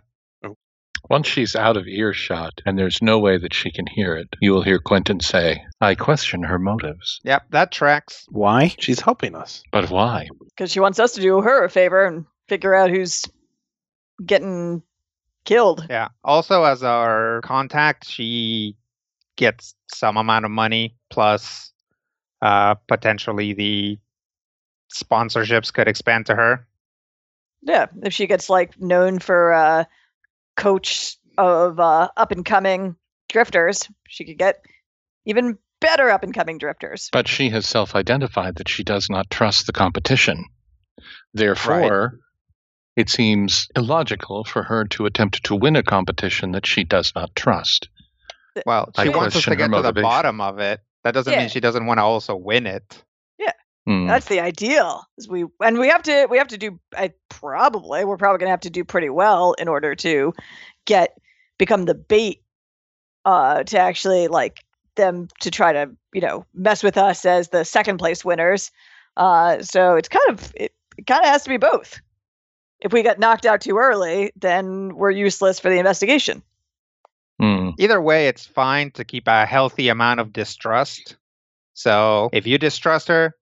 Once 1.08 1.26
she's 1.26 1.56
out 1.56 1.76
of 1.76 1.86
earshot 1.86 2.60
and 2.66 2.78
there's 2.78 3.00
no 3.00 3.18
way 3.18 3.38
that 3.38 3.54
she 3.54 3.70
can 3.70 3.86
hear 3.86 4.16
it, 4.16 4.28
you 4.40 4.52
will 4.52 4.62
hear 4.62 4.78
Quentin 4.78 5.20
say, 5.20 5.62
I 5.80 5.94
question 5.94 6.42
her 6.42 6.58
motives. 6.58 7.20
Yep, 7.24 7.46
that 7.50 7.72
tracks. 7.72 8.26
why? 8.30 8.74
She's 8.78 9.00
helping 9.00 9.34
us. 9.34 9.62
But 9.72 9.90
why? 9.90 10.28
Because 10.50 10.70
she 10.70 10.80
wants 10.80 10.98
us 10.98 11.12
to 11.12 11.20
do 11.20 11.40
her 11.40 11.64
a 11.64 11.70
favor 11.70 12.04
and 12.04 12.26
figure 12.48 12.74
out 12.74 12.90
who's 12.90 13.24
getting 14.24 14.82
killed. 15.44 15.86
Yeah. 15.88 16.08
Also, 16.24 16.64
as 16.64 16.82
our 16.82 17.40
contact, 17.42 18.06
she 18.06 18.76
gets 19.36 19.74
some 19.94 20.16
amount 20.16 20.44
of 20.44 20.50
money 20.50 20.96
plus 21.10 21.72
uh, 22.42 22.74
potentially 22.86 23.54
the 23.54 23.98
sponsorships 24.92 25.72
could 25.72 25.88
expand 25.88 26.26
to 26.26 26.34
her. 26.34 26.66
Yeah, 27.62 27.86
if 28.02 28.12
she 28.12 28.26
gets 28.26 28.48
like 28.48 28.80
known 28.80 29.18
for 29.18 29.52
uh, 29.52 29.84
coach 30.56 31.16
of 31.36 31.78
uh, 31.80 32.08
up 32.16 32.30
and 32.30 32.44
coming 32.44 32.96
drifters, 33.28 33.88
she 34.08 34.24
could 34.24 34.38
get 34.38 34.64
even 35.24 35.58
better 35.80 36.10
up 36.10 36.22
and 36.22 36.34
coming 36.34 36.58
drifters. 36.58 37.08
But 37.12 37.28
she 37.28 37.50
has 37.50 37.66
self 37.66 37.94
identified 37.94 38.56
that 38.56 38.68
she 38.68 38.84
does 38.84 39.08
not 39.10 39.30
trust 39.30 39.66
the 39.66 39.72
competition. 39.72 40.44
Therefore, 41.34 42.18
it 42.96 43.08
seems 43.08 43.68
illogical 43.76 44.44
for 44.44 44.62
her 44.64 44.84
to 44.86 45.06
attempt 45.06 45.44
to 45.44 45.54
win 45.54 45.76
a 45.76 45.82
competition 45.82 46.52
that 46.52 46.66
she 46.66 46.84
does 46.84 47.12
not 47.14 47.34
trust. 47.36 47.88
Well, 48.66 48.90
I 48.96 49.04
she 49.04 49.08
wants 49.10 49.36
us 49.36 49.44
to 49.44 49.54
get 49.56 49.70
to 49.70 49.82
the 49.82 49.92
bottom 49.92 50.40
of 50.40 50.58
it. 50.58 50.80
That 51.04 51.14
doesn't 51.14 51.32
Yeah. 51.32 51.40
mean 51.40 51.48
she 51.48 51.60
doesn't 51.60 51.86
want 51.86 51.98
to 51.98 52.02
also 52.02 52.34
win 52.34 52.66
it. 52.66 53.04
Hmm. 53.88 54.06
That's 54.06 54.26
the 54.26 54.40
ideal. 54.40 55.02
Is 55.16 55.28
we 55.28 55.46
and 55.62 55.78
we 55.78 55.88
have 55.88 56.02
to 56.02 56.26
we 56.28 56.36
have 56.36 56.48
to 56.48 56.58
do. 56.58 56.78
I 56.94 57.14
probably 57.30 58.04
we're 58.04 58.18
probably 58.18 58.38
gonna 58.38 58.50
have 58.50 58.60
to 58.60 58.70
do 58.70 58.84
pretty 58.84 59.08
well 59.08 59.54
in 59.54 59.66
order 59.66 59.94
to 59.94 60.34
get 60.84 61.16
become 61.56 61.86
the 61.86 61.94
bait 61.94 62.42
uh 63.24 63.62
to 63.62 63.78
actually 63.78 64.28
like 64.28 64.62
them 64.96 65.28
to 65.40 65.50
try 65.50 65.72
to 65.72 65.90
you 66.12 66.20
know 66.20 66.44
mess 66.52 66.82
with 66.82 66.98
us 66.98 67.24
as 67.24 67.48
the 67.48 67.64
second 67.64 67.96
place 67.96 68.22
winners. 68.22 68.70
Uh, 69.16 69.62
so 69.62 69.94
it's 69.94 70.10
kind 70.10 70.28
of 70.28 70.52
it, 70.54 70.74
it 70.98 71.06
kind 71.06 71.24
of 71.24 71.30
has 71.30 71.44
to 71.44 71.48
be 71.48 71.56
both. 71.56 71.98
If 72.80 72.92
we 72.92 73.02
get 73.02 73.18
knocked 73.18 73.46
out 73.46 73.62
too 73.62 73.78
early, 73.78 74.32
then 74.36 74.96
we're 74.96 75.12
useless 75.12 75.58
for 75.58 75.70
the 75.70 75.78
investigation. 75.78 76.42
Hmm. 77.40 77.70
Either 77.78 78.02
way, 78.02 78.28
it's 78.28 78.44
fine 78.44 78.90
to 78.92 79.04
keep 79.04 79.28
a 79.28 79.46
healthy 79.46 79.88
amount 79.88 80.20
of 80.20 80.30
distrust. 80.30 81.16
So 81.72 82.28
if 82.34 82.46
you 82.46 82.58
distrust 82.58 83.08
her, 83.08 83.34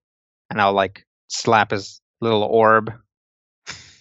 and 0.49 0.61
I'll 0.61 0.73
like 0.73 1.05
slap 1.27 1.71
his 1.71 2.01
little 2.21 2.43
orb, 2.43 2.91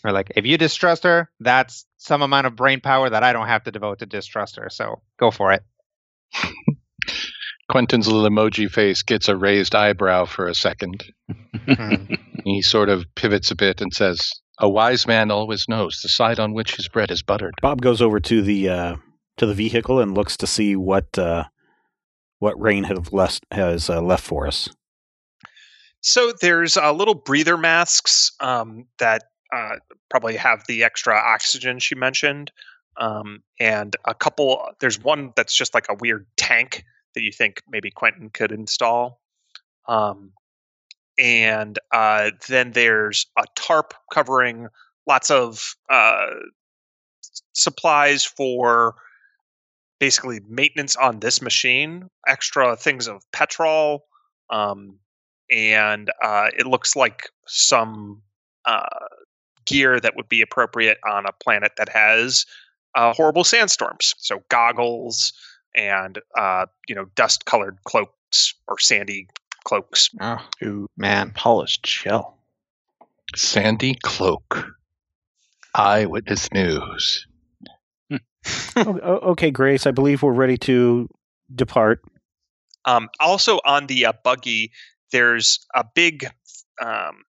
or 0.04 0.12
like 0.12 0.32
if 0.36 0.46
you 0.46 0.58
distrust 0.58 1.04
her, 1.04 1.30
that's 1.40 1.86
some 1.98 2.22
amount 2.22 2.46
of 2.46 2.56
brain 2.56 2.80
power 2.80 3.10
that 3.10 3.22
I 3.22 3.32
don't 3.32 3.48
have 3.48 3.64
to 3.64 3.72
devote 3.72 3.98
to 4.00 4.06
distrust 4.06 4.56
her. 4.56 4.68
So 4.70 5.02
go 5.18 5.30
for 5.30 5.52
it. 5.52 5.62
Quentin's 7.68 8.06
little 8.06 8.28
emoji 8.28 8.70
face 8.70 9.02
gets 9.02 9.28
a 9.28 9.36
raised 9.36 9.74
eyebrow 9.74 10.24
for 10.24 10.46
a 10.46 10.54
second. 10.54 11.04
Hmm. 11.66 12.14
He 12.44 12.62
sort 12.62 12.88
of 12.88 13.04
pivots 13.16 13.50
a 13.50 13.56
bit 13.56 13.80
and 13.80 13.92
says, 13.92 14.30
A 14.60 14.68
wise 14.68 15.06
man 15.06 15.32
always 15.32 15.68
knows 15.68 16.00
the 16.00 16.08
side 16.08 16.38
on 16.38 16.54
which 16.54 16.76
his 16.76 16.86
bread 16.86 17.10
is 17.10 17.22
buttered. 17.22 17.54
Bob 17.60 17.82
goes 17.82 18.00
over 18.00 18.20
to 18.20 18.40
the 18.40 18.68
uh, 18.68 18.96
to 19.38 19.46
the 19.46 19.54
vehicle 19.54 19.98
and 19.98 20.14
looks 20.14 20.36
to 20.36 20.46
see 20.46 20.76
what 20.76 21.18
uh, 21.18 21.44
what 22.38 22.60
Rain 22.60 22.84
have 22.84 23.12
left 23.12 23.44
has 23.50 23.90
uh, 23.90 24.00
left 24.00 24.24
for 24.24 24.46
us. 24.46 24.68
So 26.06 26.32
there's 26.40 26.76
uh, 26.76 26.92
little 26.92 27.16
breather 27.16 27.56
masks 27.56 28.30
um, 28.38 28.86
that 29.00 29.24
uh, 29.52 29.74
probably 30.08 30.36
have 30.36 30.64
the 30.68 30.84
extra 30.84 31.16
oxygen 31.16 31.80
she 31.80 31.96
mentioned. 31.96 32.52
Um, 32.96 33.42
and 33.58 33.96
a 34.04 34.14
couple, 34.14 34.70
there's 34.78 35.02
one 35.02 35.32
that's 35.34 35.52
just 35.52 35.74
like 35.74 35.86
a 35.88 35.96
weird 35.96 36.28
tank 36.36 36.84
that 37.16 37.22
you 37.22 37.32
think 37.32 37.60
maybe 37.68 37.90
Quentin 37.90 38.30
could 38.30 38.52
install. 38.52 39.20
Um, 39.88 40.30
and 41.18 41.76
uh, 41.90 42.30
then 42.48 42.70
there's 42.70 43.26
a 43.36 43.42
tarp 43.56 43.92
covering 44.12 44.68
lots 45.08 45.32
of 45.32 45.74
uh, 45.90 46.26
supplies 47.52 48.24
for 48.24 48.94
basically 49.98 50.38
maintenance 50.48 50.94
on 50.94 51.18
this 51.18 51.42
machine, 51.42 52.08
extra 52.28 52.76
things 52.76 53.08
of 53.08 53.24
petrol, 53.32 54.04
um, 54.50 55.00
and 55.50 56.10
uh, 56.22 56.48
it 56.58 56.66
looks 56.66 56.96
like 56.96 57.30
some 57.46 58.22
uh, 58.64 58.86
gear 59.64 60.00
that 60.00 60.16
would 60.16 60.28
be 60.28 60.40
appropriate 60.42 60.98
on 61.08 61.26
a 61.26 61.32
planet 61.32 61.72
that 61.78 61.88
has 61.88 62.46
uh, 62.94 63.12
horrible 63.12 63.44
sandstorms. 63.44 64.14
So 64.18 64.42
goggles 64.48 65.32
and 65.74 66.18
uh, 66.36 66.66
you 66.88 66.94
know 66.94 67.06
dust-colored 67.14 67.78
cloaks 67.84 68.54
or 68.68 68.78
sandy 68.78 69.28
cloaks. 69.64 70.10
Oh 70.20 70.44
Ooh, 70.62 70.88
man, 70.96 71.32
polished 71.32 71.86
shell. 71.86 72.38
Sandy 73.34 73.96
Cloak. 74.02 74.72
Eyewitness 75.74 76.50
News. 76.52 77.26
O- 78.10 78.20
o- 78.76 79.30
okay, 79.32 79.50
Grace, 79.50 79.86
I 79.86 79.90
believe 79.90 80.22
we're 80.22 80.32
ready 80.32 80.56
to 80.58 81.08
depart. 81.54 82.02
Um, 82.84 83.08
also 83.20 83.58
on 83.64 83.88
the 83.88 84.06
uh, 84.06 84.12
buggy, 84.22 84.70
there's 85.12 85.66
a 85.74 85.84
big. 85.94 86.26
Um, 86.80 87.24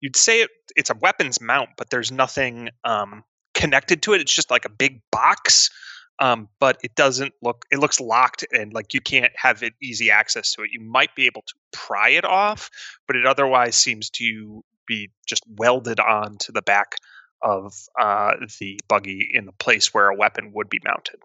you'd 0.00 0.16
say 0.16 0.42
it, 0.42 0.50
it's 0.76 0.90
a 0.90 0.94
weapons 0.94 1.40
mount, 1.40 1.70
but 1.76 1.90
there's 1.90 2.10
nothing 2.10 2.70
um, 2.84 3.24
connected 3.54 4.02
to 4.02 4.14
it. 4.14 4.20
It's 4.20 4.34
just 4.34 4.50
like 4.50 4.64
a 4.64 4.70
big 4.70 5.00
box, 5.10 5.70
um, 6.18 6.48
but 6.60 6.78
it 6.82 6.94
doesn't 6.94 7.34
look. 7.42 7.64
It 7.70 7.78
looks 7.78 8.00
locked, 8.00 8.44
and 8.52 8.72
like 8.72 8.94
you 8.94 9.00
can't 9.00 9.32
have 9.36 9.62
it 9.62 9.74
easy 9.82 10.10
access 10.10 10.52
to 10.54 10.62
it. 10.62 10.70
You 10.72 10.80
might 10.80 11.14
be 11.14 11.26
able 11.26 11.42
to 11.42 11.54
pry 11.72 12.10
it 12.10 12.24
off, 12.24 12.70
but 13.06 13.16
it 13.16 13.26
otherwise 13.26 13.76
seems 13.76 14.10
to 14.10 14.64
be 14.86 15.10
just 15.26 15.44
welded 15.46 16.00
on 16.00 16.38
to 16.38 16.52
the 16.52 16.62
back 16.62 16.94
of 17.42 17.72
uh, 18.00 18.32
the 18.58 18.80
buggy 18.88 19.30
in 19.32 19.44
the 19.46 19.52
place 19.52 19.92
where 19.94 20.08
a 20.08 20.16
weapon 20.16 20.50
would 20.54 20.68
be 20.68 20.80
mounted 20.84 21.20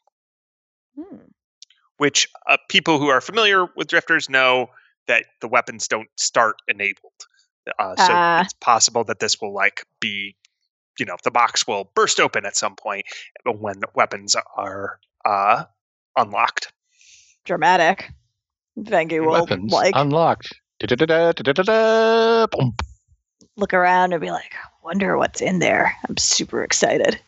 Hmm. 0.95 1.18
which 1.97 2.28
uh, 2.47 2.58
people 2.70 2.99
who 2.99 3.08
are 3.08 3.20
familiar 3.22 3.66
with 3.76 3.88
drifters 3.88 4.30
know 4.30 4.70
that 5.08 5.26
the 5.41 5.47
weapons 5.47 5.88
don't 5.88 6.10
start 6.18 6.56
enabled. 6.68 7.14
Uh, 7.80 7.95
so 7.95 8.08
Ah. 8.10 8.41
it's 8.41 8.54
possible 8.54 9.04
that 9.06 9.20
this 9.20 9.39
will 9.41 9.54
like 9.54 9.86
be, 9.99 10.36
you 10.99 11.06
know, 11.06 11.16
the 11.24 11.32
box 11.32 11.66
will 11.68 11.89
burst 11.95 12.20
open 12.20 12.45
at 12.45 12.56
some 12.56 12.76
point 12.76 13.06
when 13.45 13.82
weapons 13.95 14.36
are 14.58 14.99
uh, 15.26 15.64
unlocked. 16.18 16.72
Dramatic. 17.45 18.12
Vengu 18.78 19.26
will 19.26 19.34
Weapons 19.41 19.72
like 19.72 19.93
unlocked. 19.95 20.54
Da-da-da-da, 20.80 21.32
da-da-da-da, 21.34 22.47
boom. 22.47 22.76
look 23.56 23.74
around 23.74 24.12
and 24.14 24.20
be 24.22 24.32
like, 24.32 24.54
"Wonder 24.84 25.18
what's 25.18 25.41
in 25.41 25.60
there." 25.60 25.95
I'm 26.10 26.18
super 26.18 26.64
excited. 26.64 27.20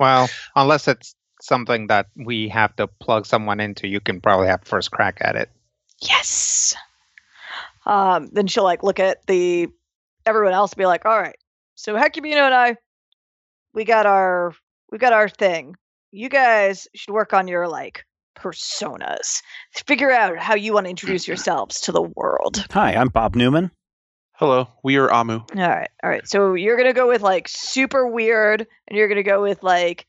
well, 0.00 0.28
unless 0.56 0.88
it's 0.88 1.14
something 1.40 1.86
that 1.86 2.06
we 2.16 2.48
have 2.48 2.74
to 2.76 2.86
plug 2.88 3.24
someone 3.26 3.60
into, 3.60 3.86
you 3.86 4.00
can 4.00 4.20
probably 4.20 4.48
have 4.48 4.62
first 4.64 4.90
crack 4.90 5.18
at 5.20 5.36
it. 5.36 5.50
Yes. 6.00 6.74
Um, 7.86 8.28
then 8.32 8.46
she'll 8.46 8.64
like 8.64 8.82
look 8.82 9.00
at 9.00 9.26
the 9.26 9.68
everyone 10.26 10.52
else 10.52 10.72
and 10.72 10.78
be 10.78 10.86
like, 10.86 11.06
"All 11.06 11.18
right, 11.18 11.36
so 11.74 11.94
Hecubino 11.94 12.44
and 12.44 12.54
I, 12.54 12.76
we 13.72 13.84
got 13.84 14.06
our 14.06 14.52
we 14.90 14.98
got 14.98 15.12
our 15.12 15.28
thing. 15.28 15.76
You 16.10 16.28
guys 16.28 16.88
should 16.94 17.12
work 17.12 17.32
on 17.32 17.48
your 17.48 17.68
like 17.68 18.04
personas. 18.36 19.42
Figure 19.86 20.10
out 20.10 20.38
how 20.38 20.54
you 20.54 20.72
want 20.72 20.86
to 20.86 20.90
introduce 20.90 21.26
yourselves 21.28 21.80
to 21.82 21.92
the 21.92 22.02
world. 22.02 22.64
Hi, 22.72 22.94
I'm 22.94 23.08
Bob 23.08 23.34
Newman. 23.34 23.70
Hello, 24.32 24.68
we 24.84 24.96
are 24.96 25.10
Amu. 25.10 25.34
All 25.34 25.46
right, 25.56 25.90
all 26.04 26.10
right. 26.10 26.28
So 26.28 26.54
you're 26.54 26.76
gonna 26.76 26.92
go 26.92 27.08
with 27.08 27.22
like 27.22 27.48
super 27.48 28.06
weird, 28.06 28.66
and 28.86 28.96
you're 28.96 29.08
gonna 29.08 29.22
go 29.22 29.42
with 29.42 29.62
like 29.62 30.06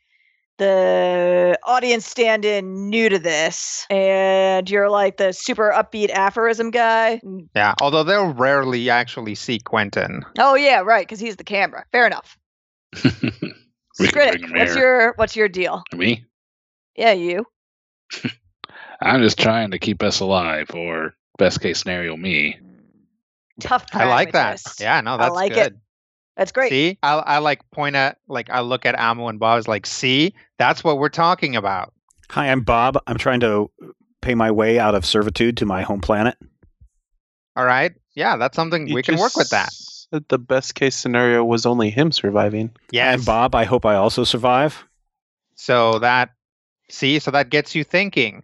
the 0.60 1.57
audience 1.64 2.05
stand-in 2.05 2.89
new 2.89 3.10
to 3.10 3.18
this, 3.18 3.88
and 3.89 4.70
you're 4.70 4.89
like 4.89 5.18
the 5.18 5.34
super 5.34 5.74
upbeat 5.76 6.12
aphorism 6.12 6.70
guy. 6.70 7.20
Mm. 7.26 7.49
Yeah, 7.55 7.74
although 7.82 8.03
they'll 8.03 8.34
rarely 8.34 8.89
actually 8.89 9.36
see 9.36 9.60
Quentin. 9.60 10.24
Oh 10.38 10.53
yeah, 10.55 10.82
right, 10.82 11.07
because 11.07 11.20
he's 11.20 11.38
the 11.38 11.43
camera. 11.43 11.86
Fair 11.91 12.05
enough. 12.05 12.38
We 13.99 14.07
can 14.07 14.30
bring 14.30 14.43
Skritic, 14.43 14.57
what's 14.57 14.76
your 14.76 15.14
what's 15.18 15.36
your 15.36 15.49
deal? 15.49 15.84
Me? 15.93 16.24
Yeah, 16.95 17.12
you. 17.12 17.45
I'm 19.01 19.22
just 19.22 19.38
trying 19.38 19.72
to 19.72 19.80
keep 19.80 20.01
us 20.03 20.22
alive, 20.22 20.72
or 20.74 21.14
best 21.38 21.62
case 21.62 21.80
scenario, 21.80 22.16
me. 22.16 22.60
Tough. 23.60 23.86
I 23.93 24.05
like 24.05 24.32
that. 24.32 24.62
pragmatist. 24.62 24.80
Yeah, 24.80 25.01
no, 25.01 25.18
that's 25.18 25.36
like 25.36 25.57
it. 25.57 25.76
Good. 26.40 26.42
That's 26.42 26.52
great. 26.52 26.70
See, 26.70 26.98
I, 27.04 27.14
I 27.16 27.38
like 27.40 27.70
point 27.72 27.96
at 27.96 28.18
like 28.28 28.50
I 28.50 28.62
look 28.62 28.86
at 28.86 28.98
Amo 28.98 29.28
and 29.28 29.40
Bob. 29.40 29.60
Is 29.60 29.68
like, 29.68 29.86
see, 29.86 30.34
that's 30.58 30.84
what 30.84 30.98
we're 30.98 31.10
talking 31.10 31.56
about. 31.56 31.94
Hi, 32.32 32.50
I'm 32.50 32.62
Bob. 32.62 32.98
I'm 33.08 33.18
trying 33.18 33.40
to 33.42 33.70
pay 34.22 34.36
my 34.36 34.52
way 34.52 34.80
out 34.80 34.96
of 34.96 35.06
servitude 35.06 35.58
to 35.58 35.66
my 35.66 35.82
home 35.82 36.02
planet. 36.02 36.38
All 37.56 37.66
right, 37.66 37.94
yeah, 38.16 38.38
that's 38.38 38.56
something 38.56 38.88
You 38.88 38.96
we 38.96 39.04
can 39.04 39.18
work 39.18 39.36
with 39.36 39.50
that. 39.50 39.70
The 40.30 40.40
best 40.40 40.76
case 40.76 40.96
scenario 40.96 41.44
was 41.44 41.66
only 41.66 41.92
him 41.92 42.12
surviving. 42.12 42.72
Yeah, 42.92 43.14
And 43.14 43.24
Bob, 43.24 43.54
I 43.54 43.66
hope 43.66 43.86
I 43.86 43.96
also 43.96 44.24
survive. 44.24 44.84
So 45.54 46.00
that, 46.00 46.32
see, 46.90 47.20
so 47.20 47.30
that 47.32 47.50
gets 47.50 47.76
you 47.76 47.84
thinking. 47.84 48.42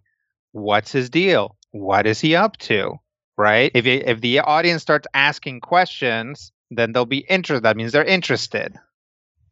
What's 0.52 0.92
his 0.92 1.10
deal? 1.10 1.56
What 1.72 2.06
is 2.06 2.20
he 2.20 2.36
up 2.36 2.56
to? 2.58 3.00
Right? 3.36 3.72
If 3.74 3.84
if 3.86 4.20
the 4.20 4.40
audience 4.40 4.82
starts 4.82 5.08
asking 5.12 5.60
questions, 5.60 6.52
then 6.70 6.92
they'll 6.92 7.04
be 7.06 7.18
interested. 7.28 7.64
That 7.64 7.76
means 7.76 7.92
they're 7.92 8.04
interested. 8.04 8.76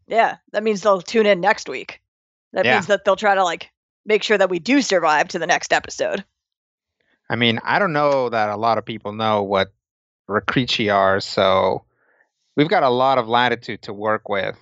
Yeah, 0.06 0.36
that 0.52 0.62
means 0.62 0.82
they'll 0.82 1.02
tune 1.02 1.26
in 1.26 1.40
next 1.40 1.68
week. 1.68 2.00
That 2.52 2.64
Yeah. 2.64 2.74
means 2.74 2.86
that 2.88 3.04
they'll 3.04 3.16
try 3.16 3.34
to 3.34 3.44
like 3.44 3.70
make 4.04 4.22
sure 4.22 4.36
that 4.38 4.50
we 4.50 4.58
do 4.58 4.82
survive 4.82 5.28
to 5.28 5.38
the 5.38 5.46
next 5.46 5.72
episode. 5.72 6.24
I 7.30 7.36
mean, 7.36 7.58
I 7.64 7.78
don't 7.78 7.92
know 7.94 8.28
that 8.28 8.50
a 8.50 8.56
lot 8.56 8.76
of 8.78 8.84
people 8.84 9.12
know 9.12 9.42
what 9.42 9.72
Rakrichi 10.28 10.92
are, 10.94 11.20
so 11.20 11.84
we've 12.56 12.68
got 12.68 12.82
a 12.82 12.90
lot 12.90 13.18
of 13.18 13.28
latitude 13.28 13.82
to 13.82 13.92
work 13.94 14.28
with. 14.28 14.56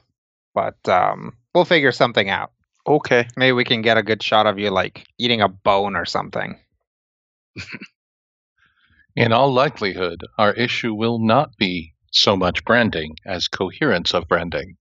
But 0.54 0.88
um, 0.88 1.36
we'll 1.54 1.64
figure 1.64 1.92
something 1.92 2.28
out. 2.28 2.52
Okay. 2.86 3.26
Maybe 3.36 3.52
we 3.52 3.64
can 3.64 3.82
get 3.82 3.96
a 3.96 4.02
good 4.02 4.22
shot 4.22 4.46
of 4.46 4.58
you 4.58 4.70
like 4.70 5.06
eating 5.18 5.40
a 5.40 5.48
bone 5.48 5.96
or 5.96 6.04
something. 6.04 6.58
In 9.16 9.32
all 9.32 9.52
likelihood, 9.52 10.24
our 10.38 10.52
issue 10.52 10.94
will 10.94 11.18
not 11.18 11.56
be 11.56 11.91
so 12.12 12.36
much 12.36 12.64
branding 12.64 13.16
as 13.26 13.48
coherence 13.48 14.14
of 14.14 14.28
branding, 14.28 14.76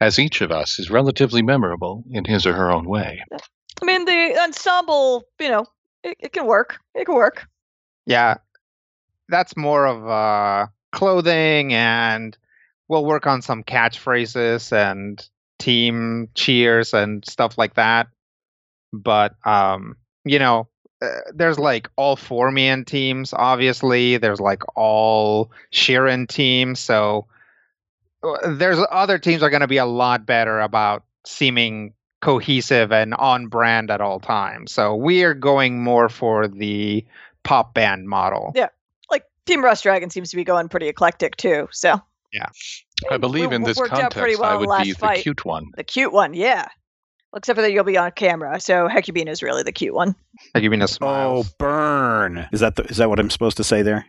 as 0.00 0.18
each 0.18 0.40
of 0.40 0.50
us 0.50 0.78
is 0.78 0.90
relatively 0.90 1.42
memorable 1.42 2.04
in 2.10 2.24
his 2.24 2.46
or 2.46 2.52
her 2.52 2.70
own 2.70 2.86
way. 2.88 3.22
I 3.80 3.84
mean, 3.84 4.04
the 4.04 4.38
ensemble, 4.42 5.24
you 5.40 5.48
know, 5.48 5.66
it, 6.04 6.16
it 6.20 6.32
can 6.32 6.46
work. 6.46 6.78
It 6.94 7.06
can 7.06 7.14
work. 7.14 7.46
Yeah, 8.06 8.36
that's 9.28 9.56
more 9.56 9.86
of 9.86 10.08
uh, 10.08 10.66
clothing, 10.90 11.72
and 11.72 12.36
we'll 12.88 13.04
work 13.04 13.26
on 13.26 13.42
some 13.42 13.62
catchphrases 13.62 14.72
and 14.72 15.26
team 15.58 16.28
cheers 16.34 16.92
and 16.92 17.24
stuff 17.24 17.56
like 17.56 17.74
that. 17.74 18.08
But 18.92 19.34
um, 19.46 19.96
you 20.24 20.38
know, 20.38 20.68
uh, 21.02 21.20
there's 21.34 21.58
like 21.58 21.90
all 21.96 22.16
Formian 22.16 22.86
teams. 22.86 23.32
Obviously, 23.32 24.16
there's 24.18 24.40
like 24.40 24.62
all 24.76 25.50
Shirren 25.72 26.28
teams. 26.28 26.80
So 26.80 27.26
uh, 28.22 28.54
there's 28.54 28.78
other 28.90 29.18
teams 29.18 29.42
are 29.42 29.50
going 29.50 29.60
to 29.62 29.66
be 29.66 29.78
a 29.78 29.86
lot 29.86 30.24
better 30.26 30.60
about 30.60 31.04
seeming 31.26 31.92
cohesive 32.20 32.92
and 32.92 33.14
on 33.14 33.48
brand 33.48 33.90
at 33.90 34.00
all 34.00 34.20
times. 34.20 34.70
So 34.72 34.94
we 34.94 35.24
are 35.24 35.34
going 35.34 35.82
more 35.82 36.08
for 36.08 36.46
the 36.46 37.04
pop 37.42 37.74
band 37.74 38.08
model. 38.08 38.52
Yeah. 38.54 38.68
Like 39.10 39.24
Team 39.44 39.64
Rust 39.64 39.82
Dragon 39.82 40.08
seems 40.08 40.30
to 40.30 40.36
be 40.36 40.44
going 40.44 40.68
pretty 40.68 40.86
eclectic 40.88 41.36
too. 41.36 41.68
So 41.72 42.00
yeah. 42.32 42.46
I 43.10 43.16
believe 43.16 43.50
we- 43.50 43.56
in 43.56 43.62
this 43.62 43.76
worked 43.76 43.92
out 43.94 44.12
pretty 44.12 44.36
context, 44.36 44.40
well 44.40 44.50
I 44.50 44.54
would 44.54 44.64
be 44.66 44.68
last 44.68 44.86
the 44.86 44.92
fight. 44.94 45.22
cute 45.22 45.44
one. 45.44 45.66
the 45.76 45.82
cute 45.82 46.12
one, 46.12 46.32
yeah. 46.34 46.68
Except 47.34 47.56
for 47.56 47.62
that 47.62 47.72
you'll 47.72 47.84
be 47.84 47.96
on 47.96 48.10
camera, 48.12 48.60
so 48.60 48.88
Hecubino 48.88 49.28
is 49.30 49.42
really 49.42 49.62
the 49.62 49.72
cute 49.72 49.94
one. 49.94 50.14
Like 50.54 50.62
you 50.64 50.70
mean 50.70 50.82
a 50.82 50.86
Oh, 51.00 51.44
burn! 51.58 52.46
Is 52.52 52.60
that 52.60 52.76
the, 52.76 52.82
is 52.84 52.98
that 52.98 53.08
what 53.08 53.18
I'm 53.18 53.30
supposed 53.30 53.56
to 53.58 53.64
say 53.64 53.82
there? 53.82 54.06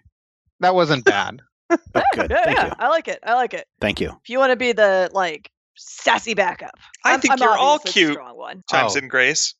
that 0.59 0.75
wasn't 0.75 1.03
bad. 1.05 1.41
Oh, 1.95 2.01
good. 2.13 2.29
yeah, 2.29 2.43
Thank 2.43 2.57
yeah. 2.57 2.65
you. 2.67 2.71
I 2.79 2.87
like 2.89 3.07
it. 3.07 3.19
I 3.23 3.33
like 3.33 3.53
it. 3.53 3.65
Thank 3.81 3.99
you. 3.99 4.09
If 4.23 4.29
you 4.29 4.37
want 4.37 4.51
to 4.51 4.55
be 4.55 4.73
the 4.73 5.09
like 5.13 5.49
sassy 5.75 6.33
backup, 6.35 6.75
I 7.03 7.11
I'm- 7.11 7.19
think 7.21 7.31
I'm 7.33 7.39
you're 7.39 7.57
all 7.57 7.79
cute. 7.79 8.13
Strong 8.13 8.37
one. 8.37 8.63
Chimes 8.69 8.95
Oh. 8.95 8.99
in 8.99 9.07
Grace. 9.07 9.55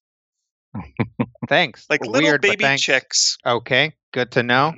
Thanks. 1.49 1.85
Like 1.89 2.01
little 2.05 2.21
Weird, 2.21 2.41
baby 2.41 2.63
thanks. 2.63 2.81
chicks. 2.83 3.37
Okay, 3.45 3.93
good 4.11 4.31
to 4.31 4.43
know. 4.43 4.73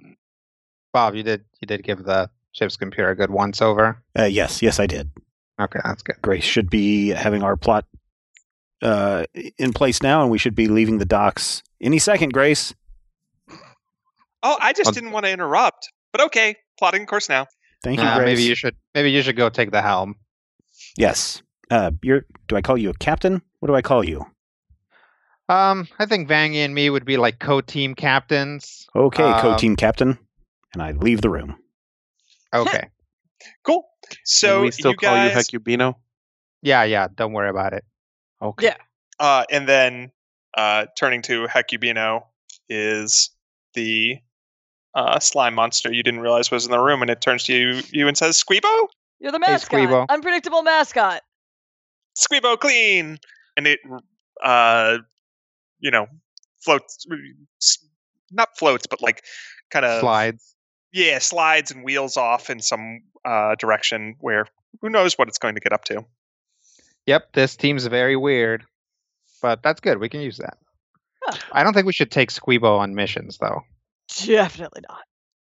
Bob, 0.93 1.15
you 1.15 1.23
did 1.23 1.43
you 1.61 1.65
did 1.67 1.83
give 1.83 2.03
the 2.03 2.29
ship's 2.53 2.77
computer 2.77 3.09
a 3.09 3.15
good 3.15 3.29
once 3.31 3.61
over. 3.61 4.01
Uh, 4.17 4.23
yes, 4.23 4.61
yes, 4.61 4.79
I 4.79 4.87
did. 4.87 5.11
Okay, 5.59 5.79
that's 5.83 6.01
good. 6.03 6.15
Grace 6.21 6.43
should 6.43 6.69
be 6.69 7.09
having 7.09 7.43
our 7.43 7.55
plot 7.57 7.85
uh, 8.85 9.25
in 9.57 9.73
place 9.73 10.01
now, 10.03 10.21
and 10.21 10.29
we 10.31 10.37
should 10.37 10.55
be 10.55 10.67
leaving 10.67 10.97
the 10.99 11.05
docks 11.05 11.63
any 11.81 11.99
second. 11.99 12.31
Grace, 12.33 12.73
Oh, 14.43 14.57
I 14.61 14.73
just 14.73 14.87
I'll- 14.87 14.93
didn't 14.93 15.11
want 15.11 15.25
to 15.25 15.31
interrupt. 15.31 15.91
But 16.11 16.21
okay, 16.27 16.55
plotting 16.79 17.05
course 17.07 17.27
now. 17.29 17.47
thank 17.83 17.99
you, 17.99 18.05
Uh, 18.05 18.17
Grace. 18.17 18.25
maybe 18.25 18.43
you 18.43 18.55
should. 18.55 18.75
Maybe 18.93 19.11
you 19.11 19.21
should 19.21 19.35
go 19.35 19.49
take 19.49 19.71
the 19.71 19.81
helm. 19.81 20.15
Yes. 20.97 21.41
Uh, 21.71 21.91
you're. 22.03 22.25
Do 22.47 22.55
I 22.55 22.61
call 22.61 22.77
you 22.77 22.89
a 22.89 22.93
captain? 22.93 23.41
What 23.59 23.67
do 23.67 23.75
I 23.75 23.81
call 23.81 24.03
you? 24.03 24.25
Um, 25.49 25.87
I 25.99 26.05
think 26.05 26.27
Vangy 26.27 26.57
and 26.65 26.73
me 26.73 26.89
would 26.89 27.05
be 27.05 27.17
like 27.17 27.39
co-team 27.39 27.93
captains. 27.95 28.87
Okay, 28.95 29.23
Um, 29.23 29.41
co-team 29.41 29.75
captain. 29.75 30.17
And 30.73 30.81
I 30.81 30.91
leave 30.91 31.21
the 31.21 31.29
room. 31.29 31.57
Okay. 32.53 32.89
Cool. 33.63 33.83
So 34.23 34.55
Can 34.57 34.61
we 34.61 34.71
still 34.71 34.91
you 34.91 34.97
call 34.97 35.13
guys, 35.15 35.51
you 35.53 35.59
Hecubino? 35.59 35.95
yeah, 36.63 36.83
yeah. 36.83 37.07
Don't 37.13 37.33
worry 37.33 37.49
about 37.49 37.73
it. 37.73 37.83
Okay. 38.41 38.67
Yeah. 38.67 38.75
uh, 39.19 39.45
and 39.49 39.67
then 39.67 40.11
uh, 40.57 40.85
turning 40.97 41.21
to 41.23 41.47
Hecubino 41.47 42.23
is 42.69 43.29
the 43.73 44.17
uh, 44.93 45.19
slime 45.19 45.53
monster 45.55 45.91
you 45.93 46.03
didn't 46.03 46.21
realize 46.21 46.49
was 46.51 46.65
in 46.65 46.71
the 46.71 46.79
room, 46.79 47.01
and 47.01 47.11
it 47.11 47.21
turns 47.21 47.43
to 47.45 47.53
you, 47.53 47.81
you 47.91 48.07
and 48.07 48.17
says, 48.17 48.41
"Squeebo, 48.41 48.87
You're 49.19 49.31
the 49.31 49.39
Hey, 49.43 49.51
mascot. 49.51 49.79
Squeebo. 49.79 50.05
Unpredictable 50.09 50.63
mascot. 50.63 51.21
Squeebo, 52.17 52.57
clean!" 52.59 53.17
And 53.57 53.67
it, 53.67 53.79
uh, 54.43 54.99
you 55.79 55.91
know, 55.91 56.07
floats, 56.63 57.05
not 58.31 58.57
floats, 58.57 58.87
but 58.87 59.01
like 59.01 59.23
kind 59.69 59.85
of 59.85 59.99
Slides. 60.01 60.55
yeah, 60.93 61.19
slides 61.19 61.71
and 61.71 61.83
wheels 61.83 62.15
off 62.17 62.49
in 62.49 62.61
some 62.61 63.01
uh, 63.25 63.55
direction 63.55 64.15
where 64.19 64.47
who 64.81 64.89
knows 64.89 65.17
what 65.17 65.27
it's 65.27 65.37
going 65.37 65.55
to 65.55 65.61
get 65.61 65.73
up 65.73 65.83
to. 65.85 66.05
Yep, 67.05 67.33
this 67.33 67.55
team's 67.55 67.85
very 67.85 68.15
weird, 68.15 68.65
but 69.41 69.61
that's 69.61 69.79
good. 69.79 69.99
We 69.99 70.09
can 70.09 70.21
use 70.21 70.37
that. 70.37 70.57
Huh. 71.23 71.37
I 71.51 71.63
don't 71.63 71.73
think 71.73 71.85
we 71.85 71.93
should 71.93 72.11
take 72.11 72.31
Squeebo 72.31 72.79
on 72.79 72.95
missions, 72.95 73.37
though. 73.37 73.61
Definitely 74.25 74.81
not. 74.87 75.03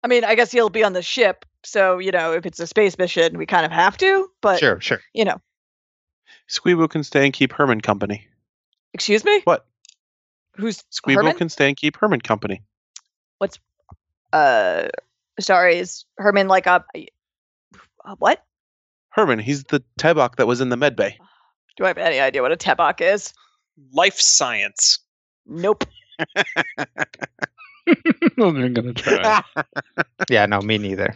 I 0.02 0.08
mean, 0.08 0.24
I 0.24 0.34
guess 0.34 0.52
he'll 0.52 0.70
be 0.70 0.84
on 0.84 0.92
the 0.92 1.02
ship, 1.02 1.44
so 1.64 1.98
you 1.98 2.12
know, 2.12 2.32
if 2.32 2.46
it's 2.46 2.60
a 2.60 2.66
space 2.66 2.96
mission, 2.98 3.38
we 3.38 3.46
kind 3.46 3.66
of 3.66 3.72
have 3.72 3.96
to. 3.98 4.28
But 4.40 4.60
sure, 4.60 4.80
sure. 4.80 5.00
you 5.12 5.24
know, 5.24 5.40
Squeebo 6.48 6.88
can 6.88 7.02
stay 7.02 7.24
and 7.24 7.32
keep 7.32 7.52
Herman 7.52 7.80
company. 7.80 8.26
excuse 8.92 9.24
me. 9.24 9.40
What? 9.44 9.66
Who's 10.56 10.82
Squeebo 10.92 11.16
Herman? 11.16 11.36
can 11.36 11.48
stay 11.48 11.68
and 11.68 11.76
keep 11.76 11.96
Herman 11.96 12.20
company. 12.20 12.62
What's 13.38 13.58
uh, 14.32 14.88
sorry, 15.40 15.78
is 15.78 16.04
Herman 16.18 16.48
like 16.48 16.66
a, 16.66 16.84
a 16.94 17.08
what? 18.18 18.42
Herman, 19.10 19.38
he's 19.38 19.64
the 19.64 19.82
Tebok 19.98 20.36
that 20.36 20.46
was 20.46 20.60
in 20.60 20.68
the 20.68 20.76
med 20.76 20.94
bay. 20.94 21.18
Do 21.76 21.84
I 21.84 21.88
have 21.88 21.98
any 21.98 22.18
idea 22.20 22.42
what 22.42 22.52
a 22.52 22.56
tebok 22.56 23.00
is? 23.00 23.32
Life 23.92 24.18
science. 24.18 24.98
Nope. 25.46 25.84
I'm 27.88 28.60
not 28.60 28.72
gonna 28.72 28.94
try. 28.94 29.42
Yeah, 30.30 30.46
no, 30.46 30.60
me 30.60 30.78
neither. 30.78 31.14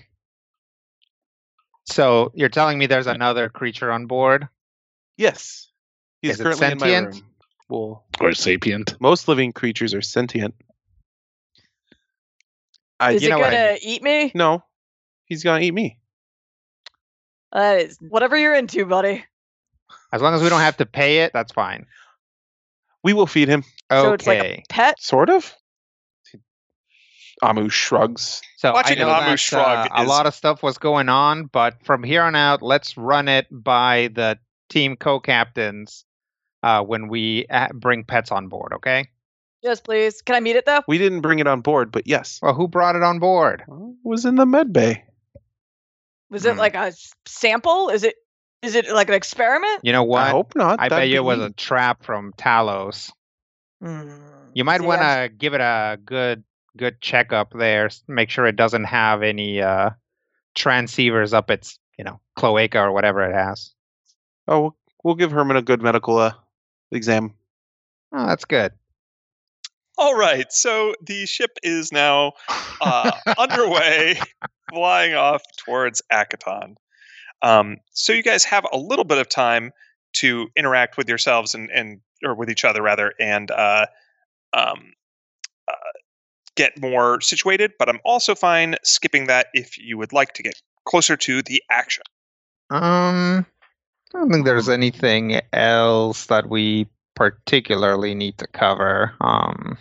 So 1.86 2.30
you're 2.34 2.48
telling 2.48 2.78
me 2.78 2.86
there's 2.86 3.06
another 3.08 3.48
creature 3.48 3.90
on 3.90 4.06
board? 4.06 4.48
yes. 5.16 5.66
He's 6.22 6.32
Is 6.32 6.40
it 6.40 6.44
currently 6.44 6.66
in 6.66 6.78
my 6.78 6.98
room. 6.98 7.22
Well, 7.70 8.04
or 8.20 8.34
sapient. 8.34 9.00
most 9.00 9.26
living 9.26 9.52
creatures 9.52 9.94
are 9.94 10.02
sentient. 10.02 10.54
I, 13.00 13.12
Is 13.12 13.22
you 13.22 13.28
it 13.28 13.30
know 13.30 13.38
what 13.38 13.48
I 13.54 13.56
gonna 13.56 13.78
eat 13.80 14.02
me? 14.02 14.30
no, 14.34 14.62
he's 15.24 15.42
gonna 15.42 15.62
eat 15.62 15.72
me. 15.72 15.98
That 17.52 17.80
is 17.80 17.98
whatever 18.00 18.36
you're 18.36 18.54
into, 18.54 18.84
buddy. 18.84 19.24
As 20.12 20.20
long 20.22 20.34
as 20.34 20.42
we 20.42 20.48
don't 20.48 20.60
have 20.60 20.76
to 20.78 20.86
pay 20.86 21.18
it, 21.20 21.32
that's 21.32 21.52
fine. 21.52 21.86
We 23.02 23.12
will 23.12 23.26
feed 23.26 23.48
him. 23.48 23.64
Okay. 23.90 24.02
So 24.02 24.12
it's 24.12 24.26
like 24.26 24.38
a 24.38 24.62
pet. 24.68 25.00
Sort 25.00 25.30
of. 25.30 25.54
Amu 27.42 27.70
shrugs. 27.70 28.42
So 28.58 28.72
Watching 28.72 28.98
I 28.98 29.02
know 29.02 29.10
Amu 29.10 29.30
that, 29.30 29.40
shrug 29.40 29.88
uh, 29.90 29.94
a 29.94 30.04
lot 30.04 30.26
of 30.26 30.34
stuff 30.34 30.62
was 30.62 30.76
going 30.76 31.08
on, 31.08 31.46
but 31.46 31.82
from 31.84 32.02
here 32.02 32.22
on 32.22 32.36
out, 32.36 32.60
let's 32.60 32.98
run 32.98 33.28
it 33.28 33.46
by 33.50 34.10
the 34.14 34.38
team 34.68 34.96
co-captains 34.96 36.04
uh, 36.62 36.82
when 36.82 37.08
we 37.08 37.46
uh, 37.48 37.68
bring 37.72 38.04
pets 38.04 38.30
on 38.30 38.48
board. 38.48 38.74
Okay. 38.74 39.08
Yes, 39.62 39.80
please. 39.80 40.20
Can 40.20 40.34
I 40.36 40.40
meet 40.40 40.56
it 40.56 40.66
though? 40.66 40.82
We 40.86 40.98
didn't 40.98 41.20
bring 41.22 41.38
it 41.38 41.46
on 41.46 41.60
board, 41.62 41.92
but 41.92 42.06
yes, 42.06 42.40
Well, 42.42 42.54
who 42.54 42.68
brought 42.68 42.96
it 42.96 43.02
on 43.02 43.18
board? 43.18 43.62
Well, 43.66 43.94
it 44.04 44.08
was 44.08 44.24
in 44.26 44.34
the 44.34 44.46
med 44.46 44.72
bay. 44.72 45.04
Was 46.30 46.44
it 46.44 46.52
Hmm. 46.54 46.58
like 46.58 46.74
a 46.74 46.92
sample? 47.26 47.88
Is 47.88 48.04
it 48.04 48.16
is 48.62 48.74
it 48.74 48.90
like 48.90 49.08
an 49.08 49.14
experiment? 49.14 49.80
You 49.82 49.92
know 49.92 50.04
what? 50.04 50.22
I 50.22 50.30
hope 50.30 50.54
not. 50.54 50.80
I 50.80 50.88
That'd 50.88 51.02
bet 51.02 51.08
you 51.08 51.14
be 51.14 51.16
it 51.16 51.24
was 51.24 51.40
a 51.40 51.50
trap 51.50 52.04
from 52.04 52.32
Talos. 52.34 53.10
You 53.82 54.64
might 54.64 54.82
want 54.82 55.00
I'm- 55.00 55.28
to 55.28 55.34
give 55.34 55.54
it 55.54 55.60
a 55.60 55.98
good 56.04 56.44
good 56.76 57.00
checkup 57.00 57.52
there. 57.52 57.90
Make 58.08 58.30
sure 58.30 58.46
it 58.46 58.56
doesn't 58.56 58.84
have 58.84 59.22
any 59.22 59.62
uh, 59.62 59.90
transceivers 60.56 61.32
up 61.32 61.50
its 61.50 61.78
you 61.98 62.04
know 62.04 62.20
cloaca 62.36 62.80
or 62.80 62.92
whatever 62.92 63.22
it 63.28 63.34
has. 63.34 63.72
Oh, 64.46 64.60
we'll, 64.60 64.76
we'll 65.04 65.14
give 65.14 65.32
Herman 65.32 65.56
a 65.56 65.62
good 65.62 65.80
medical 65.82 66.18
uh, 66.18 66.32
exam. 66.90 67.34
Oh, 68.12 68.26
that's 68.26 68.44
good. 68.44 68.72
All 69.96 70.16
right, 70.16 70.50
so 70.50 70.94
the 71.06 71.26
ship 71.26 71.50
is 71.62 71.92
now 71.92 72.32
uh, 72.80 73.12
underway, 73.38 74.18
flying 74.70 75.14
off 75.14 75.42
towards 75.58 76.02
Akiton. 76.10 76.76
Um, 77.42 77.78
so 77.92 78.12
you 78.12 78.22
guys 78.22 78.44
have 78.44 78.66
a 78.72 78.76
little 78.76 79.04
bit 79.04 79.18
of 79.18 79.28
time 79.28 79.72
to 80.12 80.48
interact 80.56 80.96
with 80.96 81.08
yourselves 81.08 81.54
and, 81.54 81.70
and 81.70 82.00
or 82.24 82.34
with 82.34 82.50
each 82.50 82.64
other 82.64 82.82
rather, 82.82 83.14
and 83.18 83.50
uh, 83.50 83.86
um, 84.52 84.92
uh, 85.68 85.92
get 86.56 86.80
more 86.80 87.20
situated. 87.20 87.72
But 87.78 87.88
I'm 87.88 88.00
also 88.04 88.34
fine 88.34 88.76
skipping 88.82 89.26
that 89.28 89.46
if 89.54 89.78
you 89.78 89.96
would 89.98 90.12
like 90.12 90.34
to 90.34 90.42
get 90.42 90.60
closer 90.84 91.16
to 91.16 91.42
the 91.42 91.62
action. 91.70 92.02
Um, 92.70 93.46
I 94.14 94.18
don't 94.18 94.30
think 94.30 94.44
there's 94.44 94.68
anything 94.68 95.40
else 95.52 96.26
that 96.26 96.48
we 96.48 96.88
particularly 97.14 98.14
need 98.14 98.38
to 98.38 98.46
cover. 98.46 99.14
Um, 99.20 99.78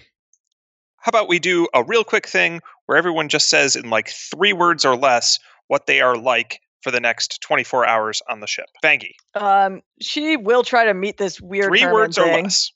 How 0.97 1.09
about 1.09 1.29
we 1.29 1.39
do 1.39 1.67
a 1.73 1.83
real 1.83 2.03
quick 2.03 2.27
thing 2.27 2.61
where 2.85 2.97
everyone 2.97 3.29
just 3.29 3.49
says 3.49 3.75
in 3.75 3.89
like 3.89 4.09
three 4.09 4.53
words 4.53 4.85
or 4.85 4.95
less 4.95 5.39
what 5.67 5.87
they 5.87 6.01
are 6.01 6.17
like 6.17 6.61
for 6.81 6.91
the 6.91 6.99
next 6.99 7.41
24 7.41 7.85
hours 7.87 8.21
on 8.29 8.39
the 8.39 8.47
ship. 8.47 8.65
Vangie, 8.83 9.13
Um, 9.35 9.81
she 10.01 10.37
will 10.37 10.63
try 10.63 10.85
to 10.85 10.93
meet 10.93 11.17
this 11.17 11.39
weird 11.41 11.67
three 11.69 11.81
Herman 11.81 11.93
words 11.93 12.17
or 12.17 12.25
less. 12.27 12.71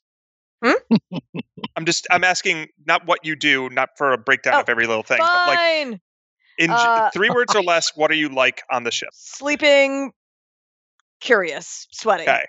Hmm? 0.64 1.18
I'm 1.76 1.84
just 1.86 2.06
I'm 2.10 2.24
asking 2.24 2.68
not 2.86 3.06
what 3.06 3.20
you 3.24 3.36
do, 3.36 3.68
not 3.70 3.90
for 3.98 4.12
a 4.12 4.18
breakdown 4.18 4.54
of 4.60 4.64
Oh, 4.68 4.70
every 4.72 4.86
little 4.86 5.02
thing, 5.02 5.18
but 5.18 5.46
like 5.46 5.58
Fine. 5.58 6.00
in 6.58 6.70
Uh, 6.70 7.10
three 7.10 7.30
words 7.30 7.54
or 7.54 7.62
less, 7.62 7.92
what 7.96 8.10
are 8.10 8.14
you 8.14 8.28
like 8.28 8.62
on 8.70 8.84
the 8.84 8.90
ship? 8.90 9.08
Sleeping, 9.12 10.12
curious, 11.20 11.86
sweaty. 11.90 12.22
Okay. 12.22 12.44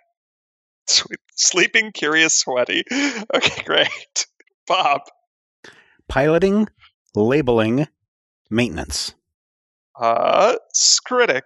Sweet. 0.88 1.20
Sleeping, 1.36 1.92
curious, 1.94 2.38
sweaty. 2.38 2.84
Okay, 3.34 3.64
great. 3.64 4.28
Bob, 4.68 5.02
Piloting, 6.08 6.68
labeling, 7.16 7.88
maintenance. 8.52 9.15
Uh, 10.00 10.56
Skritic, 10.74 11.44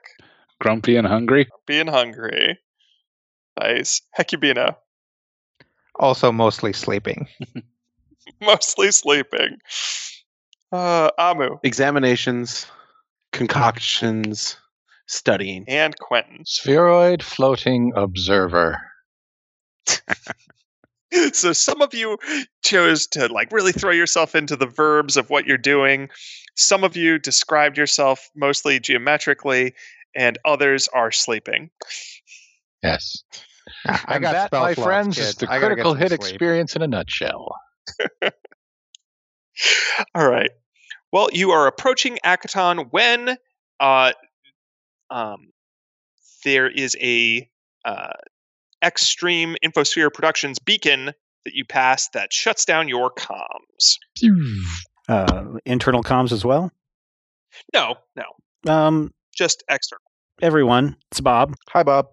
Grumpy 0.60 0.96
and 0.98 1.08
hungry. 1.08 1.46
Grumpy 1.46 1.80
and 1.80 1.90
hungry. 1.90 2.60
Nice. 3.60 4.02
Hecubino, 4.18 4.76
also, 5.96 6.32
mostly 6.32 6.72
sleeping. 6.74 7.28
mostly 8.42 8.92
sleeping. 8.92 9.58
Uh, 10.72 11.10
Amu 11.18 11.58
Examinations, 11.64 12.68
concoctions, 13.34 14.56
studying. 15.08 15.66
and 15.68 15.98
Quentin. 16.00 16.46
Spheroid 16.46 17.22
floating 17.24 17.92
observer. 17.96 18.78
so 21.34 21.54
some 21.54 21.82
of 21.82 21.94
you 21.94 22.18
chose 22.64 23.08
to 23.08 23.28
like 23.28 23.52
really 23.52 23.72
throw 23.72 23.92
yourself 23.92 24.36
into 24.36 24.56
the 24.56 24.66
verbs 24.68 25.18
of 25.18 25.30
what 25.30 25.46
you're 25.46 25.58
doing 25.58 26.10
some 26.56 26.84
of 26.84 26.96
you 26.96 27.18
described 27.20 27.78
yourself 27.78 28.30
mostly 28.36 28.80
geometrically 28.80 29.74
and 30.16 30.38
others 30.46 30.88
are 30.90 31.12
sleeping 31.12 31.70
Yes. 32.82 33.24
I 33.86 34.16
and 34.16 34.22
got 34.22 34.32
that, 34.32 34.48
spell 34.48 34.62
my 34.62 34.74
slots, 34.74 34.86
friends, 34.88 35.16
kid. 35.18 35.24
is 35.24 35.36
the 35.36 35.52
I 35.52 35.60
critical 35.60 35.94
hit 35.94 36.10
sleep. 36.10 36.20
experience 36.20 36.76
in 36.76 36.82
a 36.82 36.88
nutshell. 36.88 37.54
all 40.16 40.30
right 40.30 40.52
well 41.12 41.30
you 41.34 41.52
are 41.52 41.68
approaching 41.68 42.18
akiton 42.24 42.88
when 42.92 43.36
uh, 43.80 44.12
um, 45.10 45.52
there 46.44 46.70
is 46.70 46.96
a 47.02 47.50
uh, 47.84 48.12
extreme 48.84 49.56
infosphere 49.64 50.12
productions 50.14 50.60
beacon 50.60 51.06
that 51.46 51.54
you 51.54 51.66
pass 51.66 52.10
that 52.10 52.32
shuts 52.34 52.66
down 52.66 52.88
your 52.88 53.12
comms 53.12 53.98
Uh, 55.08 55.58
internal 55.66 56.04
comms 56.04 56.32
as 56.32 56.46
well. 56.46 56.72
no 57.74 57.96
no 58.16 58.72
Um, 58.72 59.14
just 59.36 59.64
external 59.70 60.02
everyone, 60.42 60.96
it's 61.12 61.20
Bob. 61.22 61.56
Hi, 61.70 61.84
Bob. 61.84 62.08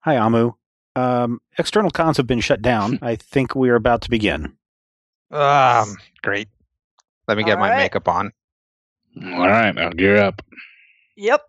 Hi, 0.00 0.16
Amu. 0.16 0.52
Um, 0.96 1.40
external 1.58 1.90
comms 1.90 2.16
have 2.16 2.26
been 2.26 2.40
shut 2.40 2.62
down. 2.62 2.98
I 3.02 3.16
think 3.16 3.54
we 3.54 3.68
are 3.70 3.74
about 3.74 4.02
to 4.02 4.10
begin. 4.10 4.56
Um, 5.30 5.96
great. 6.22 6.48
Let 7.26 7.36
me 7.36 7.44
get 7.44 7.54
All 7.54 7.60
my 7.60 7.70
right. 7.70 7.78
makeup 7.78 8.08
on. 8.08 8.32
All 9.22 9.48
right, 9.48 9.76
I'll 9.76 9.90
gear 9.90 10.16
up. 10.18 10.42
Yep. 11.16 11.42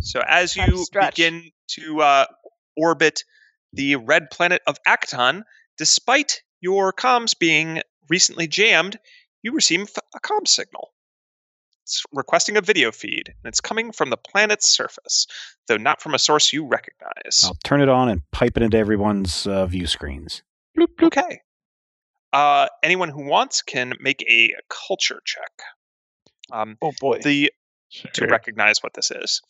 So 0.00 0.20
as 0.26 0.56
you 0.56 0.84
begin 0.92 1.50
to 1.70 2.00
uh, 2.02 2.26
orbit 2.78 3.24
the 3.72 3.96
red 3.96 4.30
planet 4.30 4.62
of 4.66 4.78
Akiton, 4.86 5.42
despite 5.76 6.42
your 6.60 6.92
comms 6.92 7.38
being 7.38 7.82
recently 8.08 8.46
jammed, 8.46 8.98
you 9.42 9.52
receive 9.52 9.88
a 10.14 10.20
comm 10.20 10.46
signal. 10.48 10.90
It's 11.84 12.02
requesting 12.12 12.56
a 12.56 12.60
video 12.60 12.92
feed, 12.92 13.28
and 13.28 13.44
it's 13.48 13.60
coming 13.60 13.92
from 13.92 14.10
the 14.10 14.16
planet's 14.16 14.68
surface, 14.68 15.26
though 15.68 15.76
not 15.78 16.02
from 16.02 16.14
a 16.14 16.18
source 16.18 16.52
you 16.52 16.66
recognize. 16.66 17.42
I'll 17.44 17.56
turn 17.64 17.80
it 17.80 17.88
on 17.88 18.08
and 18.08 18.22
pipe 18.30 18.56
it 18.56 18.62
into 18.62 18.76
everyone's 18.76 19.46
uh, 19.46 19.66
view 19.66 19.86
screens. 19.86 20.42
Okay. 21.02 21.40
Uh, 22.32 22.68
anyone 22.82 23.08
who 23.08 23.24
wants 23.26 23.62
can 23.62 23.94
make 24.00 24.22
a 24.28 24.54
culture 24.68 25.20
check. 25.24 25.50
Um, 26.52 26.76
Oh 26.82 26.92
boy. 27.00 27.20
the 27.22 27.52
to 28.12 28.26
recognize 28.26 28.82
what 28.82 28.92
this 28.92 29.10
is. 29.10 29.40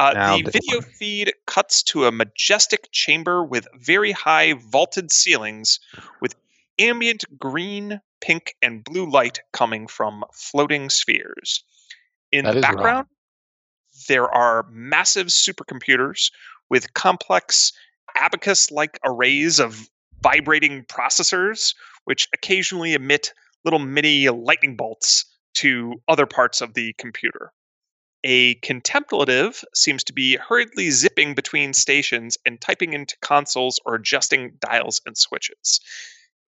Uh, 0.00 0.38
the 0.38 0.50
video 0.50 0.78
one. 0.78 0.82
feed 0.82 1.34
cuts 1.46 1.82
to 1.82 2.06
a 2.06 2.12
majestic 2.12 2.88
chamber 2.90 3.44
with 3.44 3.68
very 3.74 4.12
high 4.12 4.54
vaulted 4.54 5.12
ceilings 5.12 5.78
with 6.22 6.34
ambient 6.78 7.24
green, 7.38 8.00
pink, 8.22 8.54
and 8.62 8.82
blue 8.82 9.08
light 9.10 9.40
coming 9.52 9.86
from 9.86 10.24
floating 10.32 10.88
spheres. 10.88 11.62
In 12.32 12.46
That 12.46 12.54
the 12.54 12.60
wrong. 12.60 12.74
background, 12.76 13.06
there 14.08 14.30
are 14.34 14.66
massive 14.70 15.26
supercomputers 15.26 16.30
with 16.70 16.94
complex 16.94 17.72
abacus 18.16 18.70
like 18.70 18.98
arrays 19.04 19.60
of 19.60 19.86
vibrating 20.22 20.84
processors, 20.84 21.74
which 22.04 22.26
occasionally 22.32 22.94
emit 22.94 23.34
little 23.66 23.78
mini 23.78 24.30
lightning 24.30 24.76
bolts 24.76 25.26
to 25.56 26.00
other 26.08 26.24
parts 26.24 26.62
of 26.62 26.72
the 26.72 26.94
computer. 26.94 27.52
A 28.22 28.54
contemplative 28.56 29.64
seems 29.74 30.04
to 30.04 30.12
be 30.12 30.36
hurriedly 30.36 30.90
zipping 30.90 31.34
between 31.34 31.72
stations 31.72 32.36
and 32.44 32.60
typing 32.60 32.92
into 32.92 33.16
consoles 33.22 33.80
or 33.86 33.94
adjusting 33.94 34.58
dials 34.60 35.00
and 35.06 35.16
switches. 35.16 35.80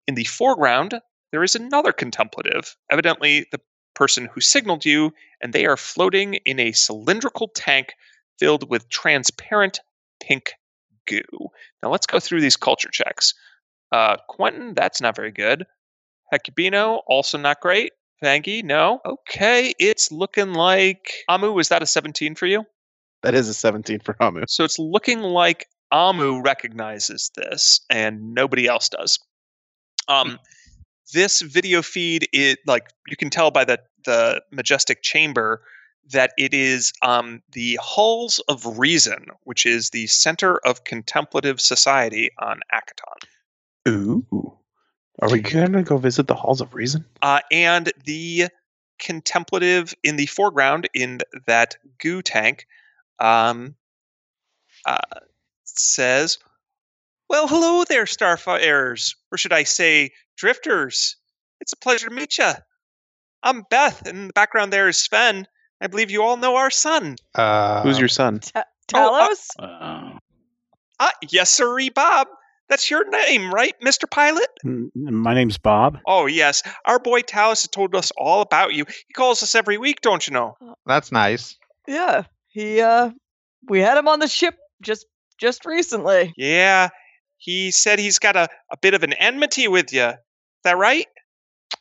In 0.06 0.14
the 0.14 0.24
foreground, 0.24 1.00
there 1.30 1.42
is 1.42 1.54
another 1.54 1.92
contemplative, 1.92 2.76
evidently 2.90 3.46
the 3.50 3.60
person 3.94 4.26
who 4.26 4.40
signaled 4.40 4.84
you, 4.84 5.14
and 5.40 5.52
they 5.52 5.64
are 5.64 5.76
floating 5.76 6.34
in 6.44 6.60
a 6.60 6.72
cylindrical 6.72 7.48
tank 7.48 7.94
filled 8.38 8.68
with 8.68 8.88
transparent 8.88 9.80
pink 10.20 10.52
goo. 11.06 11.22
Now 11.82 11.90
let's 11.90 12.06
go 12.06 12.20
through 12.20 12.42
these 12.42 12.56
culture 12.56 12.90
checks. 12.90 13.34
Uh, 13.90 14.16
Quentin, 14.28 14.74
that's 14.74 15.00
not 15.00 15.16
very 15.16 15.32
good. 15.32 15.66
Hecubino, 16.32 17.00
also 17.06 17.38
not 17.38 17.60
great. 17.60 17.92
Vangie, 18.22 18.62
no. 18.62 19.00
Okay, 19.04 19.74
it's 19.78 20.12
looking 20.12 20.54
like 20.54 21.12
Amu. 21.28 21.52
Was 21.52 21.68
that 21.68 21.82
a 21.82 21.86
17 21.86 22.34
for 22.34 22.46
you? 22.46 22.64
That 23.22 23.34
is 23.34 23.48
a 23.48 23.54
17 23.54 24.00
for 24.00 24.16
Amu. 24.20 24.44
So 24.48 24.64
it's 24.64 24.78
looking 24.78 25.20
like 25.20 25.66
Amu 25.90 26.40
recognizes 26.40 27.30
this 27.34 27.80
and 27.90 28.34
nobody 28.34 28.66
else 28.66 28.88
does. 28.88 29.18
Um, 30.08 30.38
this 31.12 31.40
video 31.42 31.82
feed 31.82 32.28
it 32.32 32.60
like 32.66 32.88
you 33.06 33.16
can 33.16 33.30
tell 33.30 33.50
by 33.50 33.64
the 33.64 33.78
the 34.04 34.42
majestic 34.50 35.02
chamber 35.02 35.62
that 36.10 36.32
it 36.36 36.52
is 36.52 36.92
um, 37.02 37.42
the 37.52 37.78
Halls 37.80 38.40
of 38.48 38.78
Reason, 38.78 39.26
which 39.44 39.64
is 39.66 39.90
the 39.90 40.08
center 40.08 40.58
of 40.58 40.82
contemplative 40.84 41.60
society 41.60 42.30
on 42.40 42.60
Akiton. 42.72 43.28
Ooh. 43.88 44.56
Are 45.22 45.30
we 45.30 45.40
gonna 45.40 45.84
go 45.84 45.98
visit 45.98 46.26
the 46.26 46.34
halls 46.34 46.60
of 46.60 46.74
reason? 46.74 47.04
uh, 47.22 47.38
and 47.52 47.92
the 48.04 48.48
contemplative 48.98 49.94
in 50.02 50.16
the 50.16 50.26
foreground 50.26 50.88
in 50.94 51.20
that 51.46 51.76
goo 51.98 52.22
tank 52.22 52.66
um, 53.20 53.76
uh, 54.84 54.98
says, 55.62 56.38
"Well, 57.28 57.46
hello 57.46 57.84
there, 57.88 58.04
starfarers, 58.04 59.14
or 59.30 59.38
should 59.38 59.52
I 59.52 59.62
say, 59.62 60.10
drifters? 60.36 61.14
It's 61.60 61.72
a 61.72 61.76
pleasure 61.76 62.08
to 62.08 62.14
meet 62.14 62.38
you. 62.38 62.50
I'm 63.44 63.62
Beth, 63.70 64.04
and 64.04 64.18
in 64.18 64.26
the 64.26 64.32
background 64.32 64.72
there 64.72 64.88
is 64.88 64.98
Sven. 64.98 65.46
I 65.80 65.86
believe 65.86 66.10
you 66.10 66.24
all 66.24 66.36
know 66.36 66.56
our 66.56 66.70
son. 66.70 67.14
Uh, 67.36 67.82
Who's 67.82 67.98
your 67.98 68.08
son? 68.08 68.40
Ta- 68.40 68.64
Oh, 68.94 69.14
uh, 69.14 69.28
Talos? 69.28 69.46
Uh, 69.56 70.18
Ah, 70.98 71.12
yes, 71.30 71.50
sirree, 71.50 71.90
Bob. 71.90 72.26
That's 72.72 72.90
your 72.90 73.06
name, 73.10 73.52
right, 73.52 73.74
Mister 73.82 74.06
Pilot? 74.06 74.48
Mm, 74.64 74.88
My 74.94 75.34
name's 75.34 75.58
Bob. 75.58 75.98
Oh, 76.06 76.24
yes. 76.24 76.62
Our 76.86 76.98
boy 76.98 77.20
Talos 77.20 77.60
has 77.60 77.68
told 77.68 77.94
us 77.94 78.10
all 78.16 78.40
about 78.40 78.72
you. 78.72 78.86
He 78.88 79.12
calls 79.12 79.42
us 79.42 79.54
every 79.54 79.76
week, 79.76 80.00
don't 80.00 80.26
you 80.26 80.32
know? 80.32 80.56
That's 80.86 81.12
nice. 81.12 81.58
yeah. 81.86 82.22
He 82.48 82.80
uh 82.80 83.10
we 83.68 83.80
had 83.80 83.98
him 83.98 84.08
on 84.08 84.20
the 84.20 84.26
ship 84.26 84.54
just 84.80 85.04
just 85.38 85.66
recently. 85.66 86.32
Yeah, 86.38 86.88
he 87.36 87.72
said 87.72 87.98
he's 87.98 88.18
got 88.18 88.36
a, 88.36 88.48
a 88.70 88.78
bit 88.78 88.94
of 88.94 89.02
an 89.02 89.12
enmity 89.12 89.68
with 89.68 89.92
you. 89.92 90.06
Is 90.06 90.16
that 90.64 90.78
right? 90.78 91.06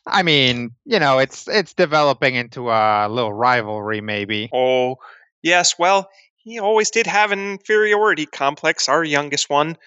I 0.05 0.23
mean, 0.23 0.71
you 0.83 0.99
know, 0.99 1.19
it's 1.19 1.47
it's 1.47 1.73
developing 1.73 2.35
into 2.35 2.69
a 2.69 3.07
little 3.09 3.31
rivalry, 3.31 4.01
maybe. 4.01 4.49
Oh, 4.53 4.97
yes. 5.41 5.79
Well, 5.79 6.09
he 6.35 6.59
always 6.59 6.91
did 6.91 7.07
have 7.07 7.31
an 7.31 7.51
inferiority 7.51 8.25
complex, 8.25 8.89
our 8.89 9.05
youngest 9.05 9.49
one. 9.49 9.77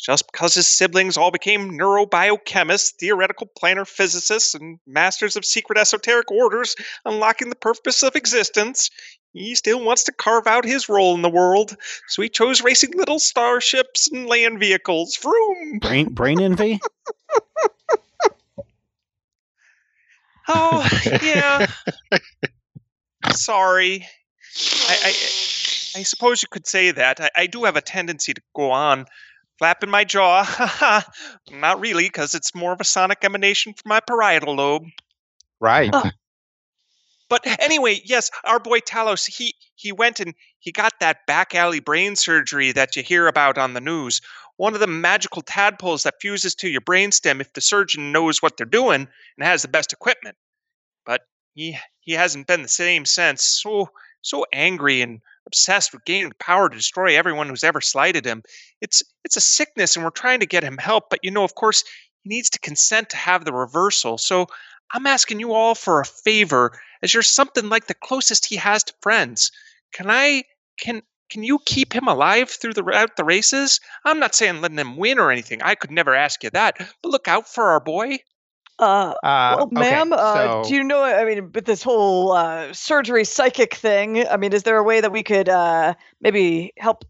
Just 0.00 0.30
because 0.32 0.54
his 0.54 0.66
siblings 0.66 1.16
all 1.16 1.30
became 1.30 1.78
neurobiochemists, 1.78 2.94
theoretical 2.98 3.48
planar 3.60 3.86
physicists, 3.86 4.54
and 4.54 4.78
masters 4.86 5.36
of 5.36 5.44
secret 5.44 5.78
esoteric 5.78 6.30
orders, 6.30 6.74
unlocking 7.04 7.50
the 7.50 7.56
purpose 7.56 8.02
of 8.02 8.16
existence, 8.16 8.90
he 9.32 9.54
still 9.54 9.84
wants 9.84 10.04
to 10.04 10.12
carve 10.12 10.46
out 10.46 10.64
his 10.64 10.88
role 10.88 11.14
in 11.14 11.22
the 11.22 11.28
world. 11.28 11.76
So 12.08 12.22
he 12.22 12.28
chose 12.28 12.62
racing 12.62 12.92
little 12.96 13.18
starships 13.18 14.10
and 14.10 14.26
land 14.26 14.58
vehicles. 14.58 15.16
Vroom! 15.16 15.78
Brain 15.80 16.08
brain 16.12 16.40
envy. 16.40 16.80
Oh, 20.52 20.88
yeah. 21.22 21.66
Sorry. 23.30 24.04
I, 24.88 24.98
I, 25.04 25.08
I 26.00 26.02
suppose 26.02 26.42
you 26.42 26.48
could 26.50 26.66
say 26.66 26.90
that. 26.90 27.20
I, 27.20 27.30
I 27.36 27.46
do 27.46 27.64
have 27.64 27.76
a 27.76 27.80
tendency 27.80 28.34
to 28.34 28.42
go 28.56 28.72
on 28.72 29.06
flapping 29.60 29.90
my 29.90 30.04
jaw. 30.04 31.04
Not 31.52 31.80
really, 31.80 32.04
because 32.04 32.34
it's 32.34 32.54
more 32.54 32.72
of 32.72 32.80
a 32.80 32.84
sonic 32.84 33.18
emanation 33.22 33.74
from 33.74 33.90
my 33.90 34.00
parietal 34.00 34.56
lobe. 34.56 34.86
Right. 35.60 35.90
Oh. 35.92 36.10
But 37.28 37.46
anyway, 37.60 38.00
yes, 38.04 38.30
our 38.42 38.58
boy 38.58 38.80
Talos, 38.80 39.24
he 39.26 39.54
he 39.76 39.92
went 39.92 40.18
and 40.18 40.34
he 40.58 40.72
got 40.72 40.94
that 40.98 41.26
back 41.26 41.54
alley 41.54 41.78
brain 41.78 42.16
surgery 42.16 42.72
that 42.72 42.96
you 42.96 43.04
hear 43.04 43.28
about 43.28 43.56
on 43.56 43.74
the 43.74 43.80
news. 43.80 44.20
One 44.56 44.74
of 44.74 44.80
the 44.80 44.88
magical 44.88 45.42
tadpoles 45.42 46.02
that 46.02 46.20
fuses 46.20 46.54
to 46.56 46.68
your 46.68 46.80
brainstem 46.80 47.40
if 47.40 47.52
the 47.52 47.60
surgeon 47.60 48.12
knows 48.12 48.42
what 48.42 48.56
they're 48.56 48.66
doing 48.66 49.06
and 49.36 49.46
has 49.46 49.62
the 49.62 49.68
best 49.68 49.92
equipment. 49.92 50.36
But 51.06 51.20
he 51.54 51.78
he 52.00 52.12
hasn't 52.12 52.48
been 52.48 52.62
the 52.62 52.68
same 52.68 53.04
since. 53.04 53.44
So 53.44 53.90
so 54.22 54.44
angry 54.52 55.02
and 55.02 55.20
obsessed 55.46 55.92
with 55.92 56.04
gaining 56.04 56.32
power 56.38 56.68
to 56.68 56.76
destroy 56.76 57.16
everyone 57.16 57.48
who's 57.48 57.64
ever 57.64 57.80
slighted 57.80 58.24
him. 58.24 58.42
It's 58.80 59.02
it's 59.24 59.36
a 59.36 59.40
sickness 59.40 59.96
and 59.96 60.04
we're 60.04 60.10
trying 60.10 60.40
to 60.40 60.46
get 60.46 60.64
him 60.64 60.78
help, 60.78 61.10
but 61.10 61.20
you 61.22 61.30
know, 61.30 61.44
of 61.44 61.54
course, 61.54 61.84
he 62.22 62.28
needs 62.28 62.50
to 62.50 62.58
consent 62.58 63.10
to 63.10 63.16
have 63.16 63.44
the 63.44 63.52
reversal. 63.52 64.18
So 64.18 64.46
I'm 64.92 65.06
asking 65.06 65.40
you 65.40 65.52
all 65.52 65.74
for 65.74 66.00
a 66.00 66.04
favor 66.04 66.78
as 67.02 67.14
you're 67.14 67.22
something 67.22 67.68
like 67.68 67.86
the 67.86 67.94
closest 67.94 68.46
he 68.46 68.56
has 68.56 68.84
to 68.84 68.94
friends. 69.00 69.50
Can 69.92 70.10
I 70.10 70.44
can 70.78 71.02
can 71.30 71.44
you 71.44 71.60
keep 71.64 71.92
him 71.92 72.08
alive 72.08 72.50
through 72.50 72.74
the 72.74 72.84
out 72.92 73.16
the 73.16 73.24
races? 73.24 73.80
I'm 74.04 74.18
not 74.18 74.34
saying 74.34 74.60
letting 74.60 74.78
him 74.78 74.96
win 74.96 75.18
or 75.18 75.30
anything. 75.30 75.62
I 75.62 75.76
could 75.76 75.90
never 75.90 76.14
ask 76.14 76.42
you 76.42 76.50
that. 76.50 76.76
But 77.02 77.08
look 77.08 77.28
out 77.28 77.48
for 77.48 77.68
our 77.68 77.80
boy. 77.80 78.18
Uh 78.80 79.14
Uh, 79.22 79.54
well, 79.56 79.62
okay, 79.66 79.74
ma'am, 79.80 80.12
uh, 80.12 80.62
so- 80.62 80.68
do 80.68 80.74
you 80.74 80.82
know? 80.84 81.02
I 81.02 81.24
mean, 81.24 81.52
with 81.52 81.66
this 81.66 81.82
whole 81.82 82.32
uh, 82.32 82.72
surgery 82.72 83.24
psychic 83.24 83.74
thing, 83.74 84.26
I 84.26 84.36
mean, 84.36 84.52
is 84.52 84.62
there 84.62 84.78
a 84.78 84.82
way 84.82 85.00
that 85.00 85.12
we 85.12 85.22
could 85.22 85.48
uh, 85.48 85.94
maybe 86.20 86.72
help 86.78 87.04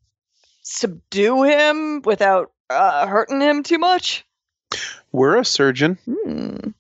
subdue 0.63 1.45
him 1.45 2.03
without 2.03 2.53
uh, 2.71 3.07
hurting 3.07 3.41
him 3.41 3.63
too 3.63 3.79
much? 3.79 4.25
We're 5.13 5.37
a 5.39 5.45
surgeon. 5.45 5.99
Hmm. 6.07 6.71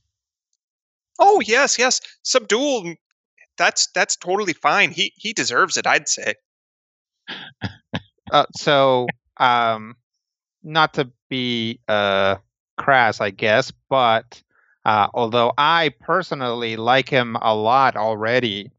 Oh 1.18 1.40
yes, 1.44 1.78
yes. 1.78 2.00
Subdual. 2.22 2.94
That's 3.58 3.88
that's 3.94 4.16
totally 4.16 4.54
fine. 4.54 4.90
He 4.90 5.12
he 5.16 5.32
deserves 5.32 5.76
it. 5.76 5.86
I'd 5.86 6.08
say. 6.08 6.34
Uh, 8.32 8.46
so, 8.56 9.08
um, 9.38 9.96
not 10.62 10.94
to 10.94 11.10
be 11.28 11.80
uh, 11.88 12.36
crass, 12.76 13.20
I 13.20 13.30
guess, 13.30 13.72
but 13.88 14.40
uh, 14.84 15.08
although 15.14 15.52
I 15.58 15.92
personally 16.00 16.76
like 16.76 17.08
him 17.08 17.36
a 17.40 17.54
lot 17.54 17.96
already, 17.96 18.70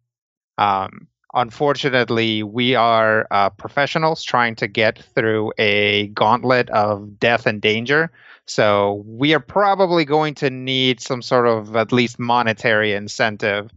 um, 0.58 1.08
unfortunately, 1.34 2.44
we 2.44 2.76
are 2.76 3.28
uh, 3.32 3.50
professionals 3.52 4.24
trying 4.24 4.56
to 4.56 4.68
get 4.68 5.04
through 5.16 5.54
a 5.58 6.08
gauntlet 6.08 6.70
of 6.72 7.20
death 7.20 7.46
and 7.46 7.62
danger. 7.62 8.12
So 8.48 9.04
we 9.06 9.34
are 9.34 9.40
probably 9.40 10.06
going 10.06 10.36
to 10.36 10.50
need 10.50 11.00
some 11.00 11.22
sort 11.22 11.48
of 11.48 11.76
at 11.76 11.92
least 11.92 12.20
monetary 12.20 12.94
incentive 12.94 13.72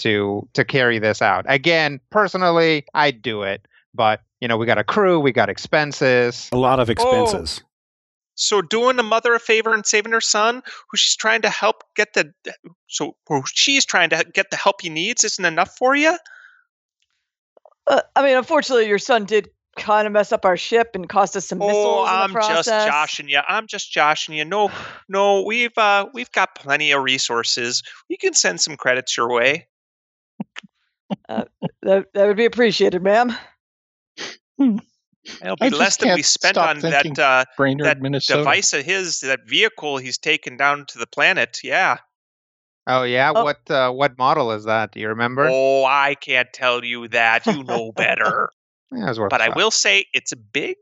to 0.00 0.46
to 0.52 0.64
carry 0.64 0.98
this 0.98 1.22
out. 1.22 1.44
Again, 1.48 2.00
personally, 2.10 2.84
I'd 2.94 3.22
do 3.22 3.42
it, 3.42 3.66
but 3.94 4.20
you 4.40 4.48
know, 4.48 4.56
we 4.56 4.66
got 4.66 4.78
a 4.78 4.84
crew, 4.84 5.18
we 5.18 5.32
got 5.32 5.48
expenses. 5.48 6.48
A 6.52 6.56
lot 6.56 6.78
of 6.78 6.90
expenses. 6.90 7.62
So 8.38 8.62
doing 8.62 8.98
a 8.98 9.02
mother 9.02 9.34
a 9.34 9.40
favor 9.40 9.74
and 9.74 9.84
saving 9.84 10.12
her 10.12 10.20
son, 10.20 10.62
who 10.88 10.96
she's 10.96 11.16
trying 11.16 11.42
to 11.42 11.50
help 11.50 11.82
get 11.96 12.14
the 12.14 12.32
so 12.86 13.16
who 13.26 13.42
she's 13.52 13.84
trying 13.84 14.10
to 14.10 14.24
get 14.32 14.50
the 14.50 14.56
help 14.56 14.80
he 14.80 14.88
needs, 14.88 15.24
isn't 15.24 15.44
enough 15.44 15.76
for 15.76 15.96
you. 15.96 16.16
Uh, 17.88 18.02
I 18.14 18.22
mean, 18.22 18.36
unfortunately, 18.36 18.86
your 18.86 18.98
son 18.98 19.24
did 19.24 19.50
kind 19.76 20.06
of 20.06 20.12
mess 20.12 20.32
up 20.32 20.44
our 20.44 20.56
ship 20.56 20.90
and 20.94 21.08
cost 21.08 21.36
us 21.36 21.46
some 21.46 21.58
missiles 21.58 21.76
Oh, 21.84 22.00
in 22.00 22.04
the 22.04 22.24
I'm 22.24 22.32
process. 22.32 22.66
just 22.66 22.86
joshing 22.86 23.28
you. 23.28 23.40
I'm 23.46 23.66
just 23.66 23.90
joshing 23.90 24.34
you. 24.36 24.44
No, 24.44 24.70
no, 25.08 25.42
we've 25.42 25.76
uh, 25.76 26.06
we've 26.14 26.30
got 26.32 26.54
plenty 26.54 26.92
of 26.92 27.02
resources. 27.02 27.82
We 28.08 28.16
can 28.16 28.34
send 28.34 28.60
some 28.60 28.76
credits 28.76 29.16
your 29.16 29.32
way. 29.32 29.66
That, 31.28 31.48
that 31.82 32.06
would 32.14 32.36
be 32.36 32.44
appreciated, 32.44 33.02
ma'am. 33.02 33.34
It'll 35.42 35.56
be 35.56 35.68
just 35.68 35.78
less 35.80 35.96
than 35.98 36.14
we 36.14 36.22
spent 36.22 36.56
on 36.56 36.80
that 36.80 37.18
uh, 37.18 37.44
Brainerd, 37.56 37.86
that 37.86 38.00
Minnesota. 38.00 38.40
device 38.40 38.72
of 38.72 38.84
his, 38.84 39.20
that 39.20 39.40
vehicle 39.46 39.98
he's 39.98 40.18
taken 40.18 40.56
down 40.56 40.86
to 40.88 40.98
the 40.98 41.06
planet. 41.06 41.58
Yeah. 41.62 41.98
Oh 42.86 43.02
yeah, 43.02 43.32
Oh. 43.34 43.44
what 43.44 43.70
uh, 43.70 43.90
what 43.90 44.16
model 44.16 44.50
is 44.52 44.64
that? 44.64 44.92
Do 44.92 45.00
you 45.00 45.08
remember? 45.08 45.46
Oh, 45.50 45.84
I 45.84 46.14
can't 46.14 46.48
tell 46.54 46.84
you 46.84 47.08
that. 47.08 47.44
You 47.46 47.62
know 47.64 47.92
better. 47.96 48.50
Yeah, 48.90 49.04
it 49.04 49.18
was 49.18 49.18
but 49.28 49.42
I 49.42 49.50
will 49.50 49.70
say 49.70 50.06
it's 50.14 50.32
big 50.34 50.76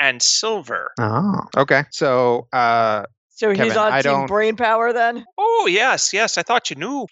and 0.00 0.20
silver. 0.20 0.90
Oh, 0.98 1.40
okay. 1.56 1.84
So, 1.90 2.48
uh, 2.52 3.04
So 3.30 3.50
he's 3.50 3.58
Kevin, 3.58 3.78
on 3.78 3.92
I 3.92 4.02
Team 4.02 4.12
don't- 4.12 4.26
Brain 4.26 4.56
Power 4.56 4.92
then? 4.92 5.24
Oh 5.38 5.68
yes, 5.70 6.12
yes. 6.12 6.36
I 6.36 6.42
thought 6.42 6.70
you 6.70 6.76
knew. 6.76 7.06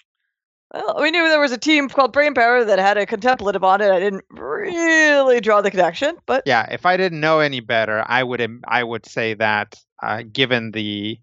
Well, 0.72 0.96
we 1.00 1.10
knew 1.10 1.28
there 1.28 1.40
was 1.40 1.52
a 1.52 1.58
team 1.58 1.88
called 1.88 2.12
Brain 2.12 2.32
Power 2.34 2.64
that 2.64 2.78
had 2.78 2.96
a 2.96 3.04
contemplative 3.04 3.62
on 3.62 3.82
it. 3.82 3.90
I 3.90 4.00
didn't 4.00 4.24
really 4.30 5.40
draw 5.40 5.60
the 5.60 5.70
connection, 5.70 6.16
but 6.24 6.44
yeah, 6.46 6.66
if 6.70 6.86
I 6.86 6.96
didn't 6.96 7.20
know 7.20 7.40
any 7.40 7.60
better, 7.60 8.02
I 8.06 8.22
would 8.22 8.62
I 8.66 8.82
would 8.82 9.04
say 9.04 9.34
that 9.34 9.78
uh, 10.02 10.22
given 10.32 10.70
the 10.70 11.18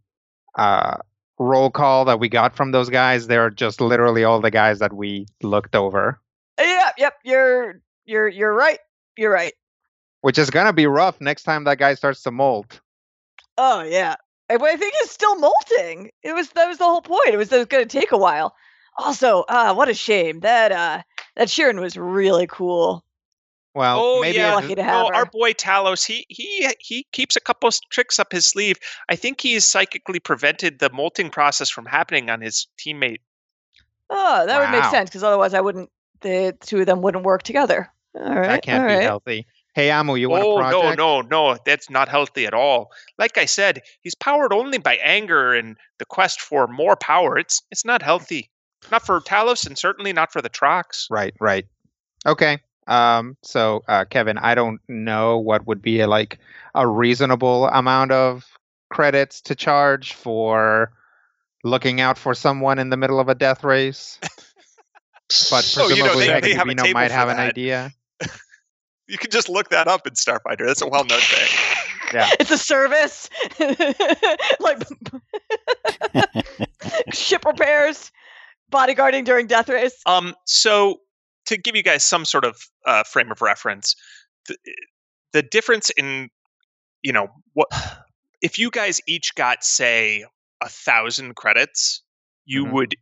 uh, 0.56 0.98
roll 1.40 1.72
call 1.72 2.06
that 2.06 2.20
we 2.20 2.30
got 2.30 2.56
from 2.56 2.72
those 2.72 2.90
guys, 2.90 3.28
they're 3.28 3.50
just 3.50 3.82
literally 3.82 4.24
all 4.24 4.40
the 4.40 4.52
guys 4.52 4.80
that 4.80 4.94
we 4.94 5.26
looked 5.42 5.76
over, 5.76 6.22
yeah, 6.60 6.92
yep, 6.98 7.14
you're 7.24 7.82
you're 8.06 8.28
you're 8.28 8.54
right. 8.54 8.80
You're 9.18 9.32
right. 9.32 9.54
which 10.22 10.38
is 10.38 10.50
gonna 10.50 10.74
be 10.74 10.86
rough 10.88 11.20
next 11.22 11.44
time 11.44 11.64
that 11.66 11.78
guy 11.78 11.94
starts 11.96 12.24
to 12.24 12.32
molt. 12.32 12.82
Oh 13.58 13.84
yeah. 13.84 14.16
I, 14.50 14.56
I 14.56 14.76
think 14.78 14.94
it's 14.98 15.12
still 15.12 15.38
molting. 15.38 16.12
It 16.24 16.34
was 16.34 16.50
that 16.52 16.68
was 16.68 16.78
the 16.78 16.86
whole 16.86 17.02
point. 17.02 17.30
It 17.30 17.38
was, 17.38 17.52
it 17.52 17.58
was 17.58 17.68
going 17.68 17.88
to 17.88 18.00
take 18.00 18.12
a 18.12 18.18
while. 18.18 18.56
Also, 18.98 19.46
ah, 19.48 19.74
what 19.74 19.90
a 19.90 19.94
shame 19.94 20.42
that 20.42 20.72
uh 20.72 21.02
that 21.36 21.48
Shirren 21.48 21.80
was 21.80 21.98
really 21.98 22.48
cool. 22.48 23.04
Well, 23.76 24.00
oh 24.02 24.22
maybe 24.22 24.38
yeah, 24.38 24.52
it- 24.52 24.56
lucky 24.56 24.76
to 24.76 24.84
have 24.84 25.08
no, 25.08 25.16
our 25.16 25.26
boy 25.26 25.54
Talos. 25.54 26.06
He 26.06 26.26
he 26.28 26.68
he 26.80 27.06
keeps 27.12 27.36
a 27.36 27.40
couple 27.40 27.68
s- 27.68 27.80
tricks 27.92 28.20
up 28.20 28.32
his 28.32 28.46
sleeve. 28.46 28.78
I 29.08 29.16
think 29.16 29.40
he's 29.42 29.64
psychically 29.64 30.20
prevented 30.20 30.80
the 30.80 30.90
molting 30.92 31.30
process 31.30 31.70
from 31.70 31.86
happening 31.86 32.30
on 32.30 32.42
his 32.42 32.68
teammate. 32.78 33.20
Oh, 34.10 34.46
that 34.46 34.60
would 34.60 34.72
make 34.72 34.90
sense 34.90 35.10
because 35.10 35.24
otherwise 35.24 35.54
I 35.54 35.62
wouldn't. 35.62 35.90
The 36.22 36.58
two 36.60 36.80
of 36.80 36.88
them 36.88 37.02
wouldn't 37.02 37.24
work 37.24 37.44
together. 37.44 37.90
All 38.16 38.24
right. 38.24 38.48
that 38.48 38.64
can't 38.64 38.82
all 38.84 38.90
be 38.90 38.96
right. 38.96 39.04
healthy. 39.04 39.48
Hey, 39.76 39.92
Amu, 39.92 40.16
you 40.16 40.30
want 40.30 40.44
oh 40.44 40.58
a 40.58 40.60
project? 40.60 40.98
no, 40.98 41.22
no, 41.22 41.52
no! 41.54 41.58
That's 41.64 41.90
not 41.92 42.10
healthy 42.10 42.48
at 42.48 42.56
all. 42.56 42.90
Like 43.20 43.38
I 43.38 43.46
said, 43.46 43.84
he's 44.02 44.16
powered 44.16 44.52
only 44.52 44.80
by 44.80 44.96
anger 44.98 45.54
and 45.54 45.78
the 46.00 46.06
quest 46.06 46.42
for 46.42 46.68
more 46.68 46.96
power. 46.96 47.38
It's 47.38 47.62
it's 47.70 47.86
not 47.86 48.02
healthy. 48.02 48.50
Not 48.92 49.06
for 49.06 49.20
Talos, 49.22 49.66
and 49.68 49.78
certainly 49.78 50.14
not 50.14 50.32
for 50.32 50.42
the 50.42 50.50
Trox. 50.50 51.08
Right, 51.10 51.34
right. 51.40 51.66
Okay. 52.26 52.60
Um, 52.88 53.38
so 53.44 53.84
uh, 53.88 54.06
Kevin, 54.06 54.38
I 54.38 54.56
don't 54.56 54.82
know 54.88 55.38
what 55.38 55.68
would 55.68 55.82
be 55.82 56.00
a, 56.00 56.08
like 56.08 56.40
a 56.74 56.88
reasonable 56.88 57.68
amount 57.68 58.12
of 58.12 58.46
credits 58.90 59.42
to 59.42 59.56
charge 59.56 60.14
for 60.14 60.92
looking 61.64 62.02
out 62.02 62.18
for 62.18 62.34
someone 62.34 62.80
in 62.80 62.90
the 62.90 62.98
middle 62.98 63.20
of 63.20 63.30
a 63.30 63.36
death 63.36 63.64
race. 63.64 64.18
But 65.52 65.76
Oh, 65.78 65.90
you 65.90 66.04
know, 66.04 66.14
presumably, 66.14 66.28
they- 66.28 66.40
they 66.42 66.54
have 66.56 66.68
a 66.68 66.94
might 66.94 67.10
for 67.10 67.14
have 67.14 67.30
an 67.30 67.38
idea. 67.38 67.92
You 69.08 69.18
can 69.18 69.32
just 69.32 69.50
look 69.50 69.70
that 69.70 69.88
up 69.88 70.06
in 70.06 70.14
Starfinder. 70.14 70.68
That's 70.68 70.84
a 70.84 70.88
well-known 70.88 71.20
thing. 71.20 71.48
Yeah. 72.14 72.30
It's 72.40 72.52
a 72.52 72.60
service, 72.60 73.28
like 74.60 74.78
ship 77.12 77.44
repairs, 77.46 78.12
bodyguarding 78.70 79.26
during 79.26 79.48
death 79.48 79.70
race. 79.70 79.96
Um, 80.06 80.36
so 80.46 81.00
to 81.48 81.58
give 81.58 81.76
you 81.76 81.84
guys 81.84 82.04
some 82.04 82.26
sort 82.26 82.46
of 82.46 82.58
uh, 82.86 83.04
frame 83.04 83.32
of 83.32 83.42
reference, 83.42 83.96
the, 84.48 84.58
the 85.34 85.42
difference 85.42 85.90
in, 85.92 86.30
you 87.02 87.14
know, 87.14 87.28
what 87.54 87.68
if 88.42 88.58
you 88.60 88.70
guys 88.72 89.02
each 89.08 89.36
got 89.36 89.64
say 89.64 90.26
a 90.62 90.70
thousand 90.70 91.36
credits, 91.36 92.02
you 92.46 92.66
Mhm. 92.66 92.72
would, 92.74 92.96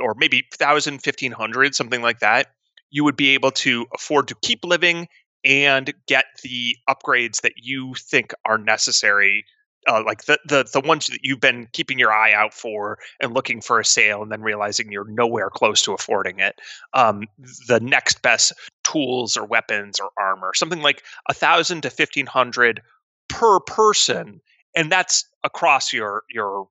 or 0.00 0.14
maybe 0.16 0.44
thousand, 0.54 1.00
fifteen 1.00 1.32
hundred, 1.32 1.74
something 1.74 2.02
like 2.02 2.20
that. 2.20 2.48
You 2.90 3.04
would 3.04 3.16
be 3.16 3.30
able 3.30 3.50
to 3.52 3.86
afford 3.94 4.28
to 4.28 4.36
keep 4.42 4.64
living 4.64 5.08
and 5.44 5.92
get 6.06 6.24
the 6.42 6.76
upgrades 6.88 7.42
that 7.42 7.52
you 7.56 7.94
think 7.94 8.32
are 8.44 8.58
necessary. 8.58 9.44
Uh, 9.86 10.02
like 10.04 10.24
the, 10.24 10.38
the 10.46 10.64
the 10.72 10.80
ones 10.80 11.06
that 11.06 11.20
you've 11.22 11.40
been 11.40 11.68
keeping 11.72 11.98
your 11.98 12.12
eye 12.12 12.32
out 12.32 12.54
for 12.54 12.98
and 13.20 13.34
looking 13.34 13.60
for 13.60 13.78
a 13.78 13.84
sale 13.84 14.22
and 14.22 14.32
then 14.32 14.40
realizing 14.40 14.90
you're 14.90 15.08
nowhere 15.08 15.50
close 15.50 15.82
to 15.82 15.92
affording 15.92 16.38
it 16.38 16.58
um, 16.94 17.24
the 17.68 17.80
next 17.80 18.22
best 18.22 18.52
tools 18.82 19.36
or 19.36 19.44
weapons 19.44 20.00
or 20.00 20.10
armor 20.18 20.52
something 20.54 20.80
like 20.80 21.02
a 21.28 21.34
thousand 21.34 21.82
to 21.82 21.90
fifteen 21.90 22.26
hundred 22.26 22.80
per 23.28 23.60
person 23.60 24.40
and 24.74 24.90
that's 24.90 25.26
across 25.42 25.92
your 25.92 26.22
your 26.30 26.68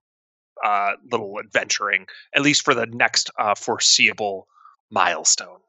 uh, 0.64 0.94
little 1.12 1.40
adventuring 1.40 2.08
at 2.36 2.42
least 2.42 2.64
for 2.64 2.74
the 2.74 2.88
next 2.88 3.30
uh, 3.38 3.54
foreseeable 3.54 4.48
milestone 4.90 5.60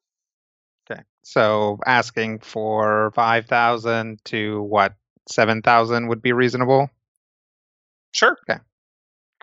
Okay. 0.91 1.03
So 1.23 1.79
asking 1.87 2.41
for 2.41 3.11
five 3.15 3.47
thousand 3.47 4.23
to 4.27 4.63
what 4.63 4.95
seven 5.29 5.63
thousand 5.63 6.09
would 6.09 6.23
be 6.23 6.33
reasonable. 6.33 6.91
Sure 8.15 8.39
Okay. 8.49 8.61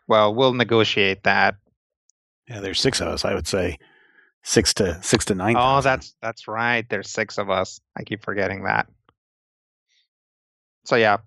Well, 0.07 0.33
we'll 0.33 0.53
negotiate 0.53 1.23
that. 1.23 1.55
Yeah, 2.49 2.59
there's 2.59 2.81
six 2.81 2.99
of 2.99 3.07
us. 3.07 3.23
I 3.23 3.33
would 3.33 3.47
say 3.47 3.77
six 4.43 4.73
to 4.75 5.01
six 5.03 5.25
to 5.25 5.35
nine. 5.35 5.55
Oh, 5.55 5.59
thousand. 5.59 5.89
that's 5.91 6.15
that's 6.21 6.47
right. 6.47 6.87
There's 6.89 7.09
six 7.09 7.37
of 7.37 7.49
us. 7.49 7.79
I 7.95 8.03
keep 8.03 8.23
forgetting 8.23 8.63
that. 8.63 8.87
So 10.85 10.95
yeah. 10.95 11.17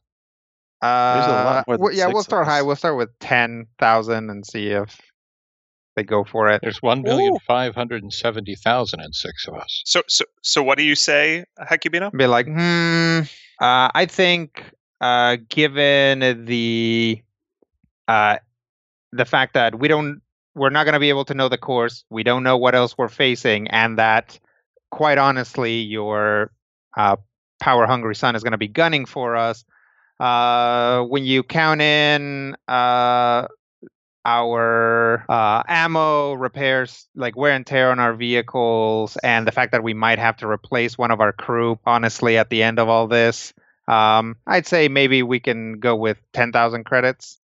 Uh, 0.83 1.15
There's 1.15 1.27
a 1.27 1.31
lot 1.31 1.67
more 1.67 1.77
than 1.77 1.83
well, 1.85 1.93
yeah, 1.95 2.09
we'll 2.09 2.23
start 2.23 2.47
high. 2.47 2.61
us. 2.61 2.67
We'll 2.67 2.77
start 2.77 2.97
with 2.99 3.19
ten 3.21 3.67
thousand 3.79 4.29
and 4.29 4.45
see 4.45 4.69
if 4.69 5.01
they 5.97 6.03
go 6.03 6.25
for 6.25 6.49
it. 6.49 6.61
There's 6.63 6.83
one 6.83 7.01
million 7.03 7.39
five 7.47 7.75
hundred 7.75 8.03
and 8.03 8.13
seventy 8.13 8.55
thousand 8.55 9.01
and 9.01 9.15
six 9.15 9.47
of 9.49 9.55
us. 9.55 9.83
so 9.87 10.03
so 10.09 10.25
so 10.43 10.63
what 10.63 10.77
do 10.77 10.85
you 10.85 10.95
say 10.95 11.45
hecubino 11.59 12.13
Be 12.13 12.27
like, 12.27 12.47
hmm. 12.47 13.21
Uh, 13.61 13.89
I 13.95 14.07
think, 14.07 14.65
uh, 15.01 15.37
given 15.49 16.45
the, 16.45 17.23
uh, 18.09 18.39
the 19.13 19.25
fact 19.25 19.55
that 19.55 19.79
we 19.79 19.89
don't, 19.89 20.21
we're 20.55 20.71
not 20.71 20.85
going 20.85 20.95
to 20.95 21.01
be 21.01 21.09
able 21.09 21.25
to 21.27 21.35
know 21.35 21.49
the 21.49 21.59
course. 21.59 22.05
We 22.11 22.23
don't 22.23 22.43
know 22.43 22.57
what 22.57 22.75
else 22.75 22.97
we're 22.97 23.09
facing, 23.09 23.69
and 23.69 23.99
that, 23.99 24.39
quite 24.91 25.19
honestly, 25.19 25.81
your 25.81 26.51
uh, 26.97 27.17
power 27.61 27.87
hungry 27.87 28.15
son 28.15 28.37
is 28.37 28.43
going 28.43 28.53
to 28.53 28.59
be 28.59 28.69
gunning 28.69 29.07
for 29.07 29.37
us. 29.37 29.65
Uh, 30.21 31.03
when 31.03 31.25
you 31.25 31.43
count 31.43 31.81
in 31.81 32.57
uh, 32.69 33.49
our 34.25 35.25
uh, 35.29 35.63
ammo 35.67 36.35
repairs, 36.35 37.07
like 37.15 37.37
wear 37.37 37.53
and 37.53 37.67
tear 37.67 37.91
on 37.91 37.99
our 37.99 38.15
vehicles, 38.15 39.17
and 39.23 39.47
the 39.47 39.53
fact 39.53 39.73
that 39.73 39.83
we 39.83 39.95
might 39.95 40.19
have 40.19 40.37
to 40.39 40.49
replace 40.49 40.97
one 40.97 41.11
of 41.11 41.21
our 41.21 41.33
crew, 41.33 41.79
honestly, 41.85 42.39
at 42.39 42.49
the 42.49 42.63
end 42.63 42.79
of 42.79 42.89
all 42.89 43.07
this, 43.07 43.53
um, 43.87 44.37
I'd 44.47 44.67
say 44.67 44.89
maybe 44.89 45.23
we 45.23 45.41
can 45.41 45.79
go 45.81 45.97
with 45.97 46.19
10,000 46.33 46.85
credits. 46.85 47.39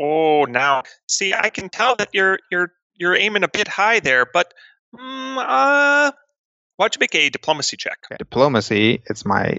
Oh, 0.00 0.44
now 0.44 0.82
see, 1.08 1.34
I 1.34 1.50
can 1.50 1.68
tell 1.68 1.96
that 1.96 2.10
you're 2.12 2.38
you're 2.50 2.72
you're 2.94 3.16
aiming 3.16 3.44
a 3.44 3.48
bit 3.48 3.68
high 3.68 4.00
there, 4.00 4.26
but 4.30 4.52
mm, 4.94 5.36
uh, 5.36 6.12
why 6.76 6.84
don't 6.84 6.94
you 6.96 7.00
make 7.00 7.14
a 7.14 7.30
diplomacy 7.30 7.76
check? 7.76 7.98
Diplomacy, 8.18 9.02
it's 9.06 9.24
my 9.24 9.58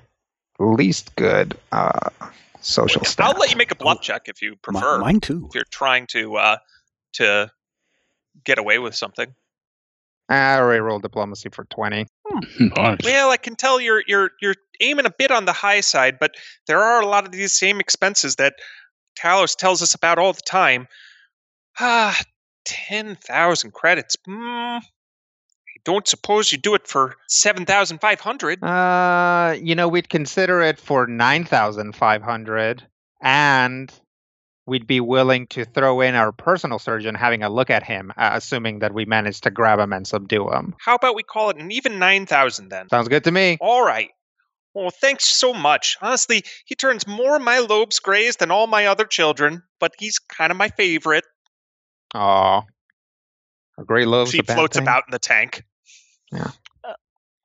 least 0.59 1.15
good 1.15 1.57
uh, 1.71 2.09
social 2.61 3.01
I'll 3.19 3.37
let 3.37 3.51
you 3.51 3.57
make 3.57 3.71
a 3.71 3.75
bluff 3.75 4.01
check 4.01 4.23
if 4.27 4.41
you 4.41 4.55
prefer. 4.61 4.99
mine 4.99 5.19
too. 5.19 5.45
If 5.49 5.55
you're 5.55 5.63
trying 5.69 6.07
to 6.07 6.35
uh, 6.35 6.57
to 7.13 7.51
get 8.43 8.57
away 8.57 8.79
with 8.79 8.95
something. 8.95 9.33
I 10.27 10.55
already 10.55 10.79
rolled 10.79 11.03
diplomacy 11.03 11.49
for 11.49 11.65
20. 11.65 12.07
Nice. 12.59 12.97
Well, 13.03 13.29
I 13.29 13.37
can 13.37 13.55
tell 13.55 13.79
you're 13.79 14.03
you're 14.07 14.31
you're 14.41 14.55
aiming 14.81 15.05
a 15.05 15.11
bit 15.11 15.31
on 15.31 15.45
the 15.45 15.53
high 15.53 15.81
side, 15.81 16.17
but 16.19 16.35
there 16.67 16.81
are 16.81 17.01
a 17.01 17.05
lot 17.05 17.25
of 17.25 17.31
these 17.31 17.53
same 17.53 17.79
expenses 17.79 18.35
that 18.37 18.55
Talos 19.19 19.55
tells 19.55 19.81
us 19.81 19.93
about 19.95 20.17
all 20.19 20.33
the 20.33 20.41
time. 20.41 20.87
Ah, 21.79 22.19
ten 22.65 23.15
thousand 23.15 23.73
credits. 23.73 24.15
I 24.27 24.81
don't 25.83 26.07
suppose 26.07 26.51
you 26.51 26.57
do 26.57 26.75
it 26.75 26.87
for 26.87 27.15
seven 27.27 27.65
thousand 27.65 27.99
five 27.99 28.19
hundred. 28.19 28.63
Uh, 28.63 29.55
you 29.61 29.75
know, 29.75 29.87
we'd 29.87 30.09
consider 30.09 30.61
it 30.61 30.79
for 30.79 31.05
9,500 31.07 32.83
and 33.21 33.93
we'd 34.65 34.87
be 34.87 34.99
willing 34.99 35.47
to 35.47 35.65
throw 35.65 36.01
in 36.01 36.15
our 36.15 36.31
personal 36.31 36.79
surgeon 36.79 37.13
having 37.13 37.43
a 37.43 37.49
look 37.49 37.69
at 37.69 37.83
him, 37.83 38.11
uh, 38.17 38.31
assuming 38.33 38.79
that 38.79 38.93
we 38.93 39.05
manage 39.05 39.41
to 39.41 39.51
grab 39.51 39.79
him 39.79 39.93
and 39.93 40.07
subdue 40.07 40.49
him. 40.51 40.75
How 40.79 40.95
about 40.95 41.15
we 41.15 41.23
call 41.23 41.51
it 41.51 41.57
an 41.57 41.71
even 41.71 41.99
nine 41.99 42.25
thousand 42.25 42.69
then? 42.69 42.89
Sounds 42.89 43.07
good 43.07 43.23
to 43.25 43.31
me. 43.31 43.57
All 43.61 43.85
right. 43.85 44.09
Well, 44.75 44.91
thanks 44.91 45.25
so 45.25 45.53
much. 45.53 45.97
Honestly, 46.01 46.43
he 46.65 46.75
turns 46.75 47.07
more 47.07 47.37
of 47.37 47.41
my 47.41 47.59
lobes 47.59 47.99
grays 47.99 48.35
than 48.35 48.51
all 48.51 48.67
my 48.67 48.85
other 48.87 49.05
children, 49.05 49.63
but 49.79 49.93
he's 49.97 50.19
kind 50.19 50.51
of 50.51 50.57
my 50.57 50.67
favorite. 50.69 51.23
Aw. 52.13 52.61
A 53.77 53.83
great 53.83 54.07
love. 54.07 54.29
she 54.29 54.41
floats 54.41 54.77
about 54.77 55.03
in 55.07 55.11
the 55.11 55.19
tank. 55.19 55.63
Yeah. 56.31 56.51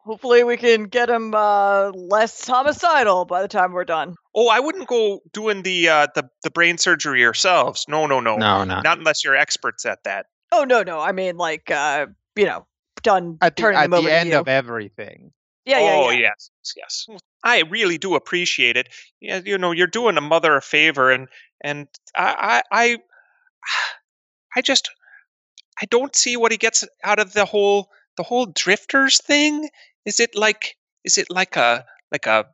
Hopefully, 0.03 0.43
we 0.45 0.57
can 0.57 0.85
get 0.85 1.11
him 1.11 1.35
uh, 1.35 1.91
less 1.91 2.47
homicidal 2.47 3.27
by 3.27 3.43
the 3.43 3.49
time 3.49 3.73
we're 3.73 3.85
done. 3.85 4.17
Oh, 4.35 4.49
I 4.49 4.59
wouldn't 4.59 4.89
go 4.89 5.21
doing 5.33 5.63
the 5.63 5.89
uh, 5.89 6.07
the 6.15 6.29
the 6.43 6.51
brain 6.51 6.79
surgery 6.79 7.21
yourselves. 7.21 7.85
No, 7.87 8.07
no, 8.07 8.19
no, 8.19 8.37
No, 8.37 8.65
no. 8.65 8.81
not 8.81 8.99
unless 8.99 9.23
you're 9.23 9.37
experts 9.37 9.85
at 9.85 10.03
that. 10.05 10.27
Oh 10.53 10.65
no, 10.65 10.83
no. 10.83 10.99
I 10.99 11.13
mean, 11.13 11.37
like, 11.37 11.71
uh, 11.71 12.07
you 12.35 12.47
know, 12.47 12.67
done 13.03 13.39
At 13.43 13.57
the, 13.57 13.63
turning 13.63 13.79
at 13.79 13.91
them 13.91 14.03
the 14.03 14.09
to 14.09 14.15
end 14.15 14.33
of 14.33 14.49
everything. 14.49 15.33
Yeah, 15.65 15.79
yeah, 15.79 15.95
oh, 15.95 16.11
yeah. 16.11 16.19
yes, 16.19 16.51
yes. 16.77 17.07
I 17.45 17.63
really 17.63 17.99
do 17.99 18.15
appreciate 18.15 18.77
it. 18.77 18.89
Yeah, 19.21 19.41
you 19.45 19.59
know, 19.59 19.73
you're 19.73 19.87
doing 19.87 20.17
a 20.17 20.21
mother 20.21 20.57
a 20.57 20.63
favor, 20.63 21.11
and 21.11 21.29
and 21.63 21.89
I 22.17 22.63
I 22.73 22.93
I, 22.93 22.99
I 24.57 24.63
just 24.63 24.91
I 25.81 25.87
don't 25.87 26.15
see 26.15 26.37
what 26.37 26.53
he 26.53 26.59
gets 26.59 26.85
out 27.05 27.19
of 27.19 27.33
the 27.33 27.45
whole 27.45 27.91
the 28.17 28.23
whole 28.23 28.47
drifters 28.47 29.19
thing. 29.23 29.69
Is 30.05 30.21
it 30.21 30.35
like 30.35 30.77
is 31.05 31.19
it 31.19 31.29
like 31.31 31.57
a 31.57 31.85
like 32.13 32.27
a 32.27 32.47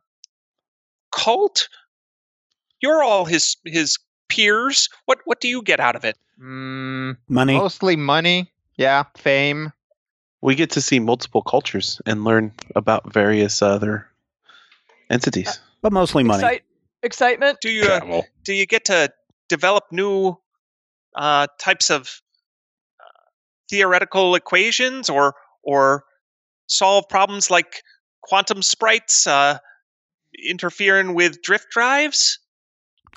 cult? 1.11 1.67
You're 2.81 3.03
all 3.03 3.25
his 3.25 3.57
his 3.65 3.97
peers. 4.29 4.89
What 5.05 5.19
what 5.25 5.41
do 5.41 5.47
you 5.47 5.61
get 5.61 5.79
out 5.79 5.95
of 5.95 6.05
it? 6.05 6.17
Mm, 6.41 7.17
Money. 7.27 7.57
mostly 7.57 7.95
money. 7.95 8.51
Yeah, 8.77 9.03
fame. 9.17 9.73
We 10.41 10.55
get 10.55 10.71
to 10.71 10.81
see 10.81 10.99
multiple 10.99 11.41
cultures 11.41 12.01
and 12.05 12.23
learn 12.23 12.51
about 12.75 13.11
various 13.11 13.61
other 13.61 14.07
entities. 15.09 15.59
but 15.81 15.91
mostly 15.91 16.23
money. 16.23 16.43
Excite- 16.43 16.63
excitement. 17.03 17.57
Do 17.61 17.69
you 17.69 17.83
uh, 17.83 18.21
do 18.43 18.53
you 18.53 18.65
get 18.65 18.85
to 18.85 19.11
develop 19.49 19.85
new 19.91 20.37
uh, 21.15 21.47
types 21.59 21.89
of 21.89 22.21
uh, 22.99 23.03
theoretical 23.69 24.35
equations 24.35 25.09
or 25.09 25.33
or 25.63 26.03
solve 26.67 27.09
problems 27.09 27.49
like 27.49 27.81
quantum 28.21 28.61
sprites 28.61 29.25
uh, 29.27 29.57
interfering 30.47 31.13
with 31.13 31.41
drift 31.41 31.67
drives? 31.71 32.39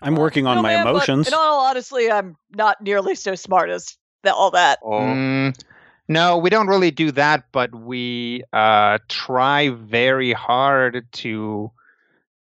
I'm 0.03 0.15
working 0.17 0.47
on 0.47 0.57
No, 0.57 0.63
my 0.63 0.77
man, 0.77 0.87
emotions. 0.87 1.29
In 1.29 1.35
all 1.35 1.67
honesty, 1.67 2.11
I'm 2.11 2.37
not 2.55 2.81
nearly 2.81 3.15
so 3.15 3.35
smart 3.35 3.69
as 3.69 3.99
that, 4.23 4.33
all 4.33 4.53
that. 4.53 4.79
Oh, 4.83 4.91
Mm, 4.93 5.63
no, 6.11 6.39
we 6.39 6.51
don't 6.51 6.67
really 6.67 6.91
do 6.91 7.13
that, 7.13 7.45
but 7.53 7.73
we 7.73 8.43
uh, 8.53 8.99
try 9.09 9.69
very 9.69 10.33
hard 10.33 11.07
to 11.13 11.71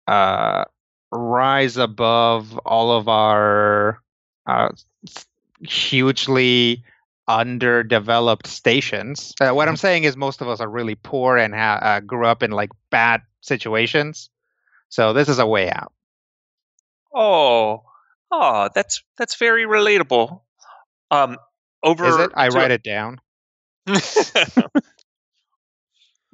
uh, 0.05 0.65
rise 1.11 1.75
above 1.75 2.59
all 2.59 2.91
of 2.91 3.07
our 3.07 4.03
uh, 4.45 4.69
hugely 5.61 6.83
underdeveloped 7.27 8.45
stations. 8.45 9.33
Uh, 9.41 9.49
what 9.49 9.67
I'm 9.67 9.77
saying 9.77 10.03
is, 10.03 10.15
most 10.15 10.41
of 10.41 10.47
us 10.47 10.59
are 10.59 10.69
really 10.69 10.93
poor 10.93 11.35
and 11.35 11.55
ha- 11.55 11.79
uh, 11.81 11.99
grew 12.01 12.27
up 12.27 12.43
in 12.43 12.51
like 12.51 12.69
bad 12.91 13.23
situations. 13.41 14.29
So 14.89 15.11
this 15.11 15.27
is 15.27 15.39
a 15.39 15.47
way 15.47 15.71
out. 15.71 15.91
oh, 17.11 17.81
oh, 18.31 18.69
that's 18.75 19.01
that's 19.17 19.37
very 19.37 19.65
relatable. 19.65 20.41
Um, 21.09 21.37
over 21.81 22.05
Is 22.05 22.17
it? 22.17 22.31
I 22.35 22.49
write 22.49 22.69
it 22.69 22.83
down. 22.83 23.21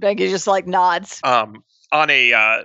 Bengi 0.01 0.29
just 0.29 0.47
like 0.47 0.67
nods. 0.67 1.19
um, 1.23 1.63
on 1.91 2.09
a 2.09 2.33
uh, 2.33 2.63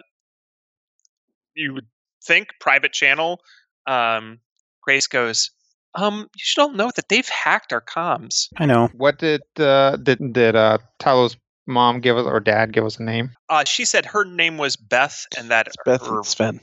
you 1.54 1.74
would 1.74 1.86
think 2.24 2.48
private 2.60 2.92
channel. 2.92 3.40
Um, 3.86 4.38
Grace 4.82 5.06
goes, 5.06 5.50
um, 5.94 6.20
you 6.34 6.42
should 6.42 6.60
all 6.62 6.72
know 6.72 6.90
that 6.94 7.08
they've 7.08 7.28
hacked 7.28 7.72
our 7.72 7.80
comms. 7.80 8.48
I 8.56 8.66
know. 8.66 8.88
What 8.94 9.18
did 9.18 9.42
uh, 9.58 9.96
did 9.96 10.32
did 10.32 10.54
uh, 10.56 10.78
Talos' 11.00 11.36
mom 11.66 12.00
give 12.00 12.16
us 12.16 12.26
or 12.26 12.40
dad 12.40 12.72
give 12.72 12.84
us 12.84 12.98
a 12.98 13.02
name? 13.02 13.32
Uh, 13.48 13.64
she 13.64 13.84
said 13.84 14.06
her 14.06 14.24
name 14.24 14.58
was 14.58 14.76
Beth, 14.76 15.26
and 15.36 15.50
that 15.50 15.66
It's 15.66 15.76
Beth 15.84 16.06
her- 16.06 16.16
and 16.18 16.26
Sven. 16.26 16.60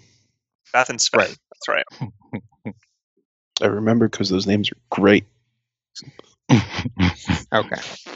Beth 0.71 0.89
and 0.89 0.99
Sven. 1.01 1.19
Right. 1.19 1.37
That's 1.51 1.67
right. 1.67 1.85
I 3.61 3.67
remember 3.67 4.07
because 4.09 4.29
those 4.29 4.47
names 4.47 4.71
are 4.71 4.77
great. 4.89 5.25
Okay. 7.53 7.75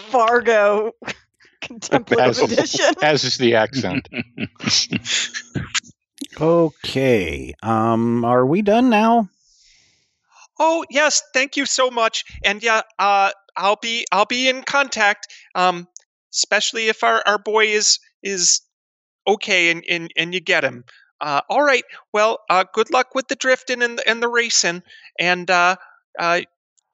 Fargo 0.09 0.91
contemplative 1.61 2.25
As- 2.27 2.51
edition. 2.51 2.95
As 3.01 3.23
is 3.23 3.37
the 3.37 3.55
accent. 3.55 4.09
Okay. 6.41 7.53
Um, 7.61 8.25
are 8.25 8.45
we 8.45 8.63
done 8.63 8.89
now? 8.89 9.29
Oh 10.59 10.83
yes, 10.89 11.21
thank 11.33 11.55
you 11.55 11.67
so 11.67 11.91
much. 11.91 12.25
And 12.43 12.63
yeah, 12.63 12.81
uh, 12.97 13.31
I'll 13.55 13.77
be 13.79 14.05
I'll 14.11 14.25
be 14.25 14.49
in 14.49 14.63
contact. 14.63 15.27
Um, 15.53 15.87
especially 16.33 16.87
if 16.87 17.03
our, 17.03 17.21
our 17.25 17.37
boy 17.37 17.65
is 17.65 17.99
is 18.23 18.61
okay 19.27 19.71
and, 19.71 19.83
and, 19.89 20.11
and 20.15 20.33
you 20.33 20.39
get 20.39 20.63
him. 20.63 20.83
Uh, 21.19 21.41
all 21.49 21.63
right. 21.63 21.83
Well, 22.13 22.39
uh, 22.49 22.65
good 22.73 22.91
luck 22.91 23.15
with 23.15 23.27
the 23.27 23.35
drifting 23.35 23.81
and 23.81 23.97
the, 23.97 24.09
and 24.09 24.21
the 24.21 24.27
racing. 24.27 24.83
And 25.19 25.49
uh, 25.49 25.75
uh, 26.17 26.41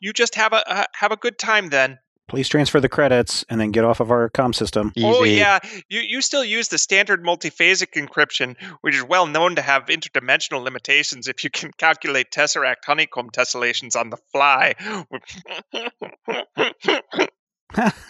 you 0.04 0.12
just 0.12 0.36
have 0.36 0.52
a 0.52 0.70
uh, 0.70 0.84
have 0.94 1.12
a 1.14 1.16
good 1.16 1.40
time 1.40 1.70
then. 1.70 1.98
Please 2.28 2.48
transfer 2.50 2.80
the 2.80 2.90
credits 2.90 3.44
and 3.50 3.60
then 3.60 3.72
get 3.72 3.84
off 3.84 4.00
of 4.00 4.12
our 4.12 4.30
comm 4.30 4.54
system. 4.54 4.92
Easy. 4.96 5.08
Oh 5.08 5.24
yeah, 5.24 5.60
you 5.90 6.02
you 6.02 6.22
still 6.22 6.44
use 6.44 6.68
the 6.68 6.78
standard 6.78 7.24
multiphasic 7.24 7.94
encryption, 7.96 8.56
which 8.82 8.96
is 8.96 9.04
well 9.04 9.28
known 9.28 9.56
to 9.56 9.62
have 9.62 9.86
interdimensional 9.86 10.62
limitations 10.62 11.28
if 11.30 11.44
you 11.44 11.50
can 11.50 11.72
calculate 11.78 12.32
tesseract 12.32 12.86
honeycomb 12.86 13.30
tessellations 13.30 13.96
on 13.96 14.10
the 14.10 14.18
fly. 14.32 14.74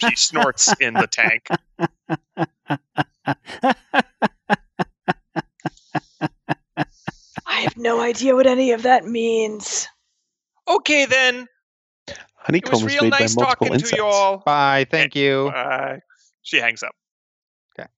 she 0.00 0.16
snorts 0.16 0.74
in 0.80 0.94
the 0.94 1.06
tank. 1.06 1.46
I 7.46 7.60
have 7.60 7.76
no 7.76 8.00
idea 8.00 8.34
what 8.34 8.48
any 8.48 8.72
of 8.72 8.82
that 8.82 9.06
means. 9.06 9.86
Okay 10.66 11.04
then, 11.04 11.46
it 12.44 12.46
Honeycomb 12.46 12.72
was 12.72 12.84
real 12.84 13.04
made 13.04 13.10
nice 13.10 13.34
by 13.34 13.42
multiple 13.42 13.66
talking 13.66 13.74
insects. 13.74 13.90
to 13.90 13.96
you 13.96 14.04
all. 14.04 14.38
Bye. 14.38 14.86
Thank 14.90 15.16
you. 15.16 15.48
Uh, 15.48 15.98
she 16.42 16.58
hangs 16.58 16.82
up. 16.82 16.94
Okay. 17.78 17.88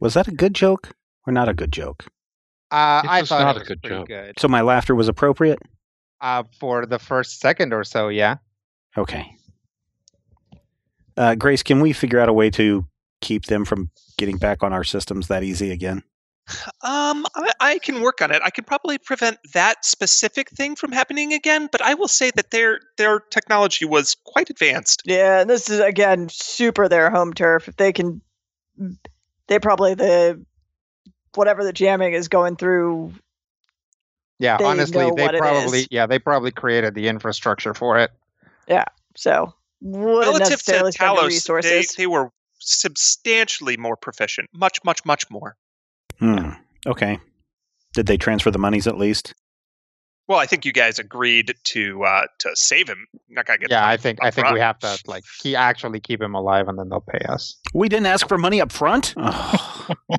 Was 0.00 0.14
that 0.14 0.28
a 0.28 0.32
good 0.32 0.54
joke 0.54 0.90
or 1.26 1.32
not 1.32 1.48
a 1.48 1.54
good 1.54 1.72
joke? 1.72 2.04
Uh, 2.70 3.00
I 3.08 3.22
thought 3.22 3.40
not 3.40 3.56
it 3.56 3.58
a 3.58 3.60
was 3.60 3.68
good 3.68 3.82
pretty 3.82 3.96
joke. 3.96 4.08
good. 4.08 4.38
So 4.38 4.46
my 4.48 4.60
laughter 4.60 4.94
was 4.94 5.08
appropriate? 5.08 5.58
Uh, 6.20 6.42
for 6.58 6.84
the 6.84 6.98
first 6.98 7.40
second 7.40 7.72
or 7.72 7.84
so, 7.84 8.08
yeah. 8.08 8.36
Okay. 8.96 9.34
Uh, 11.16 11.34
Grace, 11.34 11.62
can 11.62 11.80
we 11.80 11.92
figure 11.92 12.20
out 12.20 12.28
a 12.28 12.32
way 12.32 12.50
to 12.50 12.86
keep 13.20 13.46
them 13.46 13.64
from 13.64 13.90
getting 14.18 14.36
back 14.36 14.62
on 14.62 14.72
our 14.72 14.84
systems 14.84 15.28
that 15.28 15.42
easy 15.42 15.70
again? 15.70 16.02
Um, 16.82 17.26
I, 17.34 17.50
I 17.60 17.78
can 17.78 18.00
work 18.00 18.22
on 18.22 18.30
it. 18.30 18.40
I 18.44 18.50
can 18.50 18.64
probably 18.64 18.98
prevent 18.98 19.38
that 19.52 19.84
specific 19.84 20.50
thing 20.50 20.76
from 20.76 20.92
happening 20.92 21.32
again, 21.32 21.68
but 21.70 21.82
I 21.82 21.94
will 21.94 22.08
say 22.08 22.30
that 22.36 22.50
their 22.50 22.80
their 22.96 23.20
technology 23.20 23.84
was 23.84 24.16
quite 24.24 24.50
advanced. 24.50 25.02
Yeah, 25.04 25.40
and 25.40 25.50
this 25.50 25.68
is 25.68 25.80
again 25.80 26.28
super 26.30 26.88
their 26.88 27.10
home 27.10 27.34
turf. 27.34 27.68
If 27.68 27.76
they 27.76 27.92
can, 27.92 28.20
they 29.46 29.58
probably 29.58 29.94
the 29.94 30.44
whatever 31.34 31.64
the 31.64 31.72
jamming 31.72 32.14
is 32.14 32.28
going 32.28 32.56
through. 32.56 33.12
Yeah, 34.38 34.56
They 34.56 34.64
honestly, 34.64 34.98
know 34.98 35.14
they 35.14 35.22
what 35.24 35.36
probably 35.36 35.86
yeah 35.90 36.06
they 36.06 36.18
probably 36.18 36.52
created 36.52 36.94
the 36.94 37.08
infrastructure 37.08 37.74
for 37.74 37.98
it. 37.98 38.10
Yeah, 38.68 38.84
so 39.16 39.52
wouldn't 39.80 40.26
Relative 40.26 40.62
to 40.64 40.72
necessarily 40.72 40.90
the 40.92 40.98
Talos, 40.98 41.20
they, 41.20 41.26
resources. 41.26 41.88
they 41.96 42.06
were 42.06 42.30
substantially 42.58 43.76
more 43.76 43.96
proficient. 43.96 44.48
Much, 44.52 44.78
much, 44.84 45.04
much 45.04 45.30
more. 45.30 45.56
Hmm. 46.18 46.50
Okay. 46.86 47.18
Did 47.94 48.06
they 48.06 48.16
transfer 48.16 48.50
the 48.50 48.58
monies 48.58 48.86
at 48.86 48.98
least? 48.98 49.34
Well, 50.28 50.38
I 50.38 50.46
think 50.46 50.66
you 50.66 50.72
guys 50.72 50.98
agreed 50.98 51.54
to 51.64 52.04
uh, 52.04 52.26
to 52.40 52.50
save 52.54 52.86
him. 52.86 53.06
Not 53.30 53.46
gonna 53.46 53.60
get. 53.60 53.70
Yeah, 53.70 53.86
I 53.86 53.96
think 53.96 54.18
I 54.22 54.28
up 54.28 54.34
think 54.34 54.50
we 54.50 54.60
have 54.60 54.78
to 54.80 54.98
like 55.06 55.24
he 55.42 55.56
actually 55.56 56.00
keep 56.00 56.20
him 56.20 56.34
alive, 56.34 56.68
and 56.68 56.78
then 56.78 56.90
they'll 56.90 57.00
pay 57.00 57.24
us. 57.26 57.56
We 57.72 57.88
didn't 57.88 58.06
ask 58.06 58.28
for 58.28 58.36
money 58.36 58.60
up 58.60 58.70
front. 58.70 59.14
Ugh. 59.16 59.96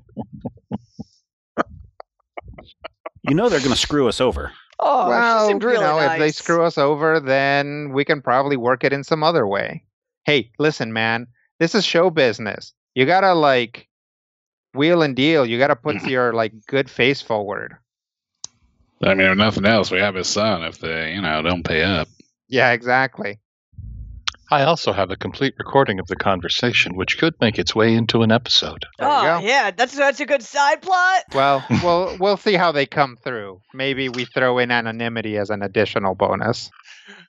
you 3.23 3.35
know 3.35 3.49
they're 3.49 3.59
going 3.59 3.71
to 3.71 3.75
screw 3.75 4.07
us 4.07 4.19
over. 4.19 4.51
Oh, 4.79 5.05
she 5.05 5.09
well, 5.09 5.47
seemed 5.47 5.63
really 5.63 5.77
you 5.77 5.83
know, 5.83 5.99
if 5.99 6.17
they 6.17 6.31
screw 6.31 6.63
us 6.63 6.77
over, 6.77 7.19
then 7.19 7.91
we 7.93 8.05
can 8.05 8.21
probably 8.21 8.57
work 8.57 8.83
it 8.83 8.93
in 8.93 9.03
some 9.03 9.23
other 9.23 9.45
way. 9.45 9.83
Hey, 10.23 10.51
listen, 10.57 10.93
man, 10.93 11.27
this 11.59 11.75
is 11.75 11.85
show 11.85 12.09
business. 12.09 12.73
You 12.95 13.05
gotta 13.05 13.33
like 13.33 13.88
wheel 14.73 15.01
and 15.01 15.15
deal. 15.15 15.45
You 15.45 15.57
gotta 15.57 15.75
put 15.75 16.03
your 16.07 16.33
like 16.33 16.53
good 16.67 16.89
face 16.89 17.21
forward. 17.21 17.75
I 19.01 19.13
mean, 19.13 19.27
if 19.27 19.37
nothing 19.37 19.65
else, 19.65 19.91
we 19.91 19.99
have 19.99 20.15
his 20.15 20.27
son. 20.27 20.63
If 20.63 20.79
they, 20.79 21.13
you 21.13 21.21
know, 21.21 21.41
don't 21.41 21.63
pay 21.63 21.83
up. 21.83 22.09
Yeah, 22.49 22.71
exactly. 22.71 23.39
I 24.51 24.63
also 24.63 24.93
have 24.93 25.11
a 25.11 25.15
complete 25.15 25.53
recording 25.59 25.99
of 25.99 26.07
the 26.07 26.15
conversation, 26.15 26.95
which 26.95 27.19
could 27.19 27.35
make 27.39 27.59
its 27.59 27.75
way 27.75 27.93
into 27.93 28.23
an 28.23 28.31
episode. 28.31 28.83
There 28.97 29.07
oh 29.07 29.39
yeah, 29.39 29.69
that's 29.71 29.95
that's 29.95 30.19
a 30.19 30.25
good 30.25 30.41
side 30.41 30.81
plot. 30.81 31.23
Well, 31.33 31.63
we'll 31.83 32.17
we'll 32.19 32.37
see 32.37 32.55
how 32.55 32.71
they 32.71 32.87
come 32.87 33.15
through. 33.15 33.61
Maybe 33.73 34.09
we 34.09 34.25
throw 34.25 34.57
in 34.57 34.71
anonymity 34.71 35.37
as 35.37 35.51
an 35.51 35.61
additional 35.61 36.15
bonus. 36.15 36.71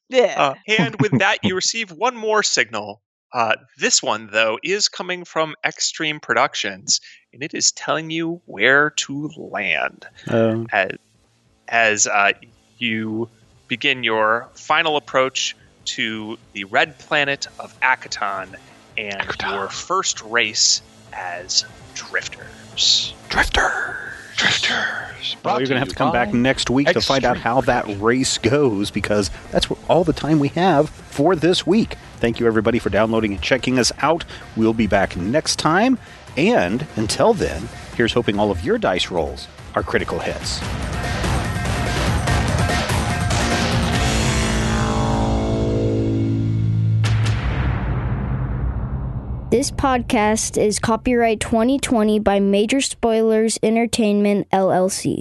Yeah. 0.09 0.35
Uh, 0.37 0.55
and 0.67 0.97
with 1.01 1.19
that, 1.19 1.39
you 1.43 1.55
receive 1.55 1.91
one 1.91 2.17
more 2.17 2.43
signal. 2.43 3.03
Uh, 3.33 3.55
this 3.79 4.03
one, 4.03 4.29
though, 4.33 4.59
is 4.63 4.89
coming 4.89 5.25
from 5.25 5.55
Extreme 5.65 6.21
Productions, 6.21 7.01
and 7.33 7.43
it 7.43 7.55
is 7.55 7.73
telling 7.73 8.11
you 8.11 8.41
where 8.47 8.91
to 8.91 9.31
land 9.37 10.07
Uh, 10.29 10.65
as, 10.73 10.91
as 11.69 12.07
uh, 12.07 12.33
you 12.79 13.29
begin 13.69 14.03
your 14.03 14.49
final 14.55 14.97
approach 14.97 15.57
to 15.85 16.39
the 16.53 16.65
red 16.65 16.99
planet 16.99 17.47
of 17.59 17.79
Akiton 17.81 18.55
and 18.99 19.21
Akiton. 19.21 19.53
your 19.53 19.69
first 19.69 20.23
race 20.23 20.83
as 21.13 21.65
drifters. 21.95 23.15
Drifters. 23.29 23.97
Drifters. 24.37 25.37
Well, 25.45 25.61
you're 25.61 25.69
going 25.69 25.77
to 25.77 25.81
have 25.81 25.89
to 25.89 25.95
come 25.95 26.13
back 26.13 26.33
next 26.33 26.71
week 26.71 26.89
to 26.89 27.01
find 27.01 27.25
out 27.25 27.37
how 27.37 27.61
that 27.63 27.85
race 28.01 28.39
goes 28.39 28.91
because 28.91 29.31
that's 29.51 29.71
all 29.89 30.03
the 30.03 30.13
time 30.15 30.39
we 30.39 30.49
have 30.49 30.89
for 30.89 31.37
this 31.37 31.67
week. 31.67 31.97
Thank 32.17 32.41
you, 32.41 32.47
everybody, 32.47 32.79
for 32.79 32.89
downloading 32.91 33.33
and 33.33 33.43
checking 33.43 33.79
us 33.79 33.93
out. 33.99 34.25
We'll 34.57 34.73
be 34.75 34.87
back 34.87 35.17
next 35.17 35.59
time. 35.59 35.99
And 36.37 36.87
until 36.97 37.35
then, 37.35 37.69
here's 37.97 38.13
hoping 38.13 38.39
all 38.39 38.51
of 38.51 38.65
your 38.65 38.79
dice 38.79 39.11
rolls 39.11 39.49
are 39.75 39.83
critical 39.83 40.19
hits. 40.19 40.61
This 49.51 49.73
podcast 49.73 50.63
is 50.63 50.79
copyright 50.79 51.41
2020 51.41 52.21
by 52.21 52.39
Major 52.39 52.81
Spoilers 52.81 53.59
Entertainment, 53.65 54.49
LLC. 54.51 55.19